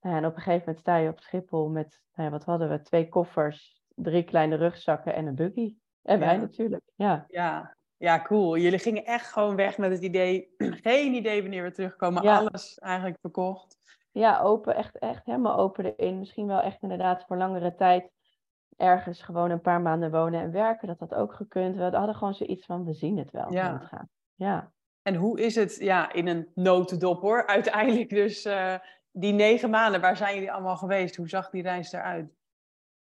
En 0.00 0.26
op 0.26 0.36
een 0.36 0.42
gegeven 0.42 0.58
moment 0.58 0.78
sta 0.78 0.96
je 0.96 1.08
op 1.08 1.20
Schiphol 1.20 1.68
met, 1.68 2.02
nou 2.14 2.28
ja, 2.28 2.34
wat 2.34 2.44
hadden 2.44 2.68
we, 2.68 2.82
twee 2.82 3.08
koffers, 3.08 3.82
drie 3.94 4.22
kleine 4.22 4.56
rugzakken 4.56 5.14
en 5.14 5.26
een 5.26 5.34
buggy. 5.34 5.76
En 6.02 6.18
wij 6.18 6.36
natuurlijk, 6.36 6.82
ja. 6.94 7.24
Ja. 7.28 7.76
ja, 7.96 8.22
cool. 8.22 8.56
Jullie 8.56 8.78
gingen 8.78 9.04
echt 9.04 9.32
gewoon 9.32 9.56
weg 9.56 9.78
met 9.78 9.90
het 9.90 10.02
idee, 10.02 10.54
geen 10.88 11.14
idee 11.14 11.42
wanneer 11.42 11.62
we 11.62 11.70
terugkomen, 11.70 12.22
alles 12.22 12.78
eigenlijk 12.78 13.18
verkocht. 13.20 13.77
Ja, 14.10 14.40
open, 14.40 14.74
echt, 14.74 14.98
echt 14.98 15.24
helemaal 15.24 15.58
open 15.58 15.94
erin. 15.94 16.18
Misschien 16.18 16.46
wel 16.46 16.60
echt 16.60 16.82
inderdaad 16.82 17.24
voor 17.26 17.36
langere 17.36 17.74
tijd 17.74 18.10
ergens 18.76 19.22
gewoon 19.22 19.50
een 19.50 19.60
paar 19.60 19.80
maanden 19.80 20.10
wonen 20.10 20.40
en 20.40 20.52
werken. 20.52 20.88
Dat 20.88 20.98
had 20.98 21.14
ook 21.14 21.34
gekund. 21.34 21.76
We 21.76 21.82
hadden 21.82 22.14
gewoon 22.14 22.34
zoiets 22.34 22.66
van, 22.66 22.84
we 22.84 22.92
zien 22.92 23.18
het 23.18 23.30
wel. 23.30 23.52
Ja. 23.52 23.70
hoe 23.70 23.78
het 23.78 23.88
gaat. 23.88 24.08
Ja. 24.34 24.72
En 25.02 25.14
hoe 25.14 25.40
is 25.40 25.54
het, 25.54 25.76
ja, 25.76 26.12
in 26.12 26.26
een 26.26 26.48
notendop 26.54 27.20
hoor, 27.20 27.46
uiteindelijk 27.46 28.10
dus 28.10 28.44
eh, 28.44 28.74
die 29.12 29.32
negen 29.32 29.70
maanden, 29.70 30.00
waar 30.00 30.16
zijn 30.16 30.34
jullie 30.34 30.52
allemaal 30.52 30.76
geweest? 30.76 31.16
Hoe 31.16 31.28
zag 31.28 31.50
die 31.50 31.62
reis 31.62 31.92
eruit? 31.92 32.37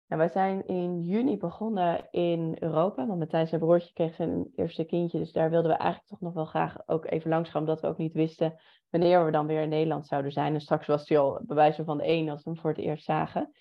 Nou, 0.10 0.22
wij 0.22 0.30
zijn 0.30 0.67
in 0.67 1.02
juni 1.02 1.38
begonnen 1.38 2.08
in 2.12 2.56
Europa. 2.60 3.08
Want 3.08 3.19
Matthijs 3.19 3.50
zijn 3.50 3.62
broertje 3.62 3.93
kreeg 3.93 4.15
zijn 4.15 4.50
eerste 4.56 4.84
kindje. 4.84 5.19
Dus 5.19 5.32
daar 5.32 5.50
wilden 5.50 5.72
we 5.72 5.78
eigenlijk 5.78 6.10
toch 6.10 6.22
nog 6.22 6.34
wel 6.34 6.45
graag 6.45 6.88
ook 6.88 7.06
even 7.06 7.30
langs 7.30 7.50
gaan. 7.50 7.62
Omdat 7.62 7.82
we 7.82 7.88
ook 7.88 7.98
niet 7.98 8.13
wisten 8.13 8.60
wanneer 8.89 9.26
we 9.26 9.32
dan 9.32 9.48
weer 9.48 9.62
in 9.62 9.69
Nederland 9.69 10.08
zouden 10.08 10.32
zijn. 10.32 10.54
En 10.54 10.62
straks 10.62 10.88
was 10.88 11.10
hij 11.10 11.17
al 11.17 11.41
bij 11.43 11.56
wijze 11.56 11.84
van 11.84 11.98
de 11.98 12.08
een 12.08 12.30
als 12.30 12.43
we 12.43 12.50
hem 12.50 12.60
voor 12.60 12.69
het 12.69 12.80
eerst 12.80 13.04
zagen. 13.06 13.52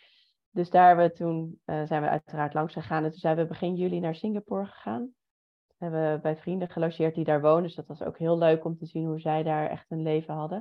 Dus 0.50 0.70
daar 0.70 0.96
we 0.96 1.12
toen, 1.12 1.60
eh, 1.64 1.86
zijn 1.86 2.02
we 2.02 2.08
uiteraard 2.08 2.54
langs 2.54 2.72
gegaan. 2.72 3.04
En 3.04 3.10
toen 3.10 3.20
zijn 3.20 3.36
we 3.36 3.46
begin 3.46 3.74
juli 3.74 4.00
naar 4.00 4.14
Singapore 4.14 4.66
gegaan. 4.66 5.00
Toen 5.66 5.76
hebben 5.78 6.12
we 6.12 6.20
bij 6.20 6.36
vrienden 6.36 6.68
gelogeerd 6.68 7.14
die 7.14 7.24
daar 7.24 7.40
wonen. 7.40 7.62
Dus 7.62 7.74
dat 7.74 7.86
was 7.86 8.02
ook 8.02 8.18
heel 8.18 8.38
leuk 8.38 8.64
om 8.64 8.76
te 8.76 8.86
zien 8.86 9.06
hoe 9.06 9.20
zij 9.20 9.42
daar 9.42 9.70
echt 9.70 9.90
een 9.90 10.02
leven 10.02 10.34
hadden. 10.34 10.58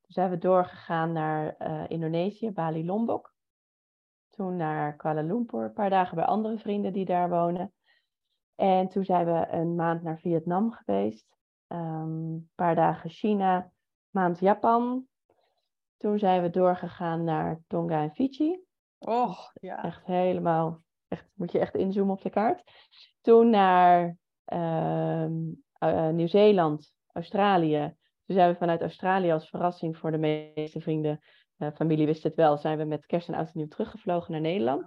Toen 0.00 0.12
zijn 0.12 0.30
we 0.30 0.38
doorgegaan 0.38 1.12
naar 1.12 1.56
eh, 1.56 1.84
Indonesië, 1.88 2.50
Bali 2.50 2.84
Lombok. 2.84 3.35
Toen 4.36 4.56
naar 4.56 4.96
Kuala 4.96 5.22
Lumpur, 5.22 5.64
een 5.64 5.72
paar 5.72 5.90
dagen 5.90 6.16
bij 6.16 6.24
andere 6.24 6.58
vrienden 6.58 6.92
die 6.92 7.04
daar 7.04 7.28
wonen. 7.28 7.72
En 8.54 8.88
toen 8.88 9.04
zijn 9.04 9.26
we 9.26 9.46
een 9.50 9.74
maand 9.74 10.02
naar 10.02 10.18
Vietnam 10.18 10.72
geweest. 10.72 11.26
Ehm, 11.66 12.10
een 12.10 12.50
paar 12.54 12.74
dagen 12.74 13.10
China, 13.10 13.70
maand 14.10 14.38
Japan. 14.40 15.06
Toen 15.96 16.18
zijn 16.18 16.42
we 16.42 16.50
doorgegaan 16.50 17.24
naar 17.24 17.60
Tonga 17.66 18.02
en 18.02 18.14
Fiji. 18.14 18.60
Oh, 18.98 19.38
ja. 19.60 19.84
Echt 19.84 20.04
helemaal, 20.04 20.82
echt, 21.08 21.26
moet 21.34 21.52
je 21.52 21.58
echt 21.58 21.74
inzoomen 21.74 22.14
op 22.14 22.22
de 22.22 22.30
kaart. 22.30 22.62
Toen 23.20 23.50
naar 23.50 24.16
ehm, 24.44 25.34
eh, 25.72 26.08
Nieuw-Zeeland, 26.08 26.94
Australië. 27.12 27.94
Toen 28.26 28.36
zijn 28.36 28.52
we 28.52 28.58
vanuit 28.58 28.80
Australië 28.80 29.32
als 29.32 29.48
verrassing 29.48 29.96
voor 29.96 30.10
de 30.10 30.18
meeste 30.18 30.80
vrienden, 30.80 31.20
familie 31.74 32.06
wist 32.06 32.22
het 32.22 32.34
wel, 32.34 32.56
zijn 32.56 32.78
we 32.78 32.84
met 32.84 33.06
kerst 33.06 33.28
en 33.28 33.34
oud 33.34 33.46
en 33.46 33.52
nieuw 33.54 33.68
teruggevlogen 33.68 34.32
naar 34.32 34.40
Nederland. 34.40 34.84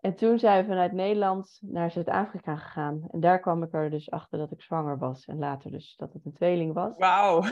En 0.00 0.14
toen 0.14 0.38
zijn 0.38 0.62
we 0.62 0.68
vanuit 0.68 0.92
Nederland 0.92 1.58
naar 1.60 1.90
Zuid-Afrika 1.90 2.56
gegaan. 2.56 3.06
En 3.10 3.20
daar 3.20 3.40
kwam 3.40 3.62
ik 3.62 3.74
er 3.74 3.90
dus 3.90 4.10
achter 4.10 4.38
dat 4.38 4.50
ik 4.50 4.62
zwanger 4.62 4.98
was. 4.98 5.24
En 5.24 5.38
later 5.38 5.70
dus 5.70 5.96
dat 5.96 6.12
het 6.12 6.24
een 6.24 6.32
tweeling 6.32 6.74
was. 6.74 6.92
Wauw. 6.96 7.42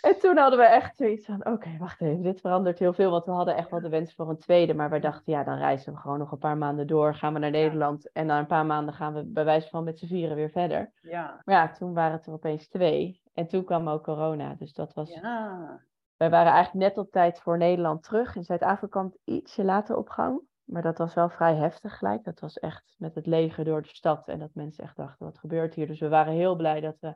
En 0.00 0.18
toen 0.18 0.36
hadden 0.36 0.58
we 0.58 0.64
echt 0.64 0.96
zoiets 0.96 1.26
van, 1.26 1.46
oké, 1.46 1.76
wacht 1.78 2.00
even, 2.00 2.22
dit 2.22 2.40
verandert 2.40 2.78
heel 2.78 2.92
veel. 2.92 3.10
Want 3.10 3.24
we 3.24 3.30
hadden 3.30 3.56
echt 3.56 3.70
wel 3.70 3.80
de 3.80 3.88
wens 3.88 4.14
voor 4.14 4.28
een 4.28 4.38
tweede. 4.38 4.74
Maar 4.74 4.90
wij 4.90 5.00
dachten, 5.00 5.32
ja, 5.32 5.44
dan 5.44 5.58
reizen 5.58 5.92
we 5.92 5.98
gewoon 5.98 6.18
nog 6.18 6.32
een 6.32 6.38
paar 6.38 6.56
maanden 6.56 6.86
door. 6.86 7.14
Gaan 7.14 7.32
we 7.32 7.38
naar 7.38 7.50
Nederland. 7.50 8.12
En 8.12 8.26
na 8.26 8.38
een 8.38 8.46
paar 8.46 8.66
maanden 8.66 8.94
gaan 8.94 9.14
we 9.14 9.24
bij 9.24 9.44
wijze 9.44 9.68
van 9.68 9.84
met 9.84 9.98
z'n 9.98 10.06
vieren 10.06 10.36
weer 10.36 10.50
verder. 10.50 10.92
ja. 11.00 11.40
Maar 11.44 11.54
ja, 11.54 11.72
toen 11.72 11.94
waren 11.94 12.12
het 12.12 12.26
er 12.26 12.32
opeens 12.32 12.68
twee. 12.68 13.22
En 13.34 13.46
toen 13.46 13.64
kwam 13.64 13.88
ook 13.88 14.04
corona. 14.04 14.54
Dus 14.54 14.72
dat 14.72 14.94
was... 14.94 15.14
Ja. 15.14 15.86
Wij 16.18 16.30
waren 16.30 16.52
eigenlijk 16.52 16.84
net 16.84 16.98
op 16.98 17.12
tijd 17.12 17.40
voor 17.40 17.58
Nederland 17.58 18.02
terug. 18.02 18.36
In 18.36 18.44
Zuid-Afrika 18.44 18.86
kwam 18.86 19.04
het 19.04 19.18
ietsje 19.24 19.64
later 19.64 19.96
op 19.96 20.08
gang. 20.08 20.40
Maar 20.64 20.82
dat 20.82 20.98
was 20.98 21.14
wel 21.14 21.28
vrij 21.28 21.54
heftig 21.54 21.98
gelijk. 21.98 22.24
Dat 22.24 22.40
was 22.40 22.58
echt 22.58 22.94
met 22.98 23.14
het 23.14 23.26
leger 23.26 23.64
door 23.64 23.82
de 23.82 23.88
stad. 23.88 24.28
En 24.28 24.38
dat 24.38 24.50
mensen 24.54 24.84
echt 24.84 24.96
dachten, 24.96 25.26
wat 25.26 25.38
gebeurt 25.38 25.74
hier? 25.74 25.86
Dus 25.86 26.00
we 26.00 26.08
waren 26.08 26.32
heel 26.32 26.56
blij 26.56 26.80
dat 26.80 26.96
we 27.00 27.14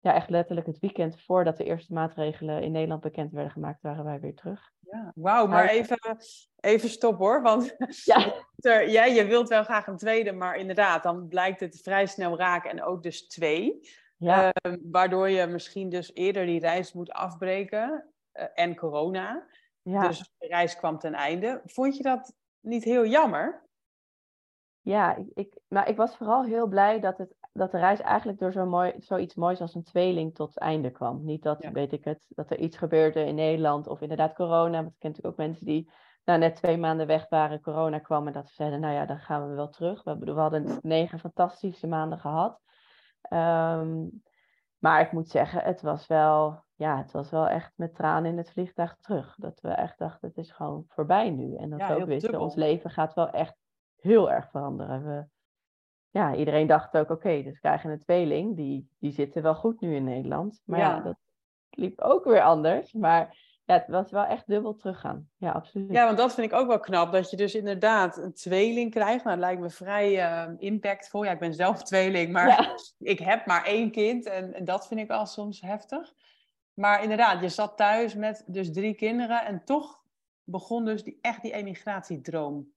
ja, 0.00 0.14
echt 0.14 0.30
letterlijk 0.30 0.66
het 0.66 0.78
weekend 0.78 1.20
voordat 1.20 1.56
de 1.56 1.64
eerste 1.64 1.92
maatregelen 1.92 2.62
in 2.62 2.72
Nederland 2.72 3.00
bekend 3.00 3.32
werden 3.32 3.52
gemaakt, 3.52 3.82
waren 3.82 4.04
wij 4.04 4.20
weer 4.20 4.34
terug. 4.34 4.70
Ja, 4.80 5.12
wauw, 5.14 5.46
maar 5.46 5.68
even, 5.68 5.98
even 6.56 6.88
stop 6.88 7.18
hoor, 7.18 7.42
want 7.42 7.76
Ja, 8.04 8.34
ja, 8.86 9.04
je 9.04 9.24
wilt 9.24 9.48
wel 9.48 9.64
graag 9.64 9.86
een 9.86 9.96
tweede, 9.96 10.32
maar 10.32 10.56
inderdaad, 10.56 11.02
dan 11.02 11.28
blijkt 11.28 11.60
het 11.60 11.80
vrij 11.82 12.06
snel 12.06 12.38
raken 12.38 12.70
en 12.70 12.82
ook 12.82 13.02
dus 13.02 13.26
twee. 13.26 13.88
ja, 14.16 14.50
Ehm, 14.52 14.76
waardoor 14.82 15.30
je 15.30 15.46
misschien 15.46 15.88
dus 15.88 16.14
eerder 16.14 16.46
die 16.46 16.60
reis 16.60 16.92
moet 16.92 17.10
afbreken 17.10 18.11
en 18.54 18.76
corona. 18.76 19.46
ja, 19.82 20.06
Dus 20.06 20.32
de 20.38 20.46
reis 20.46 20.76
kwam 20.76 20.98
ten 20.98 21.14
einde. 21.14 21.60
Vond 21.64 21.96
je 21.96 22.02
dat 22.02 22.34
niet 22.60 22.84
heel 22.84 23.06
jammer? 23.06 23.70
ja 24.80 25.16
ik, 25.34 25.58
maar 25.68 25.88
ik 25.88 25.96
was 25.96 26.16
vooral 26.16 26.44
heel 26.44 26.66
blij 26.66 27.00
dat, 27.00 27.18
het, 27.18 27.34
dat 27.52 27.70
de 27.70 27.78
reis 27.78 28.00
eigenlijk 28.00 28.38
door 28.38 28.52
zo 28.52 28.66
mooi, 28.66 28.92
zoiets 28.98 29.34
moois 29.34 29.60
als 29.60 29.74
een 29.74 29.82
tweeling 29.82 30.34
tot 30.34 30.48
het 30.48 30.58
einde 30.58 30.90
kwam. 30.90 31.24
Niet 31.24 31.42
dat, 31.42 31.62
Ja. 31.62 31.72
weet 31.72 31.92
ik 31.92 32.04
het, 32.04 32.26
dat 32.28 32.50
er 32.50 32.58
iets 32.58 32.76
gebeurde 32.76 33.24
in 33.24 33.34
Nederland 33.34 33.86
of 33.86 34.00
inderdaad 34.00 34.34
corona. 34.34 34.76
Want 34.82 34.92
ik 34.92 34.98
ken 34.98 35.08
natuurlijk 35.10 35.26
ook 35.40 35.46
mensen 35.46 35.66
die 35.66 35.90
nou, 36.24 36.38
net 36.38 36.54
twee 36.56 36.76
maanden 36.76 37.06
weg 37.06 37.28
waren, 37.28 37.60
corona 37.60 37.98
kwam 37.98 38.26
en 38.26 38.32
dat 38.32 38.48
ze 38.48 38.54
zeiden, 38.54 38.80
nou 38.80 38.94
ja, 38.94 39.06
dan 39.06 39.18
gaan 39.18 39.48
we 39.48 39.54
wel 39.54 39.68
terug. 39.68 40.02
We, 40.04 40.18
we 40.18 40.30
hadden 40.30 40.78
negen 40.82 41.18
fantastische 41.18 41.86
maanden 41.86 42.18
gehad. 42.18 42.60
Ehm, 43.22 44.06
maar 44.82 45.00
ik 45.00 45.12
moet 45.12 45.28
zeggen, 45.28 45.62
het 45.62 45.80
was 45.82 46.06
wel, 46.06 46.64
ja, 46.74 46.96
het 46.96 47.12
was 47.12 47.30
wel 47.30 47.48
echt 47.48 47.72
met 47.76 47.94
tranen 47.94 48.30
in 48.30 48.36
het 48.36 48.50
vliegtuig 48.50 48.96
terug. 49.00 49.34
Dat 49.38 49.60
we 49.60 49.68
echt 49.68 49.98
dachten, 49.98 50.28
het 50.28 50.36
is 50.36 50.50
gewoon 50.52 50.84
voorbij 50.88 51.30
nu. 51.30 51.56
En 51.56 51.70
dat 51.70 51.78
Ja, 51.78 51.94
we 51.94 52.00
ook 52.00 52.08
wisten, 52.08 52.40
ons 52.40 52.54
leven 52.54 52.90
gaat 52.90 53.14
wel 53.14 53.30
echt 53.30 53.56
heel 53.96 54.30
erg 54.30 54.50
veranderen. 54.50 55.04
We, 55.04 55.26
ja, 56.10 56.34
iedereen 56.34 56.66
dacht 56.66 56.96
ook, 56.96 57.10
oké, 57.10 57.42
dus 57.42 57.52
we 57.52 57.58
krijgen 57.60 57.90
een 57.90 57.98
tweeling, 57.98 58.56
die, 58.56 58.88
die 58.98 59.12
zitten 59.12 59.42
wel 59.42 59.54
goed 59.54 59.80
nu 59.80 59.94
in 59.94 60.04
Nederland. 60.04 60.62
Maar 60.64 60.78
ja, 60.78 60.96
Ja. 60.96 61.00
dat 61.02 61.16
liep 61.70 62.00
ook 62.00 62.24
weer 62.24 62.42
anders. 62.42 62.92
Maar 62.92 63.36
ja, 63.64 63.74
het 63.74 63.88
was 63.88 64.10
wel 64.10 64.24
echt 64.24 64.46
dubbel 64.46 64.76
teruggaan. 64.76 65.28
Ja, 65.36 65.50
absoluut. 65.50 65.92
Ja, 65.92 66.04
want 66.04 66.16
dat 66.16 66.34
vind 66.34 66.52
ik 66.52 66.58
ook 66.58 66.66
wel 66.66 66.80
knap, 66.80 67.12
dat 67.12 67.30
je 67.30 67.36
dus 67.36 67.54
inderdaad 67.54 68.16
een 68.16 68.32
tweeling 68.32 68.90
krijgt. 68.90 69.24
Nou, 69.24 69.36
dat 69.36 69.44
lijkt 69.44 69.60
me 69.60 69.70
vrij 69.70 70.20
eh, 70.20 70.52
impactvol. 70.58 71.24
Ja, 71.24 71.30
ik 71.30 71.38
ben 71.38 71.54
zelf 71.54 71.82
tweeling, 71.82 72.32
maar 72.32 72.48
Ja. 72.48 72.76
ik 73.12 73.18
heb 73.18 73.46
maar 73.46 73.64
één 73.64 73.90
kind 73.90 74.26
en, 74.26 74.54
en 74.54 74.64
dat 74.64 74.86
vind 74.86 75.00
ik 75.00 75.10
al 75.10 75.26
soms 75.26 75.60
heftig. 75.60 76.12
Maar 76.74 77.02
inderdaad, 77.02 77.40
je 77.40 77.48
zat 77.48 77.76
thuis 77.76 78.14
met 78.14 78.44
dus 78.46 78.72
drie 78.72 78.94
kinderen 78.94 79.44
en 79.44 79.64
toch 79.64 80.02
begon 80.44 80.84
dus 80.84 81.02
die, 81.02 81.18
echt 81.20 81.42
die 81.42 81.52
emigratiedroom 81.52 82.72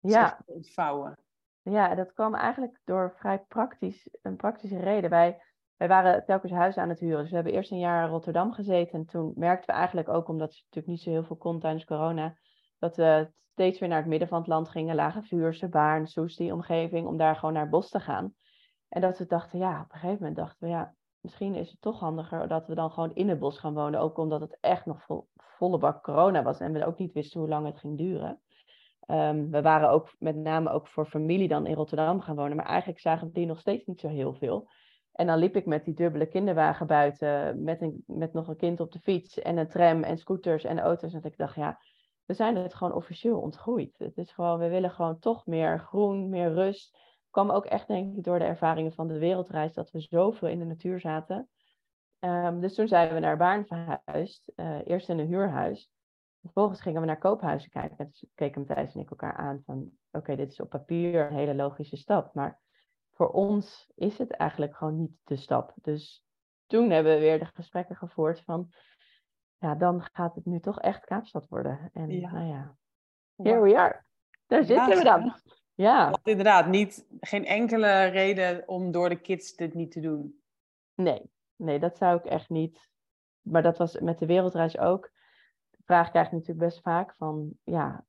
ja. 0.00 0.36
te 0.36 0.52
ontvouwen. 0.52 1.18
Ja, 1.62 1.94
dat 1.94 2.12
kwam 2.12 2.34
eigenlijk 2.34 2.80
door 2.84 3.14
vrij 3.18 3.38
praktisch, 3.38 4.08
een 4.22 4.36
praktische 4.36 4.80
reden. 4.80 5.10
Wij, 5.10 5.42
wij 5.78 5.88
waren 5.88 6.24
telkens 6.24 6.52
huizen 6.52 6.82
aan 6.82 6.88
het 6.88 7.00
huren. 7.00 7.20
Dus 7.20 7.28
we 7.28 7.34
hebben 7.34 7.52
eerst 7.52 7.70
een 7.70 7.78
jaar 7.78 8.04
in 8.04 8.10
Rotterdam 8.10 8.52
gezeten. 8.52 8.98
En 8.98 9.06
toen 9.06 9.32
merkten 9.36 9.66
we 9.66 9.72
eigenlijk 9.72 10.08
ook, 10.08 10.28
omdat 10.28 10.50
er 10.52 10.60
natuurlijk 10.64 10.86
niet 10.86 11.00
zo 11.00 11.10
heel 11.10 11.24
veel 11.24 11.36
kon 11.36 11.60
tijdens 11.60 11.84
corona, 11.84 12.36
dat 12.78 12.96
we 12.96 13.30
steeds 13.52 13.78
weer 13.78 13.88
naar 13.88 13.98
het 13.98 14.08
midden 14.08 14.28
van 14.28 14.38
het 14.38 14.46
land 14.46 14.68
gingen. 14.68 14.94
Lage 14.94 15.22
Vuurse, 15.22 15.68
Baarn, 15.68 16.06
Soest, 16.06 16.38
die 16.38 16.52
omgeving, 16.52 17.06
om 17.06 17.16
daar 17.16 17.36
gewoon 17.36 17.52
naar 17.52 17.62
het 17.62 17.70
bos 17.70 17.90
te 17.90 18.00
gaan. 18.00 18.34
En 18.88 19.00
dat 19.00 19.18
we 19.18 19.26
dachten, 19.26 19.58
ja, 19.58 19.80
op 19.80 19.92
een 19.92 19.98
gegeven 19.98 20.18
moment 20.18 20.36
dachten 20.36 20.66
we, 20.66 20.68
ja, 20.68 20.94
misschien 21.20 21.54
is 21.54 21.70
het 21.70 21.80
toch 21.80 22.00
handiger 22.00 22.48
dat 22.48 22.66
we 22.66 22.74
dan 22.74 22.90
gewoon 22.90 23.14
in 23.14 23.28
het 23.28 23.38
bos 23.38 23.58
gaan 23.58 23.74
wonen. 23.74 24.00
Ook 24.00 24.18
omdat 24.18 24.40
het 24.40 24.58
echt 24.60 24.86
nog 24.86 25.02
vol, 25.02 25.28
volle 25.36 25.78
bak 25.78 26.02
corona 26.02 26.42
was 26.42 26.60
en 26.60 26.72
we 26.72 26.86
ook 26.86 26.98
niet 26.98 27.12
wisten 27.12 27.40
hoe 27.40 27.48
lang 27.48 27.66
het 27.66 27.78
ging 27.78 27.98
duren. 27.98 28.40
Ehm, 29.00 29.50
we 29.50 29.62
waren 29.62 29.90
ook 29.90 30.14
met 30.18 30.36
name 30.36 30.70
ook 30.70 30.88
voor 30.88 31.06
familie 31.06 31.48
dan 31.48 31.66
in 31.66 31.74
Rotterdam 31.74 32.20
gaan 32.20 32.36
wonen. 32.36 32.56
Maar 32.56 32.66
eigenlijk 32.66 33.00
zagen 33.00 33.26
we 33.26 33.32
die 33.32 33.46
nog 33.46 33.60
steeds 33.60 33.86
niet 33.86 34.00
zo 34.00 34.08
heel 34.08 34.34
veel. 34.34 34.68
En 35.18 35.26
dan 35.26 35.38
liep 35.38 35.56
ik 35.56 35.66
met 35.66 35.84
die 35.84 35.94
dubbele 35.94 36.26
kinderwagen 36.26 36.86
buiten, 36.86 37.62
met, 37.62 37.80
een, 37.80 38.02
met 38.06 38.32
nog 38.32 38.48
een 38.48 38.56
kind 38.56 38.80
op 38.80 38.92
de 38.92 39.00
fiets 39.00 39.38
en 39.38 39.56
een 39.56 39.68
tram 39.68 40.02
en 40.02 40.18
scooters 40.18 40.64
en 40.64 40.78
auto's. 40.78 41.14
En 41.14 41.22
ik 41.22 41.36
dacht, 41.36 41.54
ja, 41.54 41.78
we 42.24 42.34
zijn 42.34 42.56
het 42.56 42.74
gewoon 42.74 42.92
officieel 42.92 43.40
ontgroeid. 43.40 43.98
Het 43.98 44.16
is 44.16 44.32
gewoon, 44.32 44.58
we 44.58 44.68
willen 44.68 44.90
gewoon 44.90 45.18
toch 45.18 45.46
meer 45.46 45.80
groen, 45.80 46.28
meer 46.28 46.52
rust. 46.54 46.98
Kwam 47.30 47.50
ook 47.50 47.64
echt, 47.64 47.86
denk 47.86 48.16
ik, 48.16 48.24
door 48.24 48.38
de 48.38 48.44
ervaringen 48.44 48.92
van 48.92 49.08
de 49.08 49.18
wereldreis, 49.18 49.72
dat 49.72 49.90
we 49.90 50.00
zoveel 50.00 50.48
in 50.48 50.58
de 50.58 50.64
natuur 50.64 51.00
zaten. 51.00 51.48
Ehm, 52.18 52.60
dus 52.60 52.74
toen 52.74 52.88
zijn 52.88 53.14
we 53.14 53.20
naar 53.20 53.36
Baarn 53.36 53.66
verhuisd, 53.66 54.52
uh, 54.56 54.78
eerst 54.84 55.08
in 55.08 55.18
een 55.18 55.26
huurhuis. 55.26 55.90
Vervolgens 56.40 56.80
gingen 56.80 57.00
we 57.00 57.06
naar 57.06 57.18
koophuizen 57.18 57.70
kijken. 57.70 57.98
En 57.98 58.10
toen 58.10 58.30
keken 58.34 58.64
Matthijs 58.66 58.94
en 58.94 59.00
ik 59.00 59.10
elkaar 59.10 59.36
aan 59.36 59.62
van, 59.66 59.90
oké, 60.12 60.36
dit 60.36 60.50
is 60.50 60.60
op 60.60 60.68
papier 60.68 61.26
een 61.26 61.36
hele 61.36 61.54
logische 61.54 61.96
stap. 61.96 62.34
Maar 62.34 62.60
voor 63.18 63.30
ons 63.30 63.90
is 63.94 64.18
het 64.18 64.30
eigenlijk 64.30 64.76
gewoon 64.76 64.96
niet 64.96 65.16
de 65.24 65.36
stap. 65.36 65.72
Dus 65.82 66.24
toen 66.66 66.90
hebben 66.90 67.14
we 67.14 67.20
weer 67.20 67.38
de 67.38 67.50
gesprekken 67.54 67.96
gevoerd 67.96 68.42
van, 68.44 68.72
ja, 69.58 69.74
dan 69.74 70.08
gaat 70.12 70.34
het 70.34 70.44
nu 70.44 70.60
toch 70.60 70.80
echt 70.80 71.04
Kaapstad 71.04 71.48
worden. 71.48 71.90
En 71.92 72.10
ja. 72.10 72.32
nou 72.32 72.46
ja, 72.46 72.76
here 73.36 73.60
we 73.60 73.78
are. 73.78 74.04
Daar 74.46 74.64
zitten 74.64 74.96
we 74.96 75.04
dan. 75.04 75.40
Ja. 75.74 76.10
Want 76.10 76.26
inderdaad, 76.28 76.66
niet, 76.66 77.06
geen 77.20 77.44
enkele 77.44 78.04
reden 78.04 78.68
om 78.68 78.90
door 78.90 79.08
de 79.08 79.20
kids 79.20 79.54
dit 79.54 79.74
niet 79.74 79.90
te 79.90 80.00
doen. 80.00 80.42
Nee, 80.94 81.30
nee, 81.56 81.78
dat 81.78 81.96
zou 81.96 82.18
ik 82.18 82.24
echt 82.24 82.48
niet. 82.48 82.90
Maar 83.40 83.62
dat 83.62 83.78
was 83.78 84.00
met 84.00 84.18
de 84.18 84.26
wereldreis 84.26 84.78
ook. 84.78 85.10
De 85.70 85.82
vraag 85.84 86.10
krijg 86.10 86.26
ik 86.26 86.32
natuurlijk 86.32 86.58
best 86.58 86.80
vaak 86.80 87.14
van, 87.16 87.52
ja, 87.64 88.04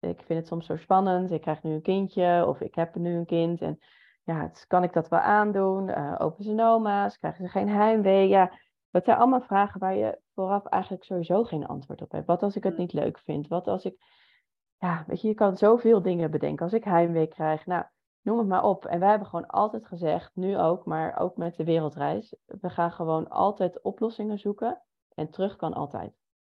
ik 0.00 0.22
vind 0.22 0.38
het 0.38 0.46
soms 0.46 0.66
zo 0.66 0.76
spannend. 0.76 1.30
Ik 1.30 1.40
krijg 1.40 1.62
nu 1.62 1.72
een 1.72 1.82
kindje 1.82 2.46
of 2.46 2.60
ik 2.60 2.74
heb 2.74 2.94
nu 2.94 3.16
een 3.16 3.26
kind. 3.26 3.60
En 3.60 3.78
ja, 4.24 4.50
kan 4.66 4.82
ik 4.82 4.92
dat 4.92 5.08
wel 5.08 5.18
aandoen? 5.18 5.88
Uh, 5.88 6.14
open 6.18 6.44
ze 6.44 6.52
noma's? 6.52 7.18
Krijgen 7.18 7.44
ze 7.44 7.50
geen 7.50 7.68
heimwee? 7.68 8.28
Ja, 8.28 8.52
dat 8.90 9.04
zijn 9.04 9.18
allemaal 9.18 9.40
vragen 9.40 9.80
waar 9.80 9.96
je 9.96 10.18
vooraf 10.34 10.64
eigenlijk 10.64 11.04
sowieso 11.04 11.44
geen 11.44 11.66
antwoord 11.66 12.02
op 12.02 12.10
hebt. 12.10 12.26
Wat 12.26 12.42
als 12.42 12.56
ik 12.56 12.62
het 12.64 12.76
niet 12.76 12.92
leuk 12.92 13.18
vind? 13.18 13.48
Wat 13.48 13.66
als 13.66 13.84
ik, 13.84 13.96
ja, 14.78 15.04
weet 15.06 15.20
je, 15.20 15.28
je 15.28 15.34
kan 15.34 15.56
zoveel 15.56 16.02
dingen 16.02 16.30
bedenken. 16.30 16.64
Als 16.64 16.74
ik 16.74 16.84
heimwee 16.84 17.26
krijg, 17.26 17.66
nou, 17.66 17.84
noem 18.22 18.38
het 18.38 18.48
maar 18.48 18.64
op. 18.64 18.84
En 18.84 19.00
wij 19.00 19.08
hebben 19.08 19.28
gewoon 19.28 19.46
altijd 19.46 19.86
gezegd, 19.86 20.30
nu 20.34 20.58
ook, 20.58 20.84
maar 20.84 21.18
ook 21.18 21.36
met 21.36 21.56
de 21.56 21.64
wereldreis, 21.64 22.34
we 22.46 22.70
gaan 22.70 22.92
gewoon 22.92 23.28
altijd 23.28 23.82
oplossingen 23.82 24.38
zoeken. 24.38 24.82
En 25.14 25.30
terug 25.30 25.56
kan 25.56 25.74
altijd. 25.74 26.12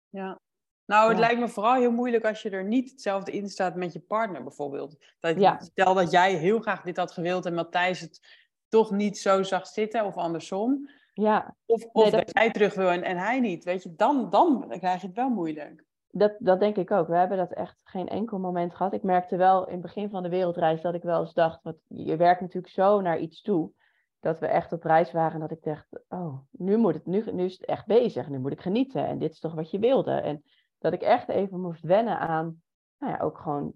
Ja, 0.10 0.40
nou, 0.88 1.10
het 1.10 1.20
lijkt 1.20 1.40
me 1.40 1.48
vooral 1.48 1.76
heel 1.76 1.92
moeilijk 1.92 2.26
als 2.26 2.42
je 2.42 2.50
er 2.50 2.64
niet 2.64 2.90
hetzelfde 2.90 3.32
in 3.32 3.50
staat 3.50 3.76
met 3.76 3.94
je 3.94 4.00
partner 4.00 4.44
bijvoorbeeld. 4.44 4.98
Dat, 5.20 5.64
Stel 5.64 5.94
dat 5.94 6.12
jij 6.12 6.34
heel 6.34 6.60
graag 6.60 6.82
dit 6.82 6.98
had 6.98 7.12
gewild 7.12 7.46
en 7.46 7.54
Matthijs 7.54 8.00
het 8.00 8.46
toch 8.70 8.92
niet 8.92 9.18
zo 9.18 9.44
zag 9.44 9.68
zitten 9.68 10.06
of 10.06 10.16
andersom. 10.16 10.90
Ja. 11.14 11.56
Of, 11.66 11.86
of 11.92 12.10
dat... 12.10 12.32
jij 12.34 12.52
terug 12.52 12.74
wil 12.74 12.90
en, 12.90 13.04
en 13.04 13.18
hij 13.18 13.40
niet. 13.40 13.64
Weet 13.64 13.84
je, 13.84 13.96
dan, 13.96 14.30
dan 14.30 14.66
krijg 14.70 15.02
je 15.02 15.08
het 15.08 15.16
wel 15.16 15.30
moeilijk. 15.30 15.86
Dat, 16.10 16.36
dat 16.40 16.60
denk 16.60 16.76
ik 16.76 16.92
ook. 16.92 17.08
We 17.08 17.16
hebben 17.16 17.38
dat 17.38 17.54
echt 17.54 17.78
geen 17.84 18.08
enkel 18.08 18.40
moment 18.40 18.76
gehad. 18.76 18.94
Ik 18.94 19.04
merkte 19.04 19.36
wel 19.36 19.66
in 19.66 19.74
het 19.74 19.82
begin 19.82 20.10
van 20.10 20.24
de 20.24 20.30
wereldreis 20.30 20.82
dat 20.82 20.94
ik 20.94 21.04
wel 21.04 21.20
eens 21.20 21.34
dacht, 21.34 21.64
want 21.64 21.78
je 21.88 22.16
werkt 22.16 22.42
natuurlijk 22.42 22.74
zo 22.74 23.02
naar 23.02 23.20
iets 23.20 23.42
toe, 23.42 23.72
dat 24.20 24.40
we 24.40 24.48
echt 24.48 24.72
op 24.72 24.84
reis 24.84 25.12
waren 25.12 25.40
dat 25.40 25.52
ik 25.52 25.64
dacht, 25.64 25.88
oh, 26.10 26.38
nu, 26.52 26.78
moet 26.78 26.94
het, 26.94 27.06
nu, 27.06 27.24
nu 27.32 27.44
is 27.44 27.54
het 27.54 27.66
echt 27.66 27.86
bezig, 27.86 28.30
nu 28.30 28.40
moet 28.40 28.52
ik 28.52 28.62
genieten 28.62 29.08
en 29.08 29.18
dit 29.20 29.32
is 29.32 29.40
toch 29.40 29.54
wat 29.54 29.72
je 29.72 29.80
wilde. 29.80 30.12
En 30.12 30.44
dat 30.78 30.94
ik 30.94 31.02
echt 31.02 31.30
even 31.30 31.62
moest 31.62 31.84
wennen 31.84 32.20
aan, 32.20 32.62
nou 32.98 33.14
ja, 33.14 33.20
ook 33.20 33.38
gewoon 33.38 33.74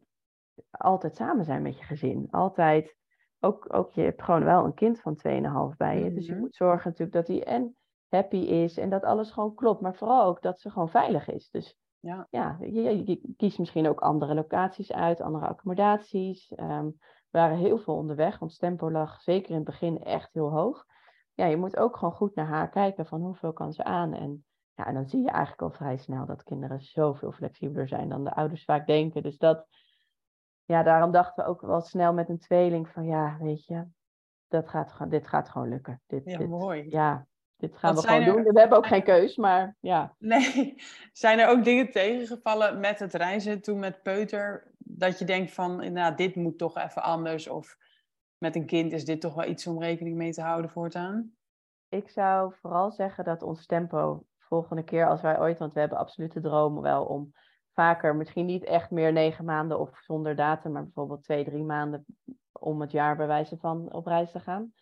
altijd 0.72 1.16
samen 1.16 1.46
zijn 1.46 1.62
met 1.62 1.78
je 1.78 1.84
gezin. 1.84 2.28
Altijd, 2.32 2.96
ook, 3.40 3.74
ook 3.74 3.92
je 3.92 4.02
hebt 4.02 4.24
gewoon 4.24 4.44
wel 4.44 4.66
een 4.66 4.74
kind 4.74 5.02
van 5.02 5.18
2,5 5.72 5.78
bij 5.78 6.04
je. 6.04 6.14
Dus 6.14 6.26
je 6.26 6.32
mhm. 6.32 6.42
moet 6.42 6.56
zorgen 6.56 6.90
natuurlijk 6.90 7.18
dat 7.18 7.28
hij 7.28 7.44
en 7.44 7.76
happy 8.08 8.38
is 8.38 8.78
en 8.78 8.90
dat 8.90 9.04
alles 9.04 9.32
gewoon 9.32 9.56
klopt. 9.56 9.82
Maar 9.82 9.96
vooral 9.96 10.26
ook 10.26 10.42
dat 10.42 10.60
ze 10.60 10.70
gewoon 10.70 10.90
veilig 10.90 11.30
is. 11.30 11.50
Dus 11.50 11.78
ja, 12.00 12.28
ja 12.30 12.58
je, 12.60 13.06
je 13.06 13.34
kiest 13.38 13.60
misschien 13.60 13.88
ook 13.88 14.02
andere 14.02 14.34
locaties 14.34 14.92
uit, 14.92 15.22
andere 15.22 15.48
accommodaties. 15.48 16.54
Um, 16.58 16.98
we 17.32 17.38
waren 17.38 17.58
heel 17.58 17.78
veel 17.78 17.96
onderweg, 17.96 18.40
want 18.40 18.60
tempo 18.60 18.92
lag 18.92 19.22
zeker 19.22 19.50
in 19.50 19.56
het 19.56 19.66
begin 19.66 20.04
echt 20.04 20.34
heel 20.34 20.52
hoog. 20.52 20.86
Ja, 21.34 21.46
je 21.46 21.58
moet 21.58 21.78
ook 21.78 21.98
gewoon 21.98 22.14
goed 22.14 22.36
naar 22.36 22.48
haar 22.48 22.70
kijken 22.70 23.06
van 23.06 23.22
hoeveel 23.22 23.54
kan 23.54 23.74
ze 23.74 23.84
aan 23.84 24.14
en 24.14 24.46
ja, 24.82 24.88
en 24.88 24.94
dan 24.94 25.10
zie 25.10 25.22
je 25.22 25.30
eigenlijk 25.30 25.62
al 25.62 25.72
vrij 25.72 25.98
snel 25.98 26.26
dat 26.26 26.44
kinderen 26.44 26.82
zoveel 26.82 27.32
flexibeler 27.32 27.88
zijn 27.88 28.10
dan 28.10 28.24
de 28.24 28.34
ouders 28.34 28.63
vaak 28.63 28.88
denken. 28.88 29.24
Dus 29.24 29.38
dat, 29.38 29.67
ja, 30.65 30.84
daarom 30.84 31.12
dachten 31.12 31.44
we 31.44 31.50
ook 31.50 31.62
wel 31.62 31.82
snel 31.82 32.13
met 32.13 32.30
een 32.30 32.39
tweeling 32.39 32.89
van, 32.89 33.06
ja, 33.06 33.38
weet 33.39 33.65
je, 33.65 33.86
dat 34.48 34.70
gaat, 34.70 35.10
dit 35.10 35.28
gaat 35.28 35.50
gewoon 35.50 35.70
lukken. 35.70 36.02
Dit, 36.08 36.26
ja, 36.26 36.38
dit, 36.38 36.50
mooi. 36.50 36.89
Ja, 36.89 37.28
dit 37.56 37.78
gaan 37.78 37.96
we 37.96 38.02
gewoon 38.02 38.24
doen. 38.24 38.44
We 38.44 38.60
hebben 38.60 38.78
ook 38.78 38.88
geen 38.88 39.04
keus, 39.04 39.36
maar 39.36 39.76
ja. 39.80 40.15
Nee, 40.17 40.76
zijn 41.13 41.39
er 41.39 41.50
ook 41.50 41.63
dingen 41.63 41.91
tegengevallen 41.91 42.80
met 42.80 43.00
het 43.00 43.13
reizen 43.13 43.62
toen 43.62 43.80
met 43.80 44.02
Peuter, 44.02 44.72
dat 44.78 45.20
je 45.20 45.26
denkt 45.26 45.52
van, 45.52 45.82
inderdaad, 45.82 46.17
dit 46.17 46.36
moet 46.36 46.58
toch 46.58 46.78
even 46.78 47.04
anders, 47.04 47.48
of 47.48 47.78
met 48.38 48.56
een 48.56 48.65
kind 48.65 48.91
is 48.91 49.06
dit 49.06 49.22
toch 49.22 49.34
wel 49.34 49.48
iets 49.48 49.67
om 49.67 49.80
rekening 49.80 50.15
mee 50.15 50.32
te 50.32 50.41
houden 50.41 50.72
voortaan? 50.72 51.32
Ik 51.89 52.10
zou 52.10 52.54
vooral 52.62 52.91
zeggen 52.91 53.24
dat 53.24 53.41
ons 53.41 53.65
tempo 53.65 54.26
volgende 54.56 54.84
keer 54.84 55.08
als 55.08 55.22
wij 55.22 55.40
ooit, 55.40 55.60
want 55.60 55.74
we 55.74 55.80
hebben 55.80 55.98
absolute 55.98 56.42
dromen 56.42 56.82
wel 56.82 57.06
om 57.06 57.34
vaker, 57.74 58.16
misschien 58.16 58.46
niet 58.46 58.64
echt 58.64 58.92
meer 58.92 59.12
negen 59.12 59.46
maanden 59.46 59.80
of 59.80 60.00
zonder 60.02 60.36
datum, 60.36 60.72
maar 60.72 60.84
bijvoorbeeld 60.84 61.24
twee, 61.24 61.44
drie 61.44 61.64
maanden 61.64 62.06
om 62.52 62.82
het 62.82 62.92
jaar 62.92 63.16
bij 63.16 63.28
wijze 63.28 63.58
van 63.58 63.94
op 63.94 64.06
reis 64.06 64.32
te 64.32 64.40
gaan. 64.40 64.74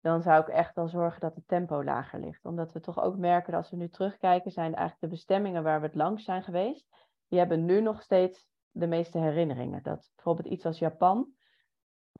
Dan 0.00 0.22
zou 0.22 0.40
ik 0.40 0.48
echt 0.48 0.74
wel 0.74 0.88
zorgen 0.88 1.20
dat 1.20 1.34
het 1.34 1.48
tempo 1.48 1.84
lager 1.84 2.20
ligt. 2.20 2.44
Omdat 2.44 2.72
we 2.72 2.80
toch 2.80 3.02
ook 3.02 3.16
merken 3.16 3.52
dat 3.52 3.60
als 3.60 3.70
we 3.70 3.76
nu 3.76 3.88
terugkijken, 3.88 4.50
zijn 4.50 4.74
eigenlijk 4.74 5.00
de 5.00 5.08
bestemmingen 5.08 5.62
waar 5.62 5.80
we 5.80 5.86
het 5.86 5.94
langs 5.94 6.24
zijn 6.24 6.42
geweest, 6.42 6.88
die 7.28 7.38
hebben 7.38 7.64
nu 7.64 7.80
nog 7.80 8.02
steeds 8.02 8.48
de 8.70 8.86
meeste 8.86 9.18
herinneringen. 9.18 9.82
Dat 9.82 10.10
bijvoorbeeld 10.14 10.48
iets 10.48 10.66
als 10.66 10.78
Japan, 10.78 11.28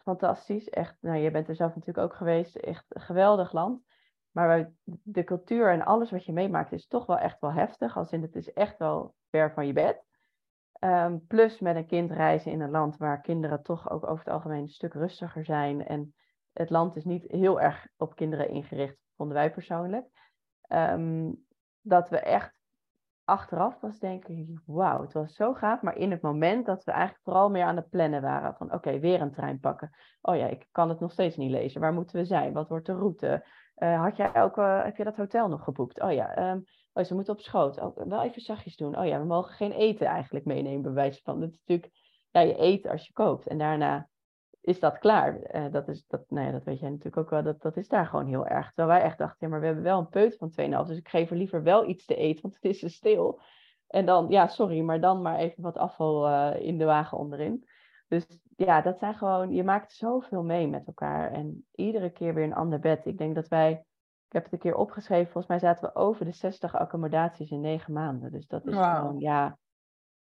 fantastisch, 0.03 0.69
echt, 0.69 0.97
nou 1.01 1.17
je 1.17 1.31
bent 1.31 1.49
er 1.49 1.57
zelf 1.57 1.75
natuurlijk 1.75 2.07
ook 2.07 2.17
geweest, 2.17 2.57
echt 2.57 2.85
een 2.89 3.01
geweldig 3.01 3.53
land. 3.53 3.83
Maar 4.37 4.71
de 5.03 5.25
cultuur 5.25 5.71
en 5.71 5.85
alles 5.85 6.11
wat 6.11 6.25
je 6.25 6.33
meemaakt 6.33 6.73
is 6.73 6.87
toch 6.87 7.07
wel 7.07 7.19
echt 7.19 7.41
wel 7.41 7.53
heftig. 7.53 7.97
Als 7.97 8.13
in 8.13 8.23
het 8.23 8.37
is 8.37 8.53
echt 8.53 8.79
wel 8.79 9.15
ver 9.31 9.53
van 9.53 9.67
je 9.67 9.73
bed. 9.73 10.05
Um, 10.81 11.27
plus 11.27 11.61
met 11.61 11.77
een 11.77 11.87
kind 11.87 12.11
reizen 12.11 12.53
in 12.53 12.61
een 12.61 12.71
land 12.71 12.97
waar 12.97 13.21
kinderen 13.21 13.63
toch 13.63 13.91
ook 13.91 14.07
over 14.07 14.25
het 14.25 14.35
algemeen 14.35 14.61
een 14.61 14.69
stuk 14.69 14.95
rustiger 14.95 15.45
zijn. 15.45 15.87
En 15.87 16.15
het 16.53 16.71
land 16.71 16.97
is 16.97 17.05
niet 17.05 17.25
heel 17.31 17.61
erg 17.61 17.87
op 17.97 18.15
kinderen 18.15 18.49
ingericht, 18.49 18.97
vonden 19.17 19.37
wij 19.37 19.53
persoonlijk. 19.53 20.07
Um, 20.69 21.47
dat 21.81 22.09
we 22.09 22.19
echt 22.19 22.61
achteraf 23.25 23.81
was 23.81 23.99
denken, 23.99 24.63
wauw, 24.67 25.01
het 25.01 25.13
was 25.13 25.35
zo 25.35 25.55
gaaf. 25.55 25.83
Maar 25.83 25.97
in 25.97 26.11
het 26.11 26.23
moment 26.23 26.67
dat 26.67 26.85
we 26.85 26.91
eigenlijk 26.91 27.25
vooral 27.25 27.51
meer 27.51 27.65
aan 27.65 27.77
het 27.77 27.89
plannen 27.89 28.23
waren. 28.23 28.55
Van 28.55 28.73
oké, 28.73 28.99
weer 28.99 29.21
een 29.21 29.33
trein 29.33 29.61
pakken. 29.61 29.91
Oh 30.21 30.37
ja, 30.37 30.47
ik 30.47 30.67
kan 30.71 30.89
het 30.89 31.01
nog 31.01 31.13
steeds 31.13 31.37
niet 31.37 31.51
lezen. 31.51 31.81
Waar 31.81 31.93
moeten 31.93 32.17
we 32.17 32.25
zijn? 32.25 32.53
Wat 32.53 32.69
wordt 32.69 32.87
de 32.87 32.95
route? 32.95 33.45
Uh, 33.79 34.03
had 34.03 34.17
jij 34.17 34.35
ook, 34.35 34.57
uh, 34.57 34.85
heb 34.85 34.97
je 34.97 35.05
dat 35.05 35.17
hotel 35.17 35.49
nog 35.49 35.65
geboekt? 35.65 36.01
Oh 36.01 36.13
ja, 36.13 36.51
um, 36.51 36.65
oh, 36.93 37.05
ze 37.05 37.15
moeten 37.15 37.33
op 37.35 37.41
schoot. 37.41 37.81
Oh, 37.81 37.97
wel 38.09 38.23
even 38.23 38.43
zachtjes 38.43 38.77
doen. 38.77 38.99
Oh 38.99 39.07
ja, 39.07 39.19
we 39.19 39.27
mogen 39.27 39.55
geen 39.55 39.73
eten 39.73 40.07
eigenlijk 40.07 40.45
meenemen 40.45 40.83
bij 40.83 40.93
wijze 40.93 41.21
van. 41.23 41.41
Dat 41.41 41.51
is 41.51 41.59
natuurlijk, 41.59 41.93
ja, 42.31 42.41
je 42.41 42.61
eet 42.61 42.89
als 42.89 43.07
je 43.07 43.13
koopt. 43.13 43.47
En 43.47 43.59
daarna 43.59 44.09
is 44.61 44.81
dat 44.81 44.99
klaar. 44.99 45.57
Uh, 45.57 45.73
dat, 45.73 45.89
is, 45.89 46.07
dat, 46.07 46.25
nou 46.29 46.47
ja, 46.47 46.53
dat 46.53 46.65
weet 46.65 46.81
jij 46.81 46.89
natuurlijk 46.89 47.17
ook 47.17 47.31
wel, 47.31 47.43
dat, 47.43 47.63
dat 47.63 47.77
is 47.77 47.89
daar 47.89 48.07
gewoon 48.07 48.27
heel 48.27 48.47
erg. 48.47 48.67
Terwijl 48.67 48.99
wij 48.99 49.07
echt 49.07 49.19
dachten, 49.19 49.37
ja, 49.41 49.49
maar 49.49 49.61
we 49.61 49.67
hebben 49.67 49.85
wel 49.85 49.99
een 49.99 50.09
peut 50.09 50.37
van 50.37 50.51
2,5, 50.51 50.89
dus 50.89 50.99
ik 50.99 51.09
geef 51.09 51.31
er 51.31 51.37
liever 51.37 51.63
wel 51.63 51.89
iets 51.89 52.05
te 52.05 52.17
eten, 52.17 52.43
want 52.43 52.55
het 52.55 52.65
is 52.65 52.83
er 52.83 52.91
stil. 52.91 53.41
En 53.87 54.07
dan, 54.07 54.27
ja, 54.29 54.47
sorry, 54.47 54.81
maar 54.81 55.01
dan 55.01 55.23
maar 55.23 55.39
even 55.39 55.63
wat 55.63 55.77
afval 55.77 56.53
in 56.53 56.79
de 56.79 56.85
wagen 56.85 57.19
onderin. 57.19 57.69
Dus 58.09 58.27
ja, 58.57 58.81
dat 58.81 58.99
zijn 58.99 59.15
gewoon, 59.15 59.53
je 59.53 59.65
maakt 59.65 59.93
zoveel 59.93 60.43
mee 60.43 60.69
met 60.69 60.87
elkaar. 60.87 61.33
En 61.33 61.67
iedere 61.75 62.11
keer 62.11 62.35
weer 62.35 62.45
een 62.45 62.55
ander 62.55 62.79
bed. 62.79 63.07
Ik 63.07 63.19
denk 63.19 63.35
dat 63.35 63.49
wij, 63.49 63.71
ik 64.27 64.33
heb 64.33 64.45
het 64.45 64.53
een 64.53 64.59
keer 64.59 64.77
opgeschreven, 64.77 65.33
volgens 65.33 65.47
mij 65.47 65.59
zaten 65.59 65.89
we 65.89 65.95
over 65.95 66.25
de 66.25 66.33
60 66.33 66.77
accommodaties 66.77 67.51
in 67.51 67.61
negen 67.61 67.93
maanden. 67.93 68.33
Dus 68.33 68.47
dat 68.47 68.67
is 68.67 68.75
gewoon, 68.75 69.19
ja, 69.19 69.59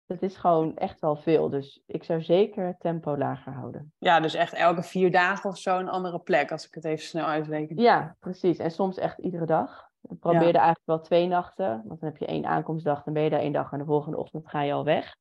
dat 0.06 0.22
is 0.22 0.38
gewoon 0.38 0.76
echt 0.76 1.00
wel 1.00 1.16
veel. 1.16 1.50
Dus 1.50 1.84
ik 1.86 2.04
zou 2.04 2.22
zeker 2.22 2.66
het 2.66 2.80
tempo 2.80 3.18
lager 3.18 3.54
houden. 3.54 3.94
Ja, 3.98 4.20
dus 4.20 4.34
echt 4.34 4.54
elke 4.54 4.84
vier 4.84 5.12
dagen 5.12 5.50
of 5.50 5.58
zo 5.58 5.80
een 5.80 5.90
andere 5.90 6.20
plek, 6.20 6.52
als 6.52 6.68
ik 6.68 6.74
het 6.74 6.86
even 6.86 7.06
snel 7.06 7.26
uitreken. 7.26 7.78
Ja, 7.78 8.16
precies. 8.20 8.58
En 8.58 8.72
soms 8.72 8.98
echt 8.98 9.18
iedere 9.18 9.46
dag. 9.46 9.90
Ik 10.02 10.20
probeerde 10.20 10.58
eigenlijk 10.58 10.86
wel 10.86 11.02
twee 11.02 11.28
nachten. 11.28 11.84
Want 11.86 12.00
dan 12.00 12.10
heb 12.10 12.18
je 12.18 12.26
één 12.26 12.46
aankomstdag, 12.46 13.04
dan 13.04 13.14
ben 13.14 13.24
je 13.24 13.30
daar 13.30 13.40
één 13.40 13.52
dag 13.52 13.72
en 13.72 13.78
de 13.78 13.86
volgende 13.86 14.18
ochtend 14.18 14.50
ga 14.50 14.62
je 14.62 14.74
al 14.74 14.84
weg. 14.84 15.16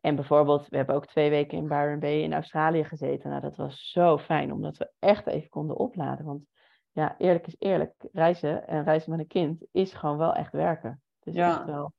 En 0.00 0.14
bijvoorbeeld, 0.14 0.68
we 0.68 0.76
hebben 0.76 0.94
ook 0.94 1.06
twee 1.06 1.30
weken 1.30 1.58
in 1.58 1.68
Byron 1.68 1.98
Bay 1.98 2.22
in 2.22 2.32
Australië 2.32 2.84
gezeten. 2.84 3.30
Nou, 3.30 3.42
dat 3.42 3.56
was 3.56 3.90
zo 3.90 4.18
fijn, 4.18 4.52
omdat 4.52 4.76
we 4.76 4.90
echt 4.98 5.26
even 5.26 5.48
konden 5.48 5.76
opladen. 5.76 6.24
Want 6.24 6.42
ja, 6.90 7.14
eerlijk 7.18 7.46
is 7.46 7.56
eerlijk. 7.58 7.92
Reizen 8.12 8.66
en 8.66 8.84
reizen 8.84 9.10
met 9.10 9.20
een 9.20 9.26
kind 9.26 9.66
is 9.72 9.92
gewoon 9.92 10.16
wel 10.16 10.34
echt 10.34 10.52
werken. 10.52 11.02
Is 11.22 11.34
Ja. 11.34 11.56
echt 11.58 11.64
wel... 11.64 11.92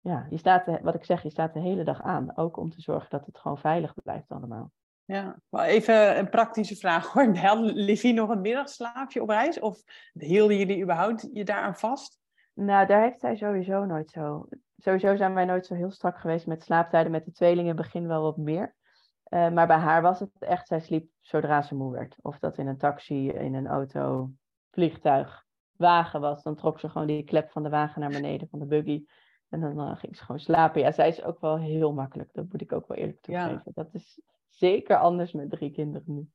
Ja, 0.00 0.26
je 0.30 0.36
staat, 0.36 0.80
wat 0.82 0.94
ik 0.94 1.04
zeg, 1.04 1.22
je 1.22 1.30
staat 1.30 1.54
de 1.54 1.60
hele 1.60 1.84
dag 1.84 2.02
aan. 2.02 2.36
Ook 2.36 2.56
om 2.56 2.70
te 2.70 2.80
zorgen 2.80 3.10
dat 3.10 3.26
het 3.26 3.38
gewoon 3.38 3.58
veilig 3.58 3.94
blijft 4.02 4.28
allemaal. 4.28 4.70
Ja, 5.04 5.36
wel 5.48 5.62
even 5.62 6.18
een 6.18 6.28
praktische 6.28 6.76
vraag 6.76 7.06
hoor. 7.12 7.36
Had 7.36 7.58
Livie 7.58 8.12
nog 8.12 8.28
een 8.28 8.40
middagslaapje 8.40 9.22
op 9.22 9.28
reis? 9.28 9.60
Of 9.60 9.82
hielden 10.12 10.56
jullie 10.56 10.82
überhaupt 10.82 11.28
je 11.32 11.44
daaraan 11.44 11.76
vast? 11.76 12.20
Nou, 12.52 12.86
daar 12.86 13.02
heeft 13.02 13.20
zij 13.20 13.36
sowieso 13.36 13.84
nooit 13.84 14.10
zo. 14.10 14.48
Sowieso 14.76 15.16
zijn 15.16 15.34
wij 15.34 15.44
nooit 15.44 15.66
zo 15.66 15.74
heel 15.74 15.90
strak 15.90 16.18
geweest 16.18 16.46
met 16.46 16.62
slaaptijden. 16.62 17.12
Met 17.12 17.24
de 17.24 17.32
tweelingen 17.32 17.76
begin 17.76 18.06
wel 18.06 18.22
wat 18.22 18.36
meer. 18.36 18.74
Eh, 19.22 19.50
maar 19.50 19.66
bij 19.66 19.76
haar 19.76 20.02
was 20.02 20.20
het 20.20 20.30
echt, 20.38 20.66
zij 20.68 20.80
sliep 20.80 21.10
zodra 21.20 21.62
ze 21.62 21.74
moe 21.74 21.92
werd. 21.92 22.16
Of 22.22 22.38
dat 22.38 22.58
in 22.58 22.66
een 22.66 22.78
taxi, 22.78 23.28
in 23.30 23.54
een 23.54 23.66
auto, 23.66 24.30
vliegtuig, 24.70 25.44
wagen 25.76 26.20
was. 26.20 26.42
Dan 26.42 26.56
trok 26.56 26.80
ze 26.80 26.88
gewoon 26.88 27.06
die 27.06 27.24
klep 27.24 27.50
van 27.50 27.62
de 27.62 27.68
wagen 27.68 28.00
naar 28.00 28.10
beneden, 28.10 28.48
van 28.48 28.58
de 28.58 28.66
buggy. 28.66 29.04
En 29.48 29.60
dan 29.60 29.80
eh, 29.80 29.96
ging 29.96 30.16
ze 30.16 30.24
gewoon 30.24 30.40
slapen. 30.40 30.80
Ja, 30.80 30.92
zij 30.92 31.08
is 31.08 31.22
ook 31.22 31.40
wel 31.40 31.58
heel 31.58 31.92
makkelijk. 31.92 32.30
Dat 32.32 32.52
moet 32.52 32.60
ik 32.60 32.72
ook 32.72 32.86
wel 32.88 32.96
eerlijk 32.96 33.26
Ja. 33.26 33.46
toegeven. 33.48 33.72
Dat 33.74 33.88
is 33.92 34.20
zeker 34.48 34.96
anders 34.96 35.32
met 35.32 35.50
drie 35.50 35.70
kinderen 35.70 36.14
nu. 36.14 36.28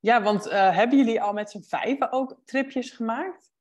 Ja, 0.00 0.22
want 0.22 0.46
eh, 0.48 0.76
hebben 0.76 0.98
jullie 0.98 1.22
al 1.22 1.32
met 1.32 1.50
z'n 1.50 1.60
vijven 1.62 2.12
ook 2.12 2.36
tripjes 2.44 2.90
gemaakt? 2.90 3.54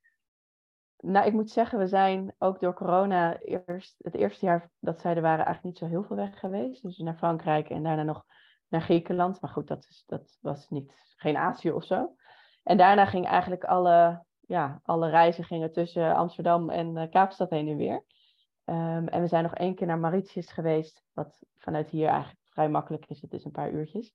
Nou, 1.05 1.25
ik 1.25 1.33
moet 1.33 1.49
zeggen, 1.49 1.79
we 1.79 1.87
zijn 1.87 2.35
ook 2.37 2.59
door 2.59 2.73
corona 2.73 3.39
eerst, 3.39 3.95
het 3.97 4.15
eerste 4.15 4.45
jaar 4.45 4.71
dat 4.79 4.99
zij 4.99 5.15
er 5.15 5.21
waren 5.21 5.45
eigenlijk 5.45 5.63
niet 5.63 5.77
zo 5.77 5.87
heel 5.87 6.03
veel 6.03 6.15
weg 6.15 6.39
geweest. 6.39 6.81
Dus 6.81 6.97
naar 6.97 7.17
Frankrijk 7.17 7.69
en 7.69 7.83
daarna 7.83 8.03
nog 8.03 8.25
naar 8.67 8.81
Griekenland. 8.81 9.41
Maar 9.41 9.51
goed, 9.51 9.67
dat, 9.67 9.85
is, 9.89 10.03
dat 10.07 10.37
was 10.41 10.69
niet, 10.69 10.93
geen 11.15 11.37
Azië 11.37 11.71
of 11.71 11.83
zo. 11.83 12.15
En 12.63 12.77
daarna 12.77 13.05
ging 13.05 13.27
eigenlijk 13.27 13.63
alle, 13.63 14.25
ja, 14.39 14.79
alle 14.83 15.09
reizen 15.09 15.43
gingen 15.43 15.71
tussen 15.71 16.15
Amsterdam 16.15 16.69
en 16.69 16.97
eh, 16.97 17.09
Kaapstad 17.09 17.49
heen 17.49 17.67
en 17.67 17.77
weer. 17.77 18.03
Ehm, 18.65 19.07
en 19.07 19.21
we 19.21 19.27
zijn 19.27 19.43
nog 19.43 19.55
één 19.55 19.75
keer 19.75 19.87
naar 19.87 19.99
Mauritius 19.99 20.51
geweest, 20.51 21.03
wat 21.13 21.43
vanuit 21.57 21.89
hier 21.89 22.07
eigenlijk 22.07 22.39
vrij 22.49 22.69
makkelijk 22.69 23.05
is. 23.05 23.21
Het 23.21 23.33
is 23.33 23.45
een 23.45 23.51
paar 23.51 23.71
uurtjes. 23.71 24.13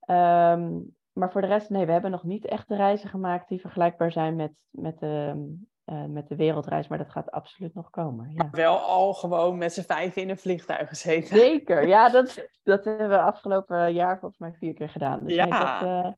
Ehm, 0.00 0.80
maar 1.12 1.32
voor 1.32 1.40
de 1.40 1.46
rest, 1.46 1.70
nee, 1.70 1.86
we 1.86 1.92
hebben 1.92 2.10
nog 2.10 2.24
niet 2.24 2.44
echt 2.44 2.68
de 2.68 2.76
reizen 2.76 3.08
gemaakt 3.08 3.48
die 3.48 3.60
vergelijkbaar 3.60 4.12
zijn 4.12 4.36
met, 4.36 4.52
met, 4.70 4.98
de, 4.98 5.56
eh, 5.84 6.04
met 6.04 6.28
de 6.28 6.36
wereldreis. 6.36 6.88
Maar 6.88 6.98
dat 6.98 7.10
gaat 7.10 7.30
absoluut 7.30 7.74
nog 7.74 7.90
komen. 7.90 8.32
Ja. 8.34 8.48
Wel 8.50 8.78
al 8.78 9.14
gewoon 9.14 9.58
met 9.58 9.72
z'n 9.72 9.82
vijven 9.82 10.22
in 10.22 10.30
een 10.30 10.38
vliegtuig 10.38 10.88
gezeten. 10.88 11.36
Zeker, 11.36 11.86
ja, 11.88 12.08
dat, 12.08 12.48
dat 12.62 12.84
hebben 12.84 13.08
we 13.08 13.20
afgelopen 13.20 13.92
jaar 13.92 14.18
volgens 14.18 14.40
mij 14.40 14.52
vier 14.52 14.74
keer 14.74 14.88
gedaan. 14.88 15.20
Dus 15.24 15.34
Ja. 15.34 15.46
dat, 15.46 15.88
eh, 15.88 16.12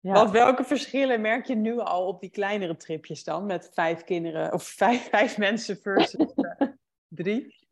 ja. 0.00 0.12
Want 0.12 0.30
welke 0.30 0.64
verschillen 0.64 1.20
merk 1.20 1.46
je 1.46 1.54
nu 1.54 1.78
al 1.78 2.06
op 2.06 2.20
die 2.20 2.30
kleinere 2.30 2.76
tripjes 2.76 3.24
dan? 3.24 3.46
Met 3.46 3.70
vijf 3.74 4.04
kinderen 4.04 4.52
of 4.52 4.62
vijf, 4.62 5.08
vijf 5.10 5.38
mensen 5.38 5.76
versus 5.76 6.34
eh, 6.34 6.68
drie? 7.08 7.66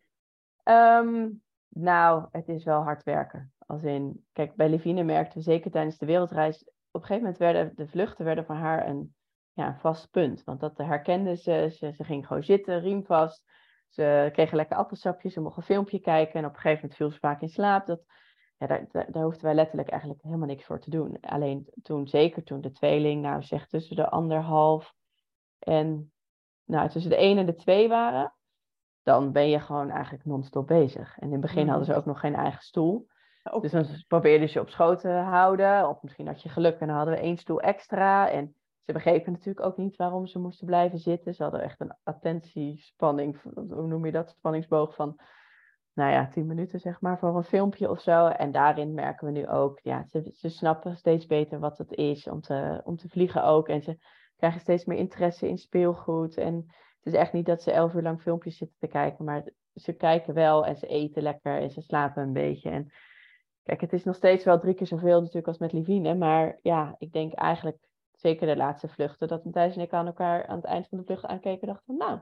Ehm, 0.63 1.29
nou, 1.69 2.27
het 2.31 2.49
is 2.49 2.65
wel 2.65 2.83
hard 2.83 3.03
werken. 3.03 3.53
Als 3.67 3.83
in, 3.83 4.25
kijk, 4.33 4.55
bij 4.55 4.69
Levine 4.69 5.03
merkten 5.03 5.39
we 5.39 5.45
zeker 5.45 5.71
tijdens 5.71 5.99
de 5.99 6.07
wereldreis. 6.07 6.65
Op 6.91 7.01
een 7.01 7.07
gegeven 7.07 7.23
moment 7.23 7.39
werden 7.39 7.73
de 7.77 7.89
vluchten 7.89 8.25
werden 8.25 8.45
voor 8.45 8.55
haar 8.55 8.87
een, 8.89 9.15
ja, 9.53 9.67
een 9.67 9.79
vast 9.79 10.11
punt. 10.11 10.45
Want 10.45 10.61
dat 10.61 10.79
herkende 10.79 11.37
ze, 11.37 11.69
ze. 11.77 11.93
Ze 11.93 12.05
ging 12.05 12.27
gewoon 12.27 12.43
zitten, 12.43 12.81
riem 12.81 13.05
vast. 13.05 13.45
Ze 13.89 14.29
kregen 14.33 14.57
lekker 14.57 14.77
appelsapjes, 14.77 15.33
ze 15.33 15.41
mocht 15.41 15.57
een 15.57 15.63
filmpje 15.63 16.01
kijken. 16.01 16.35
En 16.35 16.45
op 16.45 16.55
een 16.55 16.61
gegeven 16.61 16.81
moment 16.81 16.97
viel 16.97 17.11
ze 17.11 17.19
vaak 17.19 17.41
in 17.41 17.49
slaap. 17.49 17.87
Dat, 17.87 18.05
ja, 18.59 18.67
daar, 18.67 18.87
daar, 18.91 19.13
daar 19.13 19.23
hoefden 19.23 19.45
wij 19.45 19.55
letterlijk 19.55 19.89
eigenlijk 19.89 20.23
helemaal 20.23 20.47
niks 20.47 20.65
voor 20.65 20.81
te 20.81 20.91
doen. 20.91 21.21
Alleen 21.21 21.69
toen, 21.83 22.09
zeker 22.09 22.43
toen 22.45 22.61
de 22.61 22.73
tweeling, 22.73 23.23
nou 23.23 23.43
zeg 23.43 23.67
tussen 23.67 23.97
de 23.97 24.09
anderhalf 24.09 24.95
en 25.59 26.13
nou, 26.65 26.89
tussen 26.89 27.11
de 27.11 27.17
één 27.17 27.39
en 27.39 27.47
de 27.47 27.55
twee 27.55 27.89
waren, 27.89 28.35
dan 29.03 29.33
ben 29.33 29.49
je 29.49 29.61
gewoon 29.61 29.91
eigenlijk 29.91 30.25
non-stop 30.25 30.67
bezig. 30.67 31.19
En 31.19 31.27
in 31.27 31.33
het 31.33 31.41
begin 31.41 31.69
hadden 31.69 31.87
ze 31.87 31.95
ook 31.95 32.05
nog 32.05 32.21
geen 32.21 32.35
eigen 32.35 32.63
stoel. 32.63 33.07
Dus 33.61 33.71
dan 33.71 33.87
probeerden 34.09 34.49
ze 34.49 34.61
op 34.61 34.69
schoot 34.69 35.01
te 35.01 35.09
houden. 35.09 35.89
Of 35.89 36.03
misschien 36.03 36.27
had 36.27 36.43
je 36.43 36.49
geluk 36.49 36.79
en 36.79 36.87
dan 36.87 36.97
hadden 36.97 37.15
we 37.15 37.21
één 37.21 37.37
stoel 37.37 37.61
extra. 37.61 38.31
En 38.31 38.55
ze 38.87 38.93
begrepen 38.93 39.33
natuurlijk 39.33 39.67
ook 39.67 39.77
niet 39.77 39.97
waarom 39.97 40.27
ze 40.27 40.39
moesten 40.39 40.67
blijven 40.67 40.99
zitten. 40.99 41.35
Ze 41.35 41.43
hadden 41.43 41.63
echt 41.63 41.81
een 41.81 41.95
attentiespanning, 42.03 43.43
hoe 43.55 43.87
noem 43.87 44.07
je 44.07 44.13
dat? 44.13 44.31
Spanningsboog 44.31 44.95
van, 44.95 45.21
nou 45.93 46.13
ja, 46.13 46.29
tien 46.29 46.47
minuten 46.47 46.81
zeg 46.81 47.01
maar, 47.01 47.19
voor 47.19 47.37
een 47.37 47.45
filmpje 47.45 47.91
of 47.91 48.01
zo. 48.01 48.27
En 48.27 48.53
daarin 48.53 48.95
merken 48.95 49.27
we 49.27 49.33
nu 49.33 49.49
ook, 49.49 49.81
ja, 49.83 50.05
ze, 50.07 50.31
ze 50.35 50.49
snappen 50.49 50.97
steeds 50.97 51.27
beter 51.27 51.59
wat 51.59 51.79
het 51.79 51.93
is 51.93 52.29
om 52.29 52.41
te, 52.41 52.81
om 52.85 52.97
te 52.97 53.09
vliegen 53.09 53.45
ook. 53.45 53.69
En 53.69 53.83
ze 53.83 53.99
krijgen 54.37 54.61
steeds 54.61 54.85
meer 54.85 54.99
interesse 54.99 55.49
in 55.49 55.59
speelgoed. 55.59 56.37
En 56.37 56.55
het 57.03 57.13
is 57.13 57.21
echt 57.21 57.33
niet 57.33 57.47
dat 57.47 57.63
ze 57.63 57.73
elf 57.73 57.95
uur 57.95 58.03
lang 58.03 58.23
filmpjes 58.23 58.57
zitten 58.57 58.77
te 58.79 58.87
kijken, 58.87 59.25
maar 59.25 59.53
ze 59.75 59.93
kijken 59.93 60.35
wel 60.35 60.67
en 60.67 60.77
ze 60.77 60.87
eten 60.87 61.23
lekker 61.23 61.61
en 61.61 61.71
ze 61.71 61.81
slapen 61.81 62.23
een 62.23 62.33
beetje. 62.33 62.71
En 62.71 62.93
kijk, 63.63 63.81
het 63.81 63.93
is 63.93 64.05
nog 64.05 64.15
steeds 64.15 64.45
wel 64.45 64.59
drie 64.59 64.75
keer 64.75 64.87
zoveel 64.87 65.19
natuurlijk 65.19 65.47
als 65.47 65.59
met 65.59 65.73
Livine, 65.73 66.15
maar 66.15 66.59
ja, 66.63 66.95
ik 66.99 67.13
denk 67.13 67.33
eigenlijk, 67.33 67.79
zeker 68.23 68.47
de 68.47 68.57
laatste 68.57 68.89
vluchten, 68.89 69.29
dat 69.29 69.45
Matthijs 69.45 69.77
en 69.77 69.83
ik 69.83 69.93
aan 69.93 70.07
elkaar 70.07 70.47
aan 70.47 70.57
het 70.57 70.65
eind 70.65 70.89
van 70.89 70.99
de 70.99 71.05
vlucht 71.05 71.25
aankeken 71.27 71.61
en 71.69 71.75
dachten, 71.75 71.97
nou, 71.97 72.21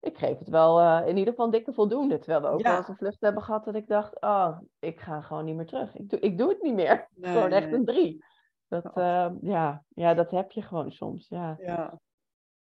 ik 0.00 0.18
geef 0.18 0.38
het 0.38 0.48
wel 0.48 0.80
eh, 0.80 1.08
in 1.08 1.16
ieder 1.16 1.28
geval 1.30 1.44
een 1.44 1.50
dikke 1.52 1.72
voldoende. 1.72 2.18
Terwijl 2.18 2.40
we 2.40 2.48
ook 2.48 2.60
Ja. 2.60 2.68
wel 2.68 2.76
eens 2.76 2.88
een 2.88 2.96
vlucht 2.96 3.20
hebben 3.20 3.42
gehad 3.42 3.64
dat 3.64 3.74
ik 3.74 3.86
dacht, 3.88 4.20
oh, 4.20 4.58
ik 4.78 5.00
ga 5.00 5.20
gewoon 5.20 5.44
niet 5.44 5.56
meer 5.56 5.66
terug. 5.66 5.96
Ik 5.96 6.08
doe, 6.10 6.20
ik 6.20 6.38
doe 6.38 6.48
het 6.48 6.62
niet 6.62 6.74
meer. 6.74 7.08
Nee, 7.14 7.32
gewoon 7.32 7.50
echt 7.50 7.72
een 7.72 7.84
drie. 7.84 8.24
Dat, 8.68 8.90
Ja. 8.94 9.26
eh, 9.26 9.32
ja, 9.40 9.84
ja, 9.88 10.14
dat 10.14 10.30
heb 10.30 10.50
je 10.50 10.62
gewoon 10.62 10.90
soms. 10.92 11.28
Ja. 11.28 11.56
Ja. 11.58 11.98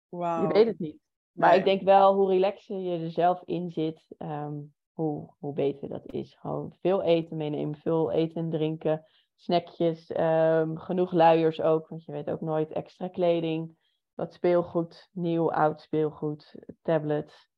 Je 0.09 0.49
weet 0.53 0.67
het 0.67 0.79
niet. 0.79 0.99
Maar 1.33 1.51
Nee. 1.51 1.59
ik 1.59 1.65
denk 1.65 1.83
wel, 1.83 2.15
hoe 2.15 2.29
relaxer 2.29 2.77
je 2.79 2.99
er 3.05 3.11
zelf 3.11 3.43
in 3.45 3.71
zit, 3.71 4.07
ehm, 4.19 4.59
hoe, 4.93 5.35
hoe 5.39 5.53
beter 5.53 5.89
dat 5.89 6.13
is. 6.13 6.35
Gewoon 6.41 6.75
veel 6.81 7.03
eten 7.03 7.37
meenemen, 7.37 7.79
veel 7.79 8.11
eten 8.11 8.43
en 8.43 8.51
drinken, 8.51 9.05
snackjes, 9.43 10.11
ehm, 10.13 10.77
genoeg 10.77 11.13
luiers 11.13 11.61
ook, 11.61 11.89
want 11.89 12.05
je 12.05 12.13
weet 12.13 12.31
ook 12.31 12.41
nooit 12.41 12.73
extra 12.73 13.09
kleding, 13.09 13.77
wat 14.15 14.33
speelgoed, 14.35 15.09
nieuw, 15.13 15.53
oud 15.53 15.81
speelgoed, 15.81 16.55
tablet. 16.83 17.49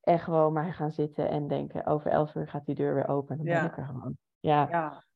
En 0.00 0.18
gewoon 0.18 0.52
maar 0.52 0.74
gaan 0.74 0.90
zitten 0.90 1.28
en 1.28 1.48
denken, 1.48 1.86
over 1.86 2.10
elf 2.10 2.34
uur 2.34 2.48
gaat 2.48 2.66
die 2.66 2.74
deur 2.74 2.94
weer 2.94 3.08
open. 3.08 3.36
Dan 3.36 3.46
Ja. 3.46 3.60
ben 3.60 3.70
ik 3.70 3.76
er 3.76 3.86
gewoon. 3.86 4.16
Ja, 4.40 4.68
Ja. 4.70 5.06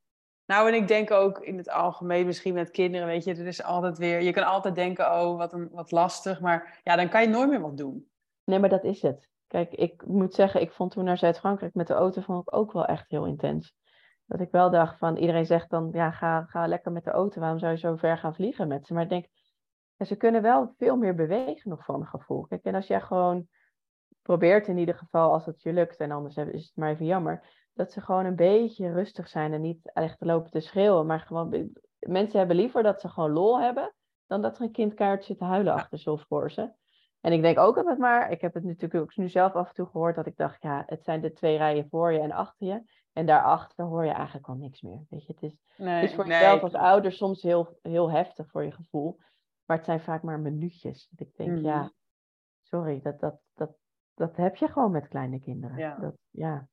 Nou, 0.46 0.68
en 0.68 0.74
ik 0.74 0.88
denk 0.88 1.10
ook 1.10 1.38
in 1.38 1.56
het 1.56 1.70
algemeen, 1.70 2.26
misschien 2.26 2.54
met 2.54 2.70
kinderen, 2.70 3.06
weet 3.06 3.24
je, 3.24 3.34
er 3.34 3.46
is 3.46 3.62
altijd 3.62 3.98
weer, 3.98 4.22
je 4.22 4.32
kan 4.32 4.44
altijd 4.44 4.74
denken, 4.74 5.04
oh, 5.06 5.36
wat, 5.36 5.52
een, 5.52 5.68
wat 5.72 5.90
lastig, 5.90 6.40
maar 6.40 6.80
ja, 6.82 6.96
dan 6.96 7.08
kan 7.08 7.22
je 7.22 7.28
nooit 7.28 7.48
meer 7.48 7.60
wat 7.60 7.76
doen. 7.76 8.10
Nee, 8.44 8.58
maar 8.58 8.68
dat 8.68 8.84
is 8.84 9.02
het. 9.02 9.28
Kijk, 9.46 9.72
ik 9.72 10.06
moet 10.06 10.34
zeggen, 10.34 10.60
ik 10.60 10.72
vond 10.72 10.90
toen 10.90 11.04
naar 11.04 11.18
Zuid-Frankrijk 11.18 11.74
met 11.74 11.86
de 11.86 11.94
auto 11.94 12.20
vond 12.20 12.40
ik 12.42 12.56
ook 12.56 12.72
wel 12.72 12.84
echt 12.84 13.10
heel 13.10 13.26
intens. 13.26 13.74
Dat 14.32 14.40
ik 14.40 14.50
wel 14.50 14.70
dacht 14.70 14.98
van, 14.98 15.16
iedereen 15.16 15.46
zegt 15.46 15.70
dan, 15.70 15.88
ja, 15.92 16.10
ga, 16.10 16.44
ga 16.44 16.66
lekker 16.66 16.92
met 16.92 17.04
de 17.04 17.10
auto. 17.10 17.40
Waarom 17.40 17.58
zou 17.58 17.72
je 17.72 17.78
zo 17.78 17.96
ver 17.96 18.18
gaan 18.18 18.34
vliegen 18.34 18.68
met 18.68 18.86
ze? 18.86 18.94
Maar 18.94 19.02
ik 19.02 19.08
denk, 19.08 19.26
ja, 19.96 20.04
ze 20.04 20.16
kunnen 20.16 20.42
wel 20.42 20.74
veel 20.78 20.96
meer 20.96 21.14
bewegen 21.14 21.70
nog 21.70 21.84
voor 21.84 21.98
mijn 21.98 22.10
gevoel. 22.10 22.46
Kijk, 22.46 22.64
en 22.64 22.74
als 22.74 22.86
jij 22.86 23.00
gewoon 23.00 23.48
probeert 24.22 24.68
in 24.68 24.78
ieder 24.78 24.94
geval, 24.94 25.32
als 25.32 25.46
het 25.46 25.62
je 25.62 25.72
lukt, 25.72 25.96
en 25.96 26.10
anders 26.10 26.36
is 26.36 26.64
het 26.64 26.76
maar 26.76 26.90
even 26.90 27.06
jammer, 27.06 27.66
dat 27.74 27.92
ze 27.92 28.00
gewoon 28.00 28.24
een 28.24 28.36
beetje 28.36 28.92
rustig 28.92 29.28
zijn 29.28 29.52
en 29.52 29.60
niet 29.60 29.90
echt 29.92 30.16
lopen 30.18 30.50
te 30.50 30.60
schreeuwen. 30.60 31.06
Maar 31.06 31.20
gewoon, 31.20 31.70
mensen 31.98 32.38
hebben 32.38 32.56
liever 32.56 32.82
dat 32.82 33.00
ze 33.00 33.08
gewoon 33.08 33.32
lol 33.32 33.60
hebben, 33.60 33.94
dan 34.26 34.42
dat 34.42 34.56
er 34.56 34.62
een 34.62 34.72
kind 34.72 34.94
kaart 34.94 35.24
zit 35.24 35.38
te 35.38 35.44
huilen 35.44 35.72
achter 35.72 35.98
ze 35.98 36.10
of 36.10 36.24
voor 36.28 36.50
ze. 36.50 36.72
En 37.20 37.32
ik 37.32 37.42
denk 37.42 37.58
ook 37.58 37.76
altijd 37.76 37.98
maar, 37.98 38.30
ik 38.30 38.40
heb 38.40 38.54
het 38.54 38.64
natuurlijk 38.64 39.02
ook 39.02 39.16
nu 39.16 39.28
zelf 39.28 39.52
af 39.52 39.68
en 39.68 39.74
toe 39.74 39.86
gehoord, 39.86 40.16
dat 40.16 40.26
ik 40.26 40.36
dacht, 40.36 40.62
ja, 40.62 40.82
het 40.86 41.04
zijn 41.04 41.20
de 41.20 41.32
twee 41.32 41.56
rijen 41.56 41.88
voor 41.90 42.12
je 42.12 42.18
en 42.18 42.32
achter 42.32 42.66
je. 42.66 42.82
En 43.12 43.26
daarachter 43.26 43.84
hoor 43.84 44.04
je 44.04 44.10
eigenlijk 44.10 44.48
al 44.48 44.54
niks 44.54 44.80
meer. 44.80 45.06
Weet 45.08 45.26
je, 45.26 45.32
het 45.32 45.42
is, 45.42 45.56
Nee, 45.76 45.94
het 45.94 46.10
is 46.10 46.14
voor 46.14 46.26
nee. 46.26 46.38
jezelf 46.38 46.62
als 46.62 46.74
ouder 46.74 47.12
soms 47.12 47.42
heel, 47.42 47.78
heel 47.82 48.10
heftig 48.10 48.50
voor 48.50 48.64
je 48.64 48.72
gevoel. 48.72 49.18
Maar 49.64 49.76
het 49.76 49.86
zijn 49.86 50.00
vaak 50.00 50.22
maar 50.22 50.40
minuutjes. 50.40 51.08
Dat 51.10 51.28
ik 51.28 51.36
denk, 51.36 51.58
ja, 51.58 51.92
sorry, 52.62 53.00
dat, 53.00 53.20
dat, 53.20 53.40
dat, 53.54 53.76
dat 54.14 54.36
heb 54.36 54.56
je 54.56 54.68
gewoon 54.68 54.90
met 54.90 55.08
kleine 55.08 55.40
kinderen. 55.40 55.76
Ja. 55.76 55.96
Dat, 55.96 56.14
ja, 56.30 56.68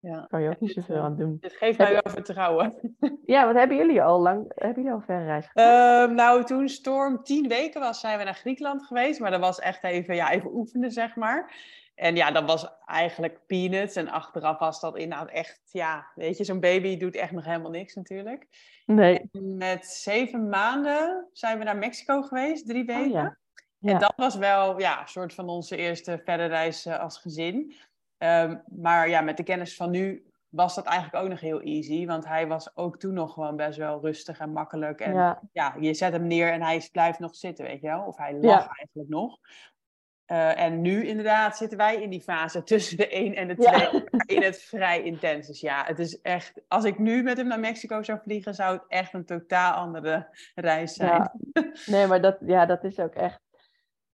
Ja. 0.00 0.26
kan 0.28 0.42
je 0.42 0.48
ook 0.48 0.60
niet 0.60 0.72
zoveel 0.72 0.96
eh, 0.96 1.04
aan 1.04 1.16
doen. 1.16 1.36
Dit 1.40 1.52
geeft 1.52 1.78
mij 1.78 1.92
je- 1.92 2.00
wel 2.02 2.12
vertrouwen. 2.12 2.74
Ja, 3.24 3.46
wat 3.46 3.54
hebben 3.54 3.76
jullie 3.76 4.02
al 4.02 4.20
lang, 4.20 4.52
hebben 4.54 4.82
jullie 4.82 4.98
al 4.98 5.04
verre 5.06 5.24
reis 5.24 5.46
gedaan? 5.46 6.02
Ehm, 6.08 6.14
nou, 6.14 6.44
toen 6.44 6.68
Storm 6.68 7.22
tien 7.22 7.48
weken 7.48 7.80
was, 7.80 8.00
zijn 8.00 8.18
we 8.18 8.24
naar 8.24 8.34
Griekenland 8.34 8.86
geweest. 8.86 9.20
Maar 9.20 9.30
dat 9.30 9.40
was 9.40 9.58
echt 9.58 9.84
even, 9.84 10.14
ja, 10.14 10.30
even 10.30 10.54
oefenen, 10.54 10.90
zeg 10.90 11.16
maar. 11.16 11.54
En 11.94 12.16
ja, 12.16 12.30
dat 12.30 12.44
was 12.44 12.68
eigenlijk 12.86 13.40
peanuts. 13.46 13.96
En 13.96 14.08
achteraf 14.08 14.58
was 14.58 14.80
dat 14.80 14.96
inderdaad 14.96 15.30
echt, 15.30 15.60
ja, 15.72 16.06
weet 16.14 16.36
je, 16.36 16.44
zo'n 16.44 16.60
baby 16.60 16.96
doet 16.96 17.16
echt 17.16 17.32
nog 17.32 17.44
helemaal 17.44 17.70
niks 17.70 17.94
natuurlijk. 17.94 18.46
nee. 18.86 19.28
Met 19.42 19.86
zeven 19.86 20.48
maanden 20.48 21.28
zijn 21.32 21.58
we 21.58 21.64
naar 21.64 21.76
Mexico 21.78 22.22
geweest, 22.22 22.66
drie 22.66 22.84
weken. 22.84 23.26
Oh, 23.26 23.34
ja. 23.80 23.92
En 23.92 23.98
dat 23.98 24.12
was 24.16 24.36
wel, 24.36 24.80
ja, 24.80 25.00
een 25.00 25.08
soort 25.08 25.34
van 25.34 25.48
onze 25.48 25.76
eerste 25.76 26.20
verre 26.24 26.46
reis 26.46 26.86
eh, 26.86 26.98
als 27.00 27.18
gezin. 27.18 27.74
Ehm, 28.18 28.56
maar 28.66 29.08
ja, 29.08 29.20
met 29.20 29.36
de 29.36 29.42
kennis 29.42 29.76
van 29.76 29.90
nu 29.90 30.26
was 30.48 30.74
dat 30.74 30.84
eigenlijk 30.84 31.24
ook 31.24 31.30
nog 31.30 31.40
heel 31.40 31.60
easy. 31.60 32.06
Want 32.06 32.26
hij 32.26 32.46
was 32.46 32.76
ook 32.76 32.98
toen 32.98 33.14
nog 33.14 33.32
gewoon 33.32 33.56
best 33.56 33.78
wel 33.78 34.00
rustig 34.00 34.38
en 34.38 34.52
makkelijk. 34.52 35.00
En 35.00 35.38
ja, 35.52 35.74
je 35.80 35.94
zet 35.94 36.12
hem 36.12 36.26
neer 36.26 36.52
en 36.52 36.62
hij 36.62 36.88
blijft 36.92 37.18
nog 37.18 37.34
zitten, 37.34 37.64
weet 37.64 37.80
je 37.80 37.86
wel. 37.86 38.02
Of 38.02 38.16
hij 38.16 38.34
lag 38.34 38.68
eigenlijk 38.76 39.08
nog. 39.08 39.38
Uh, 40.32 40.60
en 40.60 40.80
nu 40.80 41.06
inderdaad 41.06 41.56
zitten 41.56 41.78
wij 41.78 42.02
in 42.02 42.10
die 42.10 42.20
fase 42.20 42.62
tussen 42.62 42.96
de 42.96 43.08
1 43.08 43.34
en 43.34 43.48
de 43.48 43.54
2 43.54 44.04
in 44.36 44.42
het 44.42 44.62
vrij 44.62 45.02
intens. 45.02 45.46
Dus 45.46 45.60
ja, 45.60 45.84
het 45.84 45.98
is 45.98 46.20
echt, 46.20 46.60
als 46.68 46.84
ik 46.84 46.98
nu 46.98 47.22
met 47.22 47.36
hem 47.36 47.46
naar 47.46 47.60
Mexico 47.60 48.02
zou 48.02 48.18
vliegen, 48.22 48.54
zou 48.54 48.72
het 48.72 48.84
echt 48.88 49.12
een 49.14 49.24
totaal 49.24 49.72
andere 49.72 50.28
reis 50.54 50.94
zijn. 50.94 51.10
Ja. 51.10 51.34
Nee, 51.86 52.06
maar 52.06 52.20
dat, 52.20 52.36
ja, 52.40 52.66
dat 52.66 52.84
is 52.84 52.98
ook 52.98 53.14
echt, 53.14 53.40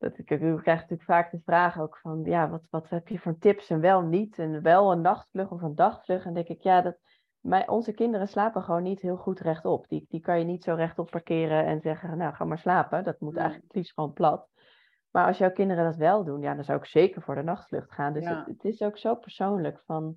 dat, 0.04 0.18
ik, 0.18 0.30
ik 0.30 0.38
krijg 0.38 0.80
natuurlijk 0.80 1.04
vaak 1.04 1.32
de 1.32 1.42
vraag 1.44 1.80
ook 1.80 1.98
van, 1.98 2.24
ja, 2.24 2.50
wat, 2.50 2.68
wat 2.70 2.90
heb 2.90 3.08
je 3.08 3.20
voor 3.20 3.38
tips 3.38 3.70
en 3.70 3.80
wel 3.80 4.02
niet? 4.02 4.40
En 4.40 4.62
wel 4.62 4.92
een 4.92 5.02
nachtvlucht 5.02 5.52
of 5.52 5.62
een 5.62 5.76
dagvlucht. 5.76 6.26
En 6.26 6.34
denk 6.34 6.48
ik, 6.48 6.62
ja, 6.62 6.82
dat, 6.82 6.98
mijn, 7.40 7.70
onze 7.70 7.94
kinderen 7.94 8.28
slapen 8.28 8.64
gewoon 8.64 8.84
niet 8.84 9.02
heel 9.02 9.18
goed 9.18 9.40
rechtop. 9.40 9.88
Die, 9.88 10.06
die 10.10 10.22
kan 10.22 10.40
je 10.40 10.46
niet 10.46 10.64
zo 10.64 10.74
rechtop 10.74 11.10
parkeren 11.10 11.66
en 11.66 11.82
zeggen, 11.82 12.18
nou, 12.18 12.34
ga 12.34 12.46
maar 12.46 12.60
slapen. 12.60 13.04
Dat 13.04 13.20
moet 13.20 13.36
eigenlijk 13.36 13.66
het 13.68 13.76
liefst 13.76 13.94
gewoon 13.94 14.14
plat. 14.14 14.50
Maar 15.12 15.28
als 15.28 15.38
jouw 15.38 15.52
kinderen 15.52 15.84
dat 15.84 15.96
wel 15.96 16.24
doen, 16.24 16.42
ja, 16.42 16.54
dan 16.56 16.64
zou 16.64 16.80
ik 16.80 16.86
zeker 16.86 17.22
voor 17.22 17.36
de 17.36 17.44
nachtvlucht 17.44 17.92
gaan. 17.92 18.14
Dus 18.14 18.28
het, 18.28 18.46
het, 18.46 18.64
is 18.64 18.82
ook 18.82 18.98
zo 18.98 19.16
persoonlijk 19.16 19.82
van 19.86 20.16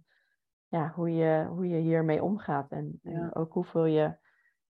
ja, 0.69 0.93
hoe, 0.95 1.11
je, 1.11 1.47
hoe 1.49 1.69
je 1.69 1.79
hiermee 1.79 2.23
omgaat. 2.23 2.71
En, 2.71 3.01
en 3.03 3.35
ook 3.35 3.53
hoeveel 3.53 3.85
je 3.85 4.17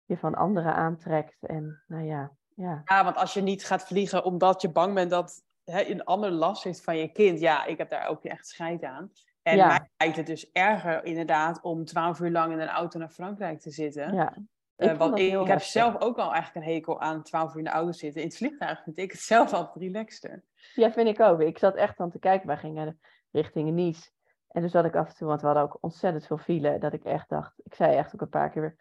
je 0.05 0.17
van 0.17 0.35
anderen 0.35 0.75
aantrekt. 0.75 1.37
En 1.41 1.83
nou 1.87 2.05
ja, 2.05 2.33
ja. 2.55 2.83
Ja, 2.85 3.05
want 3.05 3.17
als 3.17 3.35
je 3.35 3.41
niet 3.41 3.65
gaat 3.65 3.87
vliegen 3.87 4.25
omdat 4.25 4.63
je 4.63 4.71
bang 4.71 4.95
bent 4.95 5.11
dat 5.11 5.43
hè, 5.65 5.85
een 5.85 6.05
ander 6.05 6.31
last 6.31 6.65
heeft 6.65 6.85
van 6.85 6.97
je 6.97 7.09
kind. 7.09 7.41
Ja, 7.41 7.65
ik 7.65 7.79
heb 7.79 7.91
daar 7.91 8.07
ook 8.07 8.25
echt 8.25 8.49
scheid 8.49 8.83
aan. 8.83 9.13
En 9.43 9.57
mij 9.57 9.89
lijkt 9.97 10.17
het 10.17 10.27
dus 10.27 10.51
erger 10.51 11.05
inderdaad 11.05 11.63
om 11.63 11.85
twaalf 11.85 12.21
uur 12.21 12.31
lang 12.31 12.53
in 12.53 12.61
een 12.61 12.69
auto 12.69 12.99
naar 12.99 13.09
Frankrijk 13.09 13.61
te 13.61 13.71
zitten. 13.71 14.15
Ja. 14.15 14.37
Ik, 14.77 14.91
uh, 14.91 14.97
want 14.97 15.19
ik, 15.19 15.41
ik 15.41 15.47
heb 15.47 15.63
zelf 15.63 16.01
ook 16.01 16.19
al 16.19 16.33
eigenlijk 16.33 16.67
een 16.67 16.73
hekel 16.73 17.01
aan 17.01 17.23
12 17.23 17.53
uur 17.53 17.59
in 17.59 17.65
de 17.65 17.71
auto 17.71 17.93
zitten. 17.93 18.21
In 18.21 18.27
het 18.27 18.37
vliegtuig 18.37 18.83
vind 18.83 18.99
ik 18.99 19.13
het 19.13 19.21
zelf 19.21 19.53
altijd 19.53 19.85
relaxter. 19.85 20.45
Ja, 20.75 20.93
vind 20.93 21.09
ik 21.09 21.21
ook. 21.21 21.41
Ik 21.41 21.59
zat 21.59 21.75
echt 21.75 22.01
aan 22.01 22.11
te 22.11 22.19
kijken. 22.19 22.47
Wij 22.47 22.57
gingen 22.57 23.01
richting 23.31 23.71
Nice. 23.71 24.11
En 24.49 24.61
toen 24.61 24.71
zat 24.71 24.85
ik 24.85 24.97
af 24.97 25.09
en 25.09 25.15
toe, 25.15 25.29
want 25.29 25.41
we 25.41 25.47
hadden 25.47 25.65
ook 25.65 25.79
ontzettend 25.81 26.27
veel 26.27 26.39
file, 26.39 26.79
dat 26.79 26.93
ik 26.93 27.05
echt 27.05 27.29
dacht, 27.29 27.53
ik 27.65 27.75
zei 27.75 27.97
echt 27.97 28.15
ook 28.15 28.21
een 28.21 28.29
paar 28.29 28.51
keer 28.51 28.63
weer, 28.63 28.77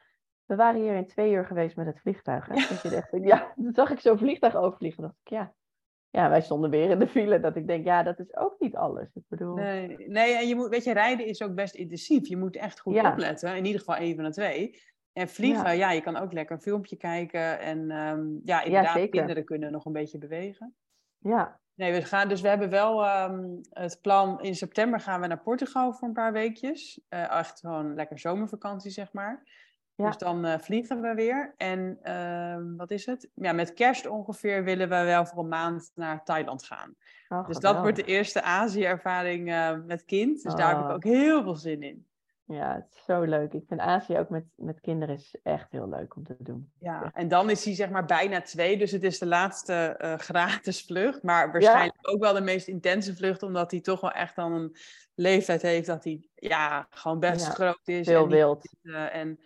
we 0.56 0.64
waren 0.64 0.82
hier 0.82 0.96
in 0.96 1.08
twee 1.08 1.32
uur 1.32 1.46
geweest 1.46 1.76
met 1.76 1.86
het 1.86 2.00
vliegtuig. 2.00 2.48
Hè? 2.48 2.54
Ja. 2.54 2.68
je 2.84 2.96
echt, 2.96 3.10
ja, 3.34 3.54
toen 3.56 3.74
zag 3.74 3.90
ik 3.90 4.00
zo'n 4.00 4.18
vliegtuig 4.18 4.56
overvliegen, 4.56 5.02
dacht 5.02 5.20
ik, 5.24 5.30
ja. 5.30 5.54
Ja, 6.10 6.30
wij 6.30 6.42
stonden 6.42 6.70
weer 6.70 6.90
in 6.90 7.00
de 7.00 7.08
file, 7.08 7.40
dat 7.40 7.56
ik 7.56 7.68
denk, 7.68 7.86
ja, 7.86 8.04
dat 8.04 8.20
is 8.20 8.36
ook 8.36 8.56
niet 8.60 8.76
alles. 8.76 9.10
Ik 9.14 9.24
bedoel... 9.28 9.56
Nee, 9.56 9.98
nee 10.08 10.36
en 10.36 10.48
je 10.48 10.56
moet, 10.56 10.70
weet 10.70 10.84
je, 10.84 10.94
rijden 10.94 11.26
is 11.26 11.42
ook 11.42 11.56
best 11.56 11.76
intensief. 11.76 12.28
Je 12.28 12.38
moet 12.38 12.56
echt 12.56 12.80
goed 12.80 13.00
opletten, 13.00 13.56
in 13.56 13.66
ieder 13.66 13.80
geval 13.80 13.96
één 13.96 14.16
van 14.16 14.24
de 14.24 14.32
twee. 14.32 14.82
En 15.14 15.30
vliegen, 15.30 15.78
ja. 15.78 15.92
je 15.92 16.02
kan 16.02 16.18
ook 16.18 16.34
lekker 16.34 16.56
een 16.56 16.62
filmpje 16.62 16.96
kijken. 16.96 17.60
En 17.60 17.92
um, 17.92 18.42
ja, 18.44 18.64
inderdaad, 18.64 18.96
ja, 18.96 19.08
kinderen 19.08 19.46
kunnen 19.46 19.72
nog 19.72 19.86
een 19.86 19.92
beetje 19.92 20.18
bewegen. 20.18 20.76
Ja. 21.18 21.60
Nee, 21.76 21.92
we 21.92 22.02
gaan, 22.02 22.28
dus 22.28 22.42
we 22.42 22.48
hebben 22.48 22.70
wel 22.70 23.24
um, 23.24 23.62
het 23.70 24.00
plan, 24.02 24.42
in 24.42 24.56
september 24.56 25.00
gaan 25.00 25.22
we 25.22 25.28
naar 25.28 25.42
Portugal 25.42 25.94
voor 25.94 26.08
een 26.08 26.14
paar 26.14 26.34
weekjes. 26.34 27.02
Uh, 27.10 27.38
echt 27.38 27.60
gewoon 27.60 27.96
lekker 27.96 28.20
zomervakantie, 28.20 28.92
zeg 28.92 29.14
maar. 29.14 29.44
Ja. 29.96 30.06
Dus 30.06 30.18
dan 30.18 30.46
uh, 30.46 30.58
vliegen 30.58 31.02
we 31.02 31.14
weer. 31.14 31.54
En 31.58 32.00
uh, 32.04 32.78
wat 32.78 32.92
is 32.92 33.06
het? 33.06 33.30
Ja, 33.34 33.52
met 33.52 33.74
kerst 33.74 34.08
ongeveer 34.08 34.64
willen 34.64 34.90
we 34.90 35.04
wel 35.04 35.26
voor 35.26 35.44
een 35.44 35.48
maand 35.48 35.92
naar 35.96 36.24
Thailand 36.24 36.64
gaan. 36.64 36.96
Oh, 37.30 37.48
dus 37.48 37.58
dat 37.58 37.80
wordt 37.80 37.96
de 37.96 38.04
eerste 38.04 38.42
Azië-ervaring 38.42 39.50
uh, 39.50 39.78
met 39.86 40.06
kind. 40.06 40.44
Dus 40.44 40.56
daar 40.56 40.70
heb 40.70 40.80
ik 40.80 40.90
oh. 40.90 40.94
ook 40.94 41.04
heel 41.04 41.44
veel 41.44 41.56
zin 41.56 41.82
in. 41.82 42.08
Ja, 42.46 42.74
het 42.74 42.88
is 42.96 43.04
zo 43.06 43.22
leuk. 43.22 43.54
Ik 43.54 43.64
vind 43.68 43.80
Azië 43.80 44.18
ook 44.18 44.30
met, 44.30 44.46
met 44.56 44.80
kinderen 44.80 45.16
is 45.16 45.36
echt 45.44 45.72
heel 45.72 45.90
leuk 45.90 46.16
om 46.16 46.24
te 46.24 46.36
doen. 46.40 46.72
Ja, 46.80 47.12
en 47.14 47.28
dan 47.28 47.50
is 47.50 47.66
hij 47.66 47.76
zeg 47.76 47.90
maar 47.90 48.06
bijna 48.06 48.42
twee, 48.42 48.78
dus 48.78 48.92
het 48.92 49.04
is 49.04 49.20
de 49.20 49.26
laatste 49.26 50.00
uh, 50.02 50.18
gratis 50.18 50.86
vlucht. 50.86 51.24
Maar 51.24 51.52
waarschijnlijk 51.52 51.98
ook 52.02 52.22
wel 52.22 52.34
de 52.34 52.42
meest 52.42 52.68
intense 52.68 53.16
vlucht, 53.16 53.44
omdat 53.44 53.72
hij 53.72 53.82
toch 53.82 54.02
wel 54.02 54.12
echt 54.12 54.36
dan 54.36 54.52
een 54.52 54.76
leeftijd 55.16 55.62
heeft 55.62 55.88
dat 55.88 56.04
hij 56.04 56.30
ja, 56.36 56.88
gewoon 56.90 57.20
best 57.20 57.48
groot 57.48 57.88
is. 57.88 58.08
Heel 58.08 58.24
en 58.24 58.30
wild. 58.30 58.76
Uh, 58.82 59.16
en 59.16 59.40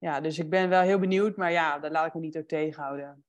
ja, 0.00 0.20
dus 0.20 0.38
ik 0.38 0.50
ben 0.50 0.68
wel 0.68 0.82
heel 0.82 0.98
benieuwd, 0.98 1.36
maar 1.36 1.52
ja, 1.52 1.78
daar 1.78 1.90
laat 1.90 2.06
ik 2.06 2.14
me 2.14 2.20
niet 2.20 2.38
ook 2.38 2.46
tegenhouden. 2.46 3.24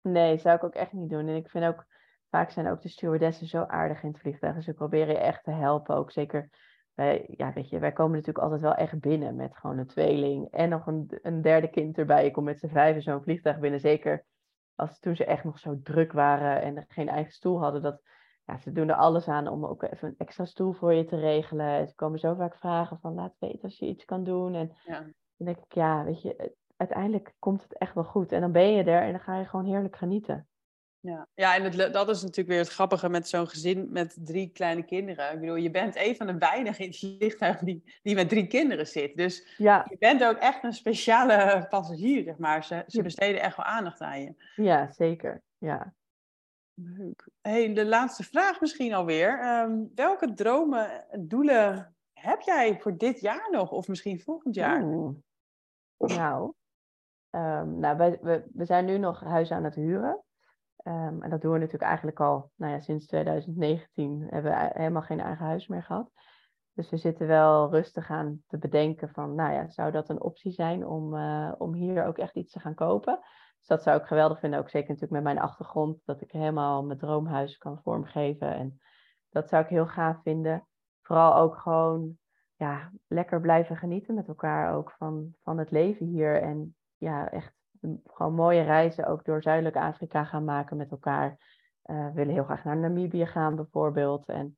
Nee, 0.00 0.38
zou 0.38 0.56
ik 0.56 0.64
ook 0.64 0.74
echt 0.74 0.92
niet 0.92 1.10
doen. 1.10 1.28
En 1.28 1.36
ik 1.36 1.50
vind 1.50 1.64
ook, 1.64 1.86
vaak 2.30 2.50
zijn 2.50 2.68
ook 2.68 2.82
de 2.82 2.88
stewardessen 2.88 3.46
zo 3.46 3.62
aardig 3.62 4.02
in 4.02 4.08
het 4.08 4.20
vliegtuig. 4.20 4.54
Dus 4.54 4.64
ze 4.64 4.72
proberen 4.72 5.14
je 5.14 5.18
echt 5.18 5.44
te 5.44 5.50
helpen, 5.50 5.96
ook 5.96 6.10
zeker 6.10 6.50
wij, 6.94 7.24
ja, 7.36 7.52
weet 7.52 7.68
je, 7.68 7.78
wij 7.78 7.92
komen 7.92 8.12
natuurlijk 8.12 8.44
altijd 8.44 8.60
wel 8.60 8.74
echt 8.74 9.00
binnen 9.00 9.36
met 9.36 9.56
gewoon 9.56 9.78
een 9.78 9.86
tweeling 9.86 10.50
en 10.50 10.68
nog 10.68 10.86
een, 10.86 11.18
een 11.22 11.42
derde 11.42 11.68
kind 11.68 11.98
erbij. 11.98 12.26
Ik 12.26 12.32
kom 12.32 12.44
met 12.44 12.58
z'n 12.58 12.68
vijven 12.68 13.02
zo'n 13.02 13.22
vliegtuig 13.22 13.58
binnen. 13.58 13.80
Zeker 13.80 14.24
als 14.74 14.98
toen 14.98 15.16
ze 15.16 15.24
echt 15.24 15.44
nog 15.44 15.58
zo 15.58 15.80
druk 15.82 16.12
waren 16.12 16.62
en 16.62 16.84
geen 16.88 17.08
eigen 17.08 17.32
stoel 17.32 17.60
hadden. 17.60 17.82
Dat, 17.82 18.00
ja, 18.44 18.58
ze 18.58 18.72
doen 18.72 18.88
er 18.88 18.94
alles 18.94 19.28
aan 19.28 19.48
om 19.48 19.66
ook 19.66 19.82
even 19.82 20.08
een 20.08 20.14
extra 20.18 20.44
stoel 20.44 20.72
voor 20.72 20.92
je 20.92 21.04
te 21.04 21.16
regelen. 21.16 21.88
Ze 21.88 21.94
komen 21.94 22.18
zo 22.18 22.34
vaak 22.34 22.56
vragen 22.56 22.98
van 23.00 23.14
laat 23.14 23.34
weten 23.38 23.62
als 23.62 23.78
je 23.78 23.86
iets 23.86 24.04
kan 24.04 24.24
doen. 24.24 24.54
En 24.54 24.76
ja. 24.84 25.06
Dan 25.36 25.46
denk 25.46 25.58
ik, 25.58 25.74
ja, 25.74 26.04
weet 26.04 26.22
je, 26.22 26.54
uiteindelijk 26.76 27.34
komt 27.38 27.62
het 27.62 27.78
echt 27.78 27.94
wel 27.94 28.04
goed. 28.04 28.32
En 28.32 28.40
dan 28.40 28.52
ben 28.52 28.72
je 28.72 28.82
er 28.82 29.02
en 29.02 29.10
dan 29.10 29.20
ga 29.20 29.38
je 29.38 29.44
gewoon 29.44 29.66
heerlijk 29.66 29.96
genieten. 29.96 30.48
Ja, 31.00 31.28
ja 31.34 31.54
en 31.54 31.62
het, 31.62 31.92
dat 31.92 32.08
is 32.08 32.20
natuurlijk 32.20 32.48
weer 32.48 32.58
het 32.58 32.68
grappige 32.68 33.08
met 33.08 33.28
zo'n 33.28 33.48
gezin 33.48 33.86
met 33.90 34.16
drie 34.20 34.50
kleine 34.52 34.84
kinderen. 34.84 35.32
Ik 35.32 35.40
bedoel, 35.40 35.56
je 35.56 35.70
bent 35.70 35.96
een 35.96 36.16
van 36.16 36.26
de 36.26 36.38
weinigen 36.38 36.84
in 36.84 36.90
het 36.90 36.98
vliegtuig 36.98 37.58
die, 37.58 37.98
die 38.02 38.14
met 38.14 38.28
drie 38.28 38.46
kinderen 38.46 38.86
zit. 38.86 39.16
Dus 39.16 39.54
ja. 39.56 39.86
je 39.88 39.96
bent 39.98 40.24
ook 40.24 40.36
echt 40.36 40.64
een 40.64 40.72
speciale 40.72 41.66
passagier, 41.68 42.22
zeg 42.22 42.38
maar. 42.38 42.64
Ze, 42.64 42.84
ze 42.86 43.02
besteden 43.02 43.40
echt 43.40 43.56
wel 43.56 43.66
aandacht 43.66 44.00
aan 44.00 44.20
je. 44.20 44.34
Ja, 44.56 44.92
zeker. 44.92 45.42
Ja. 45.58 45.94
Leuk. 46.74 47.28
Hey, 47.40 47.74
de 47.74 47.86
laatste 47.86 48.24
vraag 48.24 48.60
misschien 48.60 48.94
alweer. 48.94 49.60
Um, 49.62 49.90
welke 49.94 50.34
dromen 50.34 51.10
en 51.10 51.28
doelen 51.28 51.96
heb 52.12 52.40
jij 52.40 52.80
voor 52.80 52.96
dit 52.96 53.20
jaar 53.20 53.48
nog? 53.50 53.70
Of 53.70 53.88
misschien 53.88 54.20
volgend 54.20 54.54
jaar? 54.54 54.84
Nou, 55.98 56.52
um, 57.30 57.78
nou 57.78 57.96
wij, 57.96 58.18
we, 58.20 58.46
we 58.52 58.64
zijn 58.64 58.84
nu 58.84 58.98
nog 58.98 59.20
huis 59.20 59.50
aan 59.50 59.64
het 59.64 59.74
huren. 59.74 60.22
Um, 60.84 61.22
en 61.22 61.30
dat 61.30 61.40
doen 61.40 61.52
we 61.52 61.58
natuurlijk 61.58 61.84
eigenlijk 61.84 62.20
al 62.20 62.50
nou 62.54 62.72
ja, 62.72 62.80
sinds 62.80 63.06
2019 63.06 64.26
hebben 64.30 64.52
we 64.52 64.70
helemaal 64.72 65.02
geen 65.02 65.20
eigen 65.20 65.46
huis 65.46 65.66
meer 65.66 65.82
gehad. 65.82 66.10
Dus 66.72 66.90
we 66.90 66.96
zitten 66.96 67.26
wel 67.26 67.70
rustig 67.70 68.10
aan 68.10 68.42
te 68.46 68.58
bedenken 68.58 69.08
van, 69.08 69.34
nou 69.34 69.52
ja, 69.52 69.68
zou 69.68 69.92
dat 69.92 70.08
een 70.08 70.22
optie 70.22 70.52
zijn 70.52 70.86
om, 70.86 71.14
uh, 71.14 71.52
om 71.58 71.74
hier 71.74 72.04
ook 72.04 72.18
echt 72.18 72.36
iets 72.36 72.52
te 72.52 72.60
gaan 72.60 72.74
kopen? 72.74 73.18
Dus 73.58 73.66
dat 73.66 73.82
zou 73.82 74.00
ik 74.00 74.06
geweldig 74.06 74.38
vinden, 74.38 74.58
ook 74.58 74.70
zeker 74.70 74.88
natuurlijk 74.88 75.22
met 75.22 75.34
mijn 75.34 75.46
achtergrond, 75.46 76.00
dat 76.04 76.20
ik 76.20 76.32
helemaal 76.32 76.84
mijn 76.84 76.98
droomhuis 76.98 77.58
kan 77.58 77.80
vormgeven. 77.82 78.54
En 78.54 78.80
dat 79.30 79.48
zou 79.48 79.62
ik 79.62 79.68
heel 79.68 79.86
gaaf 79.86 80.22
vinden. 80.22 80.66
Vooral 81.02 81.36
ook 81.36 81.56
gewoon, 81.56 82.18
ja, 82.56 82.92
lekker 83.06 83.40
blijven 83.40 83.76
genieten 83.76 84.14
met 84.14 84.28
elkaar 84.28 84.74
ook 84.74 84.94
van, 84.98 85.34
van 85.42 85.58
het 85.58 85.70
leven 85.70 86.06
hier. 86.06 86.42
En 86.42 86.76
ja, 86.96 87.30
echt 87.30 87.54
gewoon 88.04 88.34
mooie 88.34 88.62
reizen 88.62 89.06
ook 89.06 89.24
door 89.24 89.42
Zuidelijk 89.42 89.76
Afrika 89.76 90.24
gaan 90.24 90.44
maken 90.44 90.76
met 90.76 90.90
elkaar. 90.90 91.38
We 91.82 92.10
willen 92.14 92.34
heel 92.34 92.44
graag 92.44 92.64
naar 92.64 92.76
Namibië 92.76 93.26
gaan 93.26 93.56
bijvoorbeeld. 93.56 94.28
En 94.28 94.56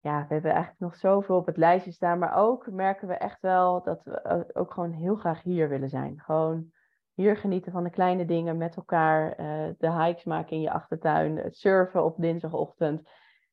ja, 0.00 0.26
we 0.28 0.32
hebben 0.32 0.50
eigenlijk 0.50 0.80
nog 0.80 0.96
zoveel 0.96 1.36
op 1.36 1.46
het 1.46 1.56
lijstje 1.56 1.92
staan. 1.92 2.18
Maar 2.18 2.36
ook 2.36 2.70
merken 2.70 3.08
we 3.08 3.14
echt 3.14 3.40
wel 3.40 3.82
dat 3.82 4.02
we 4.04 4.50
ook 4.52 4.72
gewoon 4.72 4.92
heel 4.92 5.16
graag 5.16 5.42
hier 5.42 5.68
willen 5.68 5.88
zijn. 5.88 6.20
Gewoon 6.20 6.72
hier 7.14 7.36
genieten 7.36 7.72
van 7.72 7.84
de 7.84 7.90
kleine 7.90 8.24
dingen 8.24 8.56
met 8.56 8.76
elkaar. 8.76 9.40
Uh, 9.40 9.74
de 9.78 9.92
hikes 9.92 10.24
maken 10.24 10.56
in 10.56 10.60
je 10.60 10.70
achtertuin. 10.70 11.36
Het 11.36 11.56
surfen 11.56 12.04
op 12.04 12.16
dinsdagochtend. 12.18 13.10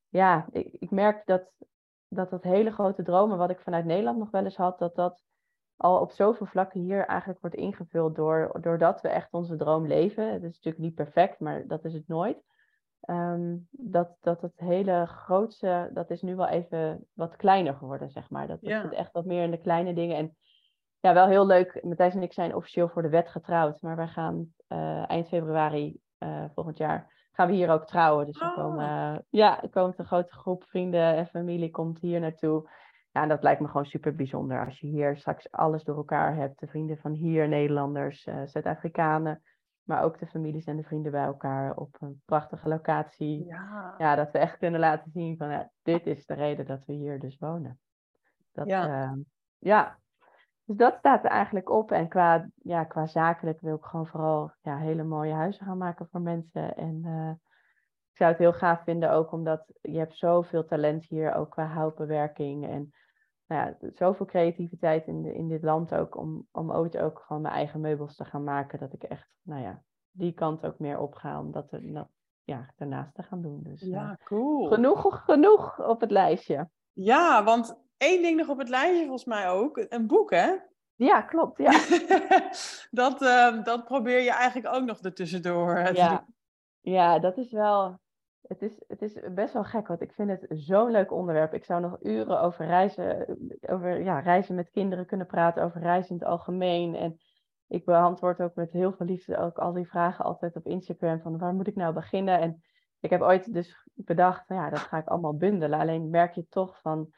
Ja, 0.09 0.47
ik, 0.51 0.73
ik 0.79 0.91
merk 0.91 1.25
dat, 1.25 1.51
dat 2.09 2.29
dat 2.29 2.43
hele 2.43 2.71
grote 2.71 3.03
dromen 3.03 3.37
wat 3.37 3.49
ik 3.49 3.59
vanuit 3.59 3.85
Nederland 3.85 4.17
nog 4.17 4.31
wel 4.31 4.43
eens 4.43 4.57
had, 4.57 4.79
dat 4.79 4.95
dat 4.95 5.23
al 5.75 5.99
op 5.99 6.11
zoveel 6.11 6.45
vlakken 6.45 6.79
hier 6.79 7.05
eigenlijk 7.05 7.39
wordt 7.39 7.55
ingevuld 7.55 8.15
door, 8.15 8.57
doordat 8.61 9.01
we 9.01 9.07
echt 9.07 9.31
onze 9.31 9.55
droom 9.55 9.87
leven. 9.87 10.33
Het 10.33 10.43
is 10.43 10.53
natuurlijk 10.53 10.83
niet 10.83 10.95
perfect, 10.95 11.39
maar 11.39 11.67
dat 11.67 11.85
is 11.85 11.93
het 11.93 12.07
nooit. 12.07 12.43
Ehm, 13.01 13.55
dat, 13.69 14.17
dat 14.19 14.41
het 14.41 14.53
hele 14.55 15.05
grootste, 15.05 15.89
dat 15.93 16.09
is 16.09 16.21
nu 16.21 16.35
wel 16.35 16.47
even 16.47 17.07
wat 17.13 17.35
kleiner 17.35 17.73
geworden, 17.73 18.09
zeg 18.09 18.29
maar. 18.29 18.47
Dat, 18.47 18.57
ja. 18.61 18.81
zit 18.81 18.93
echt 18.93 19.11
wat 19.11 19.25
meer 19.25 19.43
in 19.43 19.51
de 19.51 19.61
kleine 19.61 19.93
dingen. 19.93 20.17
En 20.17 20.35
ja, 20.99 21.13
wel 21.13 21.27
heel 21.27 21.45
leuk. 21.45 21.83
Matthijs 21.83 22.13
en 22.13 22.23
ik 22.23 22.33
zijn 22.33 22.55
officieel 22.55 22.89
voor 22.89 23.01
de 23.01 23.09
wet 23.09 23.29
getrouwd. 23.29 23.81
Maar 23.81 23.95
wij 23.95 24.07
gaan 24.07 24.53
uh, 24.67 25.09
eind 25.09 25.27
februari 25.27 25.99
uh, 26.19 26.45
volgend 26.53 26.77
jaar 26.77 27.18
gaan 27.39 27.47
we 27.47 27.55
hier 27.55 27.69
ook 27.69 27.85
trouwen. 27.85 28.25
Dus 28.25 28.41
er 28.41 28.53
komen, 28.53 28.85
uh, 28.85 29.17
ja, 29.29 29.61
er 29.61 29.69
komt 29.69 29.99
een 29.99 30.05
grote 30.05 30.33
groep 30.33 30.63
vrienden 30.63 31.15
en 31.15 31.27
familie 31.27 31.71
komt 31.71 31.99
hier 31.99 32.19
naartoe. 32.19 32.69
Ja, 33.11 33.25
dat 33.25 33.43
lijkt 33.43 33.61
me 33.61 33.67
gewoon 33.67 33.85
super 33.85 34.15
bijzonder 34.15 34.65
als 34.65 34.79
je 34.79 34.87
hier 34.87 35.17
straks 35.17 35.51
alles 35.51 35.83
door 35.83 35.95
elkaar 35.95 36.35
hebt. 36.35 36.59
De 36.59 36.67
vrienden 36.67 36.97
van 36.97 37.11
hier, 37.11 37.47
Nederlanders, 37.47 38.25
uh, 38.25 38.41
Zuid-Afrikanen, 38.45 39.41
maar 39.83 40.03
ook 40.03 40.19
de 40.19 40.27
families 40.27 40.65
en 40.65 40.77
de 40.77 40.83
vrienden 40.83 41.11
bij 41.11 41.23
elkaar 41.23 41.75
op 41.75 41.95
een 41.99 42.21
prachtige 42.25 42.69
locatie. 42.69 43.45
Ja, 43.45 43.95
ja 43.97 44.15
dat 44.15 44.31
we 44.31 44.37
echt 44.37 44.57
kunnen 44.57 44.79
laten 44.79 45.11
zien 45.11 45.37
van 45.37 45.49
ja, 45.49 45.71
dit 45.81 46.05
is 46.05 46.25
de 46.25 46.33
reden 46.33 46.65
dat 46.65 46.85
we 46.85 46.93
hier 46.93 47.19
dus 47.19 47.37
wonen. 47.37 47.79
Dat, 48.51 48.67
ja. 48.67 49.03
Uh, 49.03 49.11
ja, 49.57 49.97
dus 50.69 50.77
dat 50.77 50.95
staat 50.97 51.23
er 51.23 51.29
eigenlijk 51.29 51.69
op. 51.69 51.91
En 51.91 52.07
qua, 52.07 52.49
ja, 52.55 52.83
qua 52.83 53.05
zakelijk 53.05 53.61
wil 53.61 53.75
ik 53.75 53.83
gewoon 53.83 54.07
vooral 54.07 54.51
ja, 54.61 54.77
hele 54.77 55.03
mooie 55.03 55.33
huizen 55.33 55.65
gaan 55.65 55.77
maken 55.77 56.07
voor 56.11 56.21
mensen. 56.21 56.75
En 56.75 57.01
uh, 57.05 57.29
ik 58.11 58.17
zou 58.17 58.29
het 58.29 58.39
heel 58.39 58.53
gaaf 58.53 58.83
vinden 58.83 59.11
ook 59.11 59.31
omdat 59.31 59.73
je 59.81 59.97
hebt 59.97 60.17
zoveel 60.17 60.65
talent 60.65 61.05
hier, 61.05 61.33
ook 61.33 61.49
qua 61.49 61.65
houtbewerking. 61.65 62.67
En 62.67 62.93
nou 63.47 63.65
ja, 63.65 63.89
zoveel 63.93 64.25
creativiteit 64.25 65.07
in, 65.07 65.21
de, 65.21 65.33
in 65.33 65.47
dit 65.47 65.63
land 65.63 65.95
ook, 65.95 66.17
om, 66.17 66.47
om 66.51 66.71
ooit 66.71 66.97
ook 66.97 67.19
gewoon 67.19 67.41
mijn 67.41 67.53
eigen 67.53 67.81
meubels 67.81 68.15
te 68.15 68.25
gaan 68.25 68.43
maken. 68.43 68.79
Dat 68.79 68.93
ik 68.93 69.03
echt, 69.03 69.29
nou 69.41 69.61
ja, 69.61 69.83
die 70.11 70.33
kant 70.33 70.65
ook 70.65 70.79
meer 70.79 70.99
op 70.99 71.13
ga, 71.13 71.39
om 71.39 71.51
dat, 71.51 71.71
er, 71.71 72.07
ja, 72.43 72.73
daarnaast 72.77 73.13
te 73.13 73.23
gaan 73.23 73.41
doen. 73.41 73.59
Dus, 73.63 73.81
ja, 73.81 74.17
cool. 74.23 74.67
Genoeg, 74.67 75.23
genoeg 75.25 75.87
op 75.87 76.01
het 76.01 76.11
lijstje. 76.11 76.69
Ja, 76.93 77.43
want 77.43 77.88
één 77.99 78.21
ding 78.21 78.37
nog 78.37 78.49
op 78.49 78.57
het 78.57 78.69
lijstje 78.69 79.01
volgens 79.01 79.25
mij 79.25 79.49
ook. 79.49 79.85
Een 79.89 80.07
boek, 80.07 80.31
hè? 80.31 80.55
Ja, 80.95 81.21
klopt. 81.21 81.57
Ja. 81.57 81.71
dat, 83.01 83.21
uh, 83.21 83.63
dat 83.63 83.85
probeer 83.85 84.21
je 84.21 84.31
eigenlijk 84.31 84.75
ook 84.75 84.83
nog 84.83 84.99
ertussendoor 84.99 85.77
ja. 85.77 85.85
te 85.85 86.23
doen. 86.25 86.35
Ja, 86.93 87.19
dat 87.19 87.37
is 87.37 87.51
wel... 87.51 87.99
Het 88.41 88.61
is, 88.61 88.83
het 88.87 89.01
is 89.01 89.19
best 89.33 89.53
wel 89.53 89.63
gek, 89.63 89.87
want 89.87 90.01
ik 90.01 90.13
vind 90.13 90.29
het 90.29 90.45
zo'n 90.49 90.91
leuk 90.91 91.11
onderwerp. 91.11 91.53
Ik 91.53 91.65
zou 91.65 91.81
nog 91.81 91.97
uren 92.01 92.41
over 92.41 92.65
reizen, 92.65 93.37
over 93.61 94.03
ja, 94.03 94.19
reizen 94.19 94.55
met 94.55 94.69
kinderen 94.69 95.05
kunnen 95.05 95.27
praten, 95.27 95.63
over 95.63 95.81
reizen 95.81 96.11
in 96.11 96.17
het 96.17 96.27
algemeen. 96.27 96.95
En 96.95 97.19
ik 97.67 97.85
beantwoord 97.85 98.41
ook 98.41 98.55
met 98.55 98.71
heel 98.71 98.93
veel 98.93 99.05
liefde 99.05 99.37
ook 99.37 99.57
al 99.57 99.73
die 99.73 99.89
vragen 99.89 100.25
altijd 100.25 100.55
op 100.55 100.65
Instagram 100.65 101.21
van 101.21 101.37
waar 101.37 101.53
moet 101.53 101.67
ik 101.67 101.75
nou 101.75 101.93
beginnen? 101.93 102.39
En 102.39 102.63
ik 102.99 103.09
heb 103.09 103.21
ooit 103.21 103.53
dus 103.53 103.87
bedacht, 103.93 104.47
ja, 104.47 104.69
dat 104.69 104.79
ga 104.79 104.97
ik 104.97 105.07
allemaal 105.07 105.37
bundelen. 105.37 105.79
Alleen 105.79 106.09
merk 106.09 106.35
je 106.35 106.47
toch 106.47 106.79
van, 106.81 107.13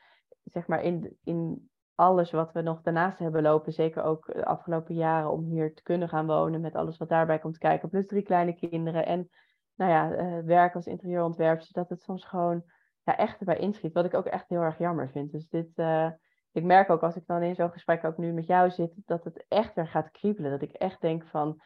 zeg 0.51 0.67
maar, 0.67 0.83
in, 0.83 1.17
in 1.23 1.69
alles 1.95 2.31
wat 2.31 2.51
we 2.51 2.61
nog 2.61 2.81
daarnaast 2.81 3.19
hebben 3.19 3.41
lopen, 3.41 3.73
zeker 3.73 4.03
ook 4.03 4.25
de 4.25 4.45
afgelopen 4.45 4.95
jaren 4.95 5.31
om 5.31 5.43
hier 5.43 5.73
te 5.73 5.83
kunnen 5.83 6.09
gaan 6.09 6.27
wonen 6.27 6.61
met 6.61 6.75
alles 6.75 6.97
wat 6.97 7.09
daarbij 7.09 7.39
komt 7.39 7.57
kijken, 7.57 7.89
plus 7.89 8.07
drie 8.07 8.23
kleine 8.23 8.53
kinderen 8.53 9.05
en 9.05 9.29
nou 9.75 9.91
ja, 9.91 10.11
uh, 10.11 10.45
werk 10.45 10.75
als 10.75 10.85
interieurontwerper, 10.85 11.67
dat 11.71 11.89
het 11.89 12.01
soms 12.01 12.25
gewoon 12.25 12.63
ja, 13.03 13.17
echt 13.17 13.39
erbij 13.39 13.57
inschiet, 13.57 13.93
wat 13.93 14.05
ik 14.05 14.13
ook 14.13 14.25
echt 14.25 14.49
heel 14.49 14.61
erg 14.61 14.77
jammer 14.77 15.09
vind. 15.09 15.31
Dus 15.31 15.49
dit, 15.49 15.69
uh, 15.75 16.09
ik 16.51 16.63
merk 16.63 16.89
ook 16.89 17.01
als 17.01 17.15
ik 17.15 17.25
dan 17.25 17.41
in 17.41 17.55
zo'n 17.55 17.71
gesprek 17.71 18.03
ook 18.03 18.17
nu 18.17 18.31
met 18.31 18.47
jou 18.47 18.71
zit, 18.71 18.93
dat 19.05 19.23
het 19.23 19.45
echt 19.47 19.75
weer 19.75 19.87
gaat 19.87 20.11
kriebelen. 20.11 20.51
Dat 20.51 20.61
ik 20.61 20.71
echt 20.71 21.01
denk 21.01 21.25
van, 21.25 21.61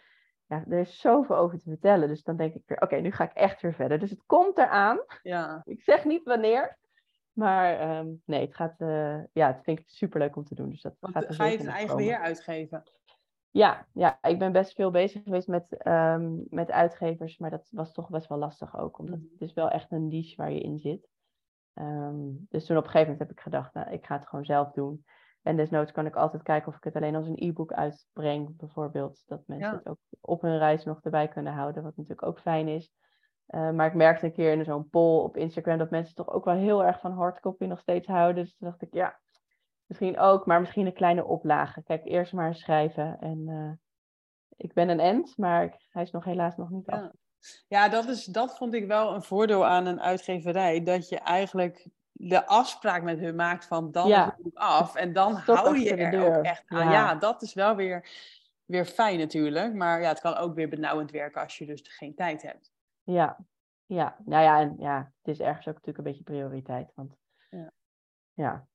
ja, 0.46 0.64
er 0.70 0.80
is 0.80 1.00
zoveel 1.00 1.36
over 1.36 1.58
te 1.58 1.70
vertellen. 1.70 2.08
Dus 2.08 2.24
dan 2.24 2.38
denk 2.38 2.54
ik 2.54 2.64
weer, 2.66 2.82
oké, 2.82 2.96
nu 2.96 3.12
ga 3.12 3.24
ik 3.24 3.34
echt 3.34 3.62
weer 3.62 3.74
verder. 3.74 4.00
Dus 4.00 4.10
het 4.10 4.24
komt 4.26 4.58
eraan. 4.58 5.00
Ja. 5.22 5.62
Ik 5.66 5.82
zeg 5.82 6.06
niet 6.06 6.24
wanneer. 6.24 6.78
Maar 7.36 7.98
um, 7.98 8.22
nee, 8.26 8.42
het 8.42 8.56
gaat, 8.56 8.82
uh, 8.82 9.24
ja, 9.34 9.48
het 9.48 9.64
vind 9.64 9.80
ik 9.80 9.90
superleuk 9.90 10.36
om 10.36 10.44
te 10.44 10.56
doen. 10.56 10.70
Dus 10.70 10.82
dat 10.82 10.96
Want, 11.00 11.14
gaat 11.14 11.36
ga 11.36 11.46
je 11.46 11.58
het 11.58 11.68
eigen 11.68 11.96
weer 11.96 12.20
uitgeven? 12.20 12.84
Ja, 13.52 13.88
ja, 13.94 14.18
ik 14.22 14.40
ben 14.40 14.52
best 14.52 14.74
veel 14.74 14.92
bezig 14.92 15.24
geweest 15.24 15.48
met, 15.48 15.88
um, 15.88 16.46
met 16.50 16.72
uitgevers, 16.72 17.38
maar 17.38 17.50
dat 17.50 17.68
was 17.72 17.94
toch 17.94 18.10
best 18.10 18.28
wel 18.28 18.38
lastig 18.38 18.78
ook, 18.78 19.00
omdat 19.00 19.20
mm. 19.20 19.28
het 19.32 19.42
is 19.42 19.54
wel 19.54 19.70
echt 19.70 19.92
een 19.92 20.08
niche 20.08 20.36
waar 20.36 20.52
je 20.52 20.60
in 20.60 20.80
zit. 20.80 21.10
Um, 21.74 22.46
dus 22.50 22.66
toen 22.66 22.78
op 22.78 22.84
een 22.84 22.90
gegeven 22.90 23.12
moment 23.12 23.30
heb 23.30 23.38
ik 23.38 23.44
gedacht, 23.44 23.74
nou, 23.74 23.92
ik 23.92 24.06
ga 24.06 24.18
het 24.18 24.28
gewoon 24.28 24.46
zelf 24.46 24.72
doen. 24.72 25.06
En 25.42 25.56
desnoods 25.56 25.92
kan 25.92 26.06
ik 26.06 26.16
altijd 26.16 26.44
kijken 26.44 26.68
of 26.68 26.76
ik 26.76 26.84
het 26.84 26.96
alleen 26.96 27.16
als 27.16 27.28
een 27.28 27.48
e-book 27.48 27.74
uitbreng, 27.74 28.58
bijvoorbeeld. 28.58 29.24
Dat 29.26 29.48
mensen 29.48 29.70
ja. 29.70 29.76
het 29.76 29.88
ook 29.88 30.00
op 30.22 30.42
hun 30.42 30.58
reis 30.58 30.84
nog 30.84 31.02
erbij 31.02 31.28
kunnen 31.28 31.54
houden, 31.54 31.84
wat 31.84 31.96
natuurlijk 31.96 32.28
ook 32.28 32.40
fijn 32.40 32.68
is. 32.68 32.94
Uh, 33.48 33.72
maar 33.72 33.88
ik 33.88 33.94
merkte 33.94 34.26
een 34.26 34.34
keer 34.34 34.52
in 34.52 34.66
zo'n 34.66 34.90
poll 34.90 35.24
op 35.24 35.38
Instagram 35.38 35.78
dat 35.78 35.90
mensen 35.90 36.16
toch 36.16 36.30
ook 36.30 36.46
wel 36.46 36.56
heel 36.56 36.86
erg 36.86 37.00
van 37.00 37.12
hardcopy 37.12 37.66
nog 37.66 37.80
steeds 37.80 38.08
houden. 38.08 38.44
Dus 38.44 38.56
toen 38.58 38.68
dacht 38.68 38.82
ik, 38.82 38.94
ja, 38.94 39.20
misschien 39.86 40.20
ook, 40.20 40.46
maar 40.46 40.60
misschien 40.60 40.86
een 40.86 40.94
kleine 40.94 41.26
oplage. 41.26 41.84
Kijk, 41.84 42.06
eerst 42.06 42.34
maar 42.34 42.56
schrijven. 42.56 43.18
En 43.20 43.48
uh, 43.48 43.72
ik 44.58 44.74
ben 44.74 44.90
een 44.90 45.00
end, 45.00 45.38
maar 45.38 45.82
hij 45.90 46.04
is 46.04 46.12
nog 46.12 46.24
helaas 46.24 46.56
nog 46.56 46.70
niet 46.70 46.86
ja. 46.86 46.96
af. 46.96 47.12
Ja, 47.68 47.90
dat, 47.90 48.08
is, 48.08 48.26
dat 48.26 48.58
vond 48.58 48.74
ik 48.74 48.88
wel 48.88 49.14
een 49.14 49.24
voordeel 49.24 49.66
aan 49.66 49.86
een 49.86 50.02
uitgeverij. 50.02 50.84
Dat 50.84 51.10
je 51.10 51.20
eigenlijk 51.20 51.88
de 52.12 52.46
afspraak 52.46 53.04
met 53.04 53.20
hun 53.20 53.36
maakt 53.36 53.66
van 53.66 53.92
dan 53.92 54.08
ja. 54.08 54.26
is 54.26 54.26
het 54.26 54.42
boek 54.42 54.58
af. 54.58 54.96
En 54.96 55.14
dan 55.14 55.38
Stop 55.38 55.56
hou 55.56 55.80
je 55.80 55.96
de 55.96 56.04
er 56.04 56.12
deur. 56.12 56.38
ook 56.38 56.44
echt 56.44 56.64
aan. 56.68 56.86
Ja. 56.86 56.92
Ja. 56.92 57.16
dat 57.16 57.42
is 57.42 57.54
wel 57.54 57.76
weer, 57.76 58.10
weer 58.66 58.86
fijn 58.86 59.20
natuurlijk. 59.20 59.74
Maar 59.74 60.02
ja, 60.02 60.08
het 60.08 60.20
kan 60.20 60.36
ook 60.36 60.56
weer 60.56 60.70
benauwend 60.70 61.12
werken 61.12 61.42
als 61.42 61.58
je 61.58 61.66
dus 61.66 61.82
geen 61.84 62.16
tijd 62.16 62.42
hebt. 62.42 62.74
Ja, 63.06 63.38
ja. 63.86 64.18
Nou 64.26 64.44
ja, 64.44 64.60
en 64.60 64.76
ja, 64.78 65.12
het 65.22 65.34
is 65.34 65.40
ergens 65.40 65.68
ook 65.68 65.74
natuurlijk 65.74 65.98
een 65.98 66.04
beetje 66.04 66.24
prioriteit. 66.24 66.92
Want 66.96 67.16
Ja. 67.50 67.72
ja. 68.34 68.68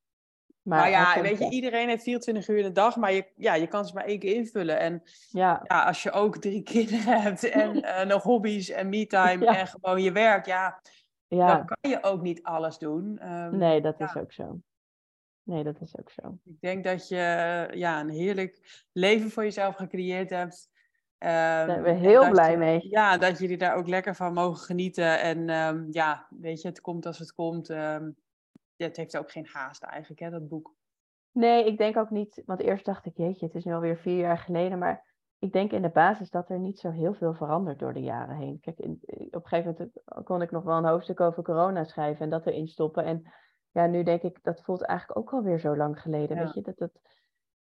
Maar, 0.63 0.81
hij 0.81 0.91
ja, 0.91 1.21
weet 1.23 1.39
je, 1.39 1.51
iedereen 1.51 1.89
heeft 1.89 2.03
24 2.03 2.49
uur 2.49 2.57
in 2.57 2.63
de 2.65 2.73
dag, 2.73 2.97
maar 2.97 3.13
je, 3.13 3.33
ja, 3.37 3.55
je 3.55 3.67
kan 3.67 3.85
ze 3.85 3.95
maar 3.95 4.05
één 4.05 4.19
keer 4.19 4.35
invullen. 4.35 4.79
En 4.79 5.03
Ja, 5.29 5.61
ja, 5.65 5.85
als 5.85 6.03
je 6.03 6.11
ook 6.11 6.37
drie 6.37 6.63
kinderen 6.73 7.23
hebt 7.23 7.45
en 7.51 7.83
eh, 7.83 8.07
nog 8.07 8.23
hobby's 8.23 8.69
en 8.71 8.89
me-time 8.89 9.45
Ja. 9.45 9.59
en 9.59 9.67
gewoon 9.67 10.03
je 10.03 10.13
werk, 10.13 10.47
ja, 10.47 10.81
ja. 11.27 11.47
dan 11.57 11.65
kan 11.65 11.91
je 11.91 12.03
ook 12.03 12.23
niet 12.23 12.43
alles 12.43 12.79
doen. 12.79 13.19
Ehm, 13.19 13.57
Nee, 13.57 13.81
dat 13.81 14.01
is 14.01 14.17
ook 14.17 14.33
zo. 14.33 14.61
Nee, 15.43 15.65
dat 15.65 15.81
is 15.81 15.99
ook 15.99 16.11
zo. 16.11 16.39
Ik 16.45 16.61
denk 16.61 16.85
dat 16.85 17.09
je 17.09 17.17
ja, 17.75 18.01
een 18.01 18.11
heerlijk 18.11 18.85
leven 18.93 19.31
voor 19.31 19.43
jezelf 19.43 19.77
gecreëerd 19.77 20.31
hebt. 20.31 20.69
Ehm, 21.21 21.33
Daar 21.33 21.67
zijn 21.67 21.83
we 21.83 21.91
heel 21.91 22.21
dat 22.23 22.31
blij 22.31 22.51
je- 22.51 22.57
mee. 22.57 22.89
Ja, 22.89 23.19
dat 23.19 23.39
jullie 23.39 23.59
daar 23.59 23.75
ook 23.77 23.89
lekker 23.89 24.15
van 24.15 24.33
mogen 24.33 24.65
genieten. 24.65 25.21
En 25.21 25.49
ehm, 25.49 25.87
ja, 25.91 26.27
weet 26.31 26.61
je, 26.63 26.69
het 26.69 26.81
komt 26.81 27.07
als 27.07 27.19
het 27.19 27.33
komt. 27.33 27.71
Ehm, 27.71 28.11
ja, 28.77 28.87
het 28.87 28.97
heeft 28.97 29.17
ook 29.17 29.31
geen 29.31 29.47
haast 29.53 29.83
eigenlijk, 29.83 30.21
hè, 30.21 30.31
dat 30.31 30.49
boek. 30.49 30.75
Nee, 31.33 31.65
ik 31.67 31.79
denk 31.79 31.97
ook 31.97 32.11
niet, 32.11 32.43
want 32.47 32.61
eerst 32.61 32.85
dacht 32.85 33.07
ik, 33.07 33.17
jeetje, 33.17 33.47
het 33.47 33.55
is 33.55 33.65
nu 33.65 33.73
alweer 33.73 33.97
vier 33.97 34.17
jaar 34.19 34.39
geleden, 34.39 34.79
maar 34.79 35.05
ik 35.39 35.53
denk 35.53 35.73
in 35.73 35.83
de 35.83 35.89
basis 35.89 36.31
dat 36.31 36.51
er 36.51 36.59
niet 36.59 36.79
zo 36.79 36.91
heel 36.91 37.15
veel 37.15 37.35
verandert 37.35 37.79
door 37.79 37.93
de 37.93 38.03
jaren 38.03 38.37
heen. 38.37 38.61
Kijk, 38.61 38.79
in, 38.79 39.01
op 39.31 39.43
een 39.43 39.49
gegeven 39.49 39.75
moment 39.79 40.25
kon 40.27 40.43
ik 40.43 40.51
nog 40.51 40.65
wel 40.65 40.77
een 40.77 40.85
hoofdstuk 40.85 41.21
over 41.21 41.43
corona 41.43 41.85
schrijven 41.85 42.25
en 42.25 42.31
dat 42.31 42.47
erin 42.47 42.69
stoppen. 42.69 43.05
En 43.05 43.33
ja, 43.71 43.87
nu 43.87 44.03
denk 44.03 44.23
ik, 44.23 44.39
dat 44.43 44.63
voelt 44.63 44.83
eigenlijk 44.83 45.19
ook 45.19 45.33
alweer 45.33 45.59
zo 45.59 45.77
lang 45.77 46.01
geleden. 46.01 46.37
Ja. 46.37 46.45
Weet 46.45 46.55
je, 46.55 46.63
dat 46.63 46.79
het, 46.79 47.01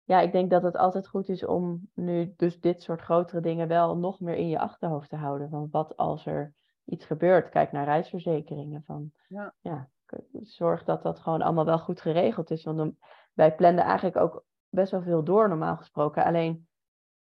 ja, 0.08 0.20
ik 0.20 0.32
denk 0.32 0.50
dat 0.50 0.64
het 0.64 0.78
altijd 0.78 1.08
goed 1.08 1.30
is 1.30 1.46
om 1.46 1.90
nu 1.94 2.34
dus 2.38 2.60
dit 2.60 2.82
soort 2.82 3.02
grotere 3.02 3.42
dingen 3.42 3.68
wel 3.68 3.98
nog 3.98 4.20
meer 4.20 4.36
in 4.36 4.48
je 4.50 4.60
achterhoofd 4.60 5.10
te 5.10 5.16
houden. 5.16 5.50
Van 5.50 5.68
wat 5.72 5.98
als 5.98 6.26
er 6.26 6.54
iets 6.86 7.06
gebeurt? 7.06 7.50
Kijk 7.50 7.72
naar 7.72 7.86
reisverzekeringen. 7.86 8.84
Van, 8.86 9.12
Ja. 9.28 9.54
ja, 9.62 9.90
zorg 10.42 10.84
dat 10.84 11.04
dat 11.04 11.20
gewoon 11.20 11.42
allemaal 11.42 11.66
wel 11.66 11.80
goed 11.80 12.02
geregeld 12.02 12.52
is. 12.52 12.64
Want 12.64 12.78
dan- 12.78 12.98
wij 13.34 13.56
planden 13.56 13.84
eigenlijk 13.84 14.18
ook 14.18 14.46
best 14.70 14.92
wel 14.92 15.02
veel 15.02 15.24
door 15.24 15.50
normaal 15.50 15.78
gesproken. 15.78 16.24
Alleen 16.24 16.68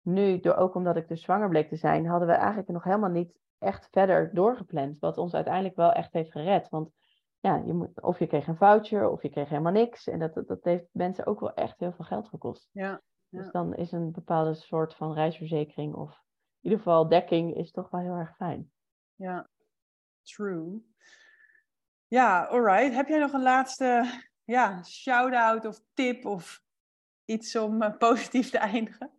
nu, 0.02 0.40
door, 0.40 0.56
ook 0.56 0.76
omdat 0.76 0.96
ik 0.96 1.08
dus 1.08 1.22
zwanger 1.22 1.50
bleek 1.50 1.70
te 1.70 1.76
zijn, 1.76 2.06
hadden 2.08 2.28
we 2.28 2.34
eigenlijk 2.34 2.70
nog 2.70 2.84
helemaal 2.84 3.10
niet 3.10 3.38
echt 3.60 3.88
verder 3.92 4.34
doorgepland. 4.34 5.00
Wat 5.00 5.18
ons 5.18 5.34
uiteindelijk 5.34 5.76
wel 5.76 5.92
echt 5.92 6.14
heeft 6.14 6.32
gered. 6.32 6.70
Want 6.70 6.90
ja, 7.46 7.62
je 7.66 7.74
moet, 7.74 8.02
of 8.02 8.20
je 8.20 8.28
kreeg 8.28 8.48
een 8.48 8.58
voucher 8.58 9.10
of 9.10 9.22
je 9.22 9.30
kreeg 9.30 9.50
helemaal 9.50 9.72
niks. 9.72 10.08
En 10.08 10.20
dat, 10.20 10.34
dat, 10.34 10.48
dat 10.48 10.64
heeft 10.64 10.86
mensen 10.92 11.26
ook 11.26 11.40
wel 11.40 11.54
echt 11.54 11.80
heel 11.80 11.92
veel 11.92 12.06
geld 12.06 12.28
gekost. 12.28 12.70
Ja, 12.72 13.02
Dus 13.30 13.52
dan 13.52 13.76
is 13.76 13.92
een 13.92 14.12
bepaalde 14.12 14.54
soort 14.54 14.96
van 14.96 15.14
reisverzekering 15.14 15.94
of 15.96 16.10
in 16.10 16.72
ieder 16.72 16.78
geval 16.78 17.10
dekking 17.10 17.56
is 17.56 17.72
toch 17.72 17.90
wel 17.90 18.02
heel 18.02 18.16
erg 18.16 18.36
fijn. 18.36 18.72
ja. 19.16 19.50
True. 20.22 20.82
Ja, 22.08 22.44
alright. 22.46 22.94
Heb 22.94 23.08
jij 23.08 23.20
nog 23.20 23.34
een 23.34 23.42
laatste 23.42 24.06
ja, 24.44 24.84
shout-out 24.84 25.66
of 25.66 25.82
tip 25.94 26.26
of 26.26 26.62
iets 27.26 27.56
om 27.56 27.82
eh, 27.82 27.98
positief 27.98 28.50
te 28.50 28.58
eindigen? 28.58 29.12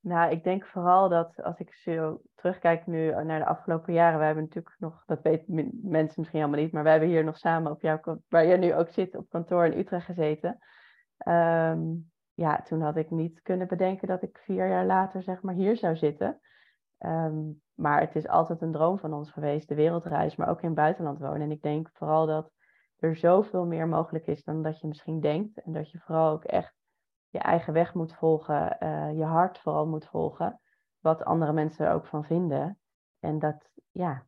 Nou, 0.00 0.30
ik 0.30 0.44
denk 0.44 0.66
vooral 0.66 1.08
dat 1.08 1.42
als 1.42 1.58
ik 1.58 1.74
zo 1.74 2.20
terugkijk 2.34 2.86
nu 2.86 3.24
naar 3.24 3.38
de 3.38 3.46
afgelopen 3.46 3.92
jaren, 3.92 4.18
we 4.18 4.24
hebben 4.24 4.44
natuurlijk 4.44 4.76
nog, 4.78 5.02
dat 5.06 5.22
weten 5.22 5.54
mensen 5.82 6.14
misschien 6.16 6.40
helemaal 6.40 6.60
niet, 6.60 6.72
maar 6.72 6.82
wij 6.82 6.92
hebben 6.92 7.10
hier 7.10 7.24
nog 7.24 7.38
samen 7.38 7.72
op 7.72 7.80
jouw, 7.80 8.00
waar 8.28 8.46
jij 8.46 8.56
nu 8.56 8.74
ook 8.74 8.88
zit, 8.88 9.16
op 9.16 9.30
kantoor 9.30 9.64
in 9.64 9.78
Utrecht 9.78 10.04
gezeten. 10.04 10.58
Ehm, 11.16 11.80
ja, 12.34 12.62
toen 12.62 12.80
had 12.80 12.96
ik 12.96 13.10
niet 13.10 13.42
kunnen 13.42 13.68
bedenken 13.68 14.08
dat 14.08 14.22
ik 14.22 14.40
vier 14.44 14.68
jaar 14.68 14.86
later 14.86 15.22
zeg 15.22 15.42
maar 15.42 15.54
hier 15.54 15.76
zou 15.76 15.96
zitten. 15.96 16.40
Ehm, 16.98 17.38
maar 17.74 18.00
het 18.00 18.16
is 18.16 18.28
altijd 18.28 18.60
een 18.60 18.72
droom 18.72 18.98
van 18.98 19.12
ons 19.12 19.30
geweest, 19.30 19.68
de 19.68 19.74
wereldreis, 19.74 20.36
maar 20.36 20.48
ook 20.48 20.60
in 20.60 20.68
het 20.68 20.76
buitenland 20.76 21.18
wonen. 21.18 21.40
En 21.40 21.50
ik 21.50 21.62
denk 21.62 21.90
vooral 21.92 22.26
dat 22.26 22.50
er 22.98 23.16
zoveel 23.16 23.66
meer 23.66 23.88
mogelijk 23.88 24.26
is 24.26 24.44
dan 24.44 24.62
dat 24.62 24.80
je 24.80 24.86
misschien 24.86 25.20
denkt. 25.20 25.62
En 25.62 25.72
dat 25.72 25.90
je 25.90 25.98
vooral 25.98 26.32
ook 26.32 26.44
echt 26.44 26.79
je 27.30 27.38
eigen 27.38 27.72
weg 27.72 27.94
moet 27.94 28.14
volgen, 28.14 28.78
eh, 28.78 29.18
je 29.18 29.24
hart 29.24 29.58
vooral 29.58 29.86
moet 29.86 30.06
volgen, 30.06 30.60
wat 30.98 31.24
andere 31.24 31.52
mensen 31.52 31.86
er 31.86 31.92
ook 31.92 32.06
van 32.06 32.24
vinden. 32.24 32.78
En 33.20 33.38
dat, 33.38 33.70
ja, 33.90 34.26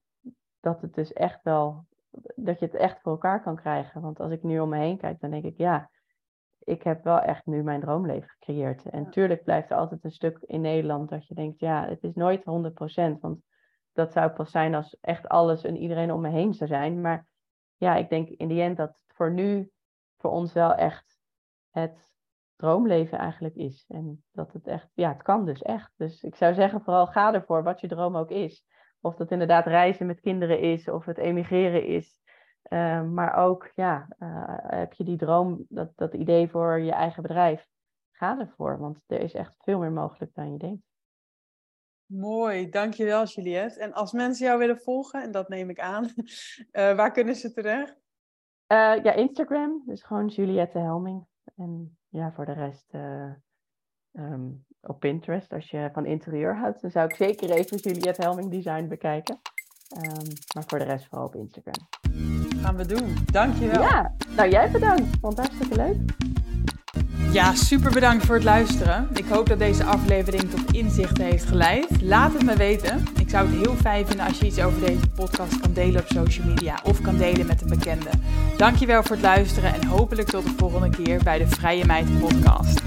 dat 0.60 0.80
het 0.80 0.94
dus 0.94 1.12
echt 1.12 1.42
wel, 1.42 1.86
dat 2.34 2.58
je 2.58 2.64
het 2.64 2.74
echt 2.74 3.00
voor 3.00 3.12
elkaar 3.12 3.42
kan 3.42 3.56
krijgen. 3.56 4.00
Want 4.00 4.20
als 4.20 4.30
ik 4.30 4.42
nu 4.42 4.60
om 4.60 4.68
me 4.68 4.78
heen 4.78 4.98
kijk, 4.98 5.20
dan 5.20 5.30
denk 5.30 5.44
ik, 5.44 5.56
ja, 5.56 5.90
ik 6.58 6.82
heb 6.82 7.04
wel 7.04 7.18
echt 7.18 7.46
nu 7.46 7.62
mijn 7.62 7.80
droomleven 7.80 8.28
gecreëerd. 8.28 8.84
En 8.84 9.10
tuurlijk 9.10 9.44
blijft 9.44 9.70
er 9.70 9.76
altijd 9.76 10.04
een 10.04 10.10
stuk 10.10 10.38
in 10.38 10.60
Nederland 10.60 11.08
dat 11.08 11.26
je 11.26 11.34
denkt, 11.34 11.60
ja, 11.60 11.86
het 11.88 12.02
is 12.02 12.14
nooit 12.14 12.44
100%. 12.44 13.20
Want 13.20 13.40
dat 13.92 14.12
zou 14.12 14.30
pas 14.30 14.50
zijn 14.50 14.74
als 14.74 14.96
echt 15.00 15.28
alles 15.28 15.64
en 15.64 15.76
iedereen 15.76 16.12
om 16.12 16.20
me 16.20 16.28
heen 16.28 16.54
zou 16.54 16.70
zijn. 16.70 17.00
Maar 17.00 17.26
ja, 17.76 17.94
ik 17.96 18.08
denk 18.08 18.28
in 18.28 18.48
die 18.48 18.62
end 18.62 18.76
dat 18.76 18.98
voor 19.06 19.32
nu 19.32 19.70
voor 20.18 20.30
ons 20.30 20.52
wel 20.52 20.74
echt 20.74 21.18
het 21.70 22.11
droomleven 22.62 23.18
eigenlijk 23.18 23.54
is. 23.54 23.84
En 23.88 24.24
dat 24.32 24.52
het 24.52 24.66
echt, 24.66 24.88
ja, 24.94 25.12
het 25.12 25.22
kan 25.22 25.44
dus 25.44 25.62
echt. 25.62 25.92
Dus 25.96 26.22
ik 26.22 26.36
zou 26.36 26.54
zeggen, 26.54 26.80
vooral 26.80 27.06
ga 27.06 27.34
ervoor 27.34 27.62
wat 27.62 27.80
je 27.80 27.88
droom 27.88 28.16
ook 28.16 28.30
is. 28.30 28.64
Of 29.00 29.14
dat 29.14 29.30
inderdaad 29.30 29.66
reizen 29.66 30.06
met 30.06 30.20
kinderen 30.20 30.60
is, 30.60 30.88
of 30.88 31.04
het 31.04 31.18
emigreren 31.18 31.86
is. 31.86 32.20
Ehm, 32.62 33.14
maar 33.14 33.36
ook, 33.36 33.70
ja, 33.74 34.06
eh, 34.18 34.78
heb 34.78 34.92
je 34.92 35.04
die 35.04 35.16
droom, 35.16 35.64
dat, 35.68 35.92
dat 35.96 36.14
idee 36.14 36.48
voor 36.48 36.80
je 36.80 36.92
eigen 36.92 37.22
bedrijf? 37.22 37.66
Ga 38.10 38.38
ervoor, 38.38 38.78
want 38.78 38.98
er 39.06 39.20
is 39.20 39.34
echt 39.34 39.56
veel 39.58 39.78
meer 39.78 39.92
mogelijk 39.92 40.34
dan 40.34 40.52
je 40.52 40.58
denkt. 40.58 40.82
Mooi, 42.06 42.68
dankjewel 42.68 43.24
Juliette. 43.24 43.80
En 43.80 43.92
als 43.92 44.12
mensen 44.12 44.46
jou 44.46 44.58
willen 44.58 44.78
volgen, 44.78 45.22
en 45.22 45.30
dat 45.30 45.48
neem 45.48 45.70
ik 45.70 45.80
aan, 45.80 46.04
uh, 46.04 46.26
waar 46.98 47.12
kunnen 47.12 47.34
ze 47.34 47.52
terecht? 47.52 48.00
Uh, 48.72 49.02
ja, 49.02 49.12
Instagram, 49.12 49.82
dus 49.86 50.02
gewoon 50.02 50.26
Juliette 50.26 50.78
Helming. 50.78 51.26
En 51.56 51.96
ja, 52.12 52.32
voor 52.32 52.44
de 52.44 52.52
rest 52.52 52.92
um, 54.12 54.64
op 54.80 55.00
Pinterest. 55.00 55.52
Als 55.52 55.70
je 55.70 55.90
van 55.92 56.06
interieur 56.06 56.56
houdt, 56.56 56.80
dan 56.80 56.90
zou 56.90 57.06
ik 57.06 57.14
zeker 57.14 57.50
even 57.50 57.76
Juliette 57.76 58.22
Helming 58.22 58.50
Design 58.50 58.86
bekijken. 58.88 59.40
Um, 59.96 60.26
maar 60.54 60.64
voor 60.66 60.78
de 60.78 60.84
rest 60.84 61.06
vooral 61.06 61.26
op 61.26 61.34
Instagram. 61.34 61.88
Gaan 62.60 62.76
we 62.76 62.86
doen. 62.86 63.14
Dankjewel. 63.32 63.82
Ja, 63.82 64.14
nou 64.36 64.50
jij 64.50 64.70
bedankt. 64.70 65.18
Vond 65.20 65.36
het 65.36 65.46
hartstikke 65.46 65.76
leuk. 65.76 66.00
Ja, 67.32 67.54
super 67.54 67.90
bedankt 67.90 68.26
voor 68.26 68.34
het 68.34 68.44
luisteren. 68.44 69.08
Ik 69.14 69.24
hoop 69.28 69.48
dat 69.48 69.58
deze 69.58 69.84
aflevering 69.84 70.50
tot 70.50 70.72
inzichten 70.72 71.24
heeft 71.24 71.44
geleid. 71.44 71.86
Laat 72.02 72.32
het 72.32 72.44
me 72.44 72.56
weten. 72.56 73.04
Ik 73.20 73.30
zou 73.30 73.48
het 73.48 73.66
heel 73.66 73.76
fijn 73.76 74.06
vinden 74.06 74.26
als 74.26 74.38
je 74.38 74.46
iets 74.46 74.60
over 74.60 74.80
deze 74.80 75.08
podcast 75.14 75.60
kan 75.60 75.72
delen 75.72 76.00
op 76.00 76.06
social 76.08 76.46
media 76.46 76.80
of 76.84 77.00
kan 77.00 77.16
delen 77.16 77.46
met 77.46 77.62
een 77.62 77.68
bekende. 77.68 78.10
Dankjewel 78.56 79.02
voor 79.02 79.16
het 79.16 79.24
luisteren 79.24 79.74
en 79.74 79.84
hopelijk 79.84 80.28
tot 80.28 80.44
de 80.44 80.52
volgende 80.56 80.90
keer 80.90 81.20
bij 81.22 81.38
de 81.38 81.46
Vrije 81.46 81.84
Meid 81.84 82.20
podcast. 82.20 82.80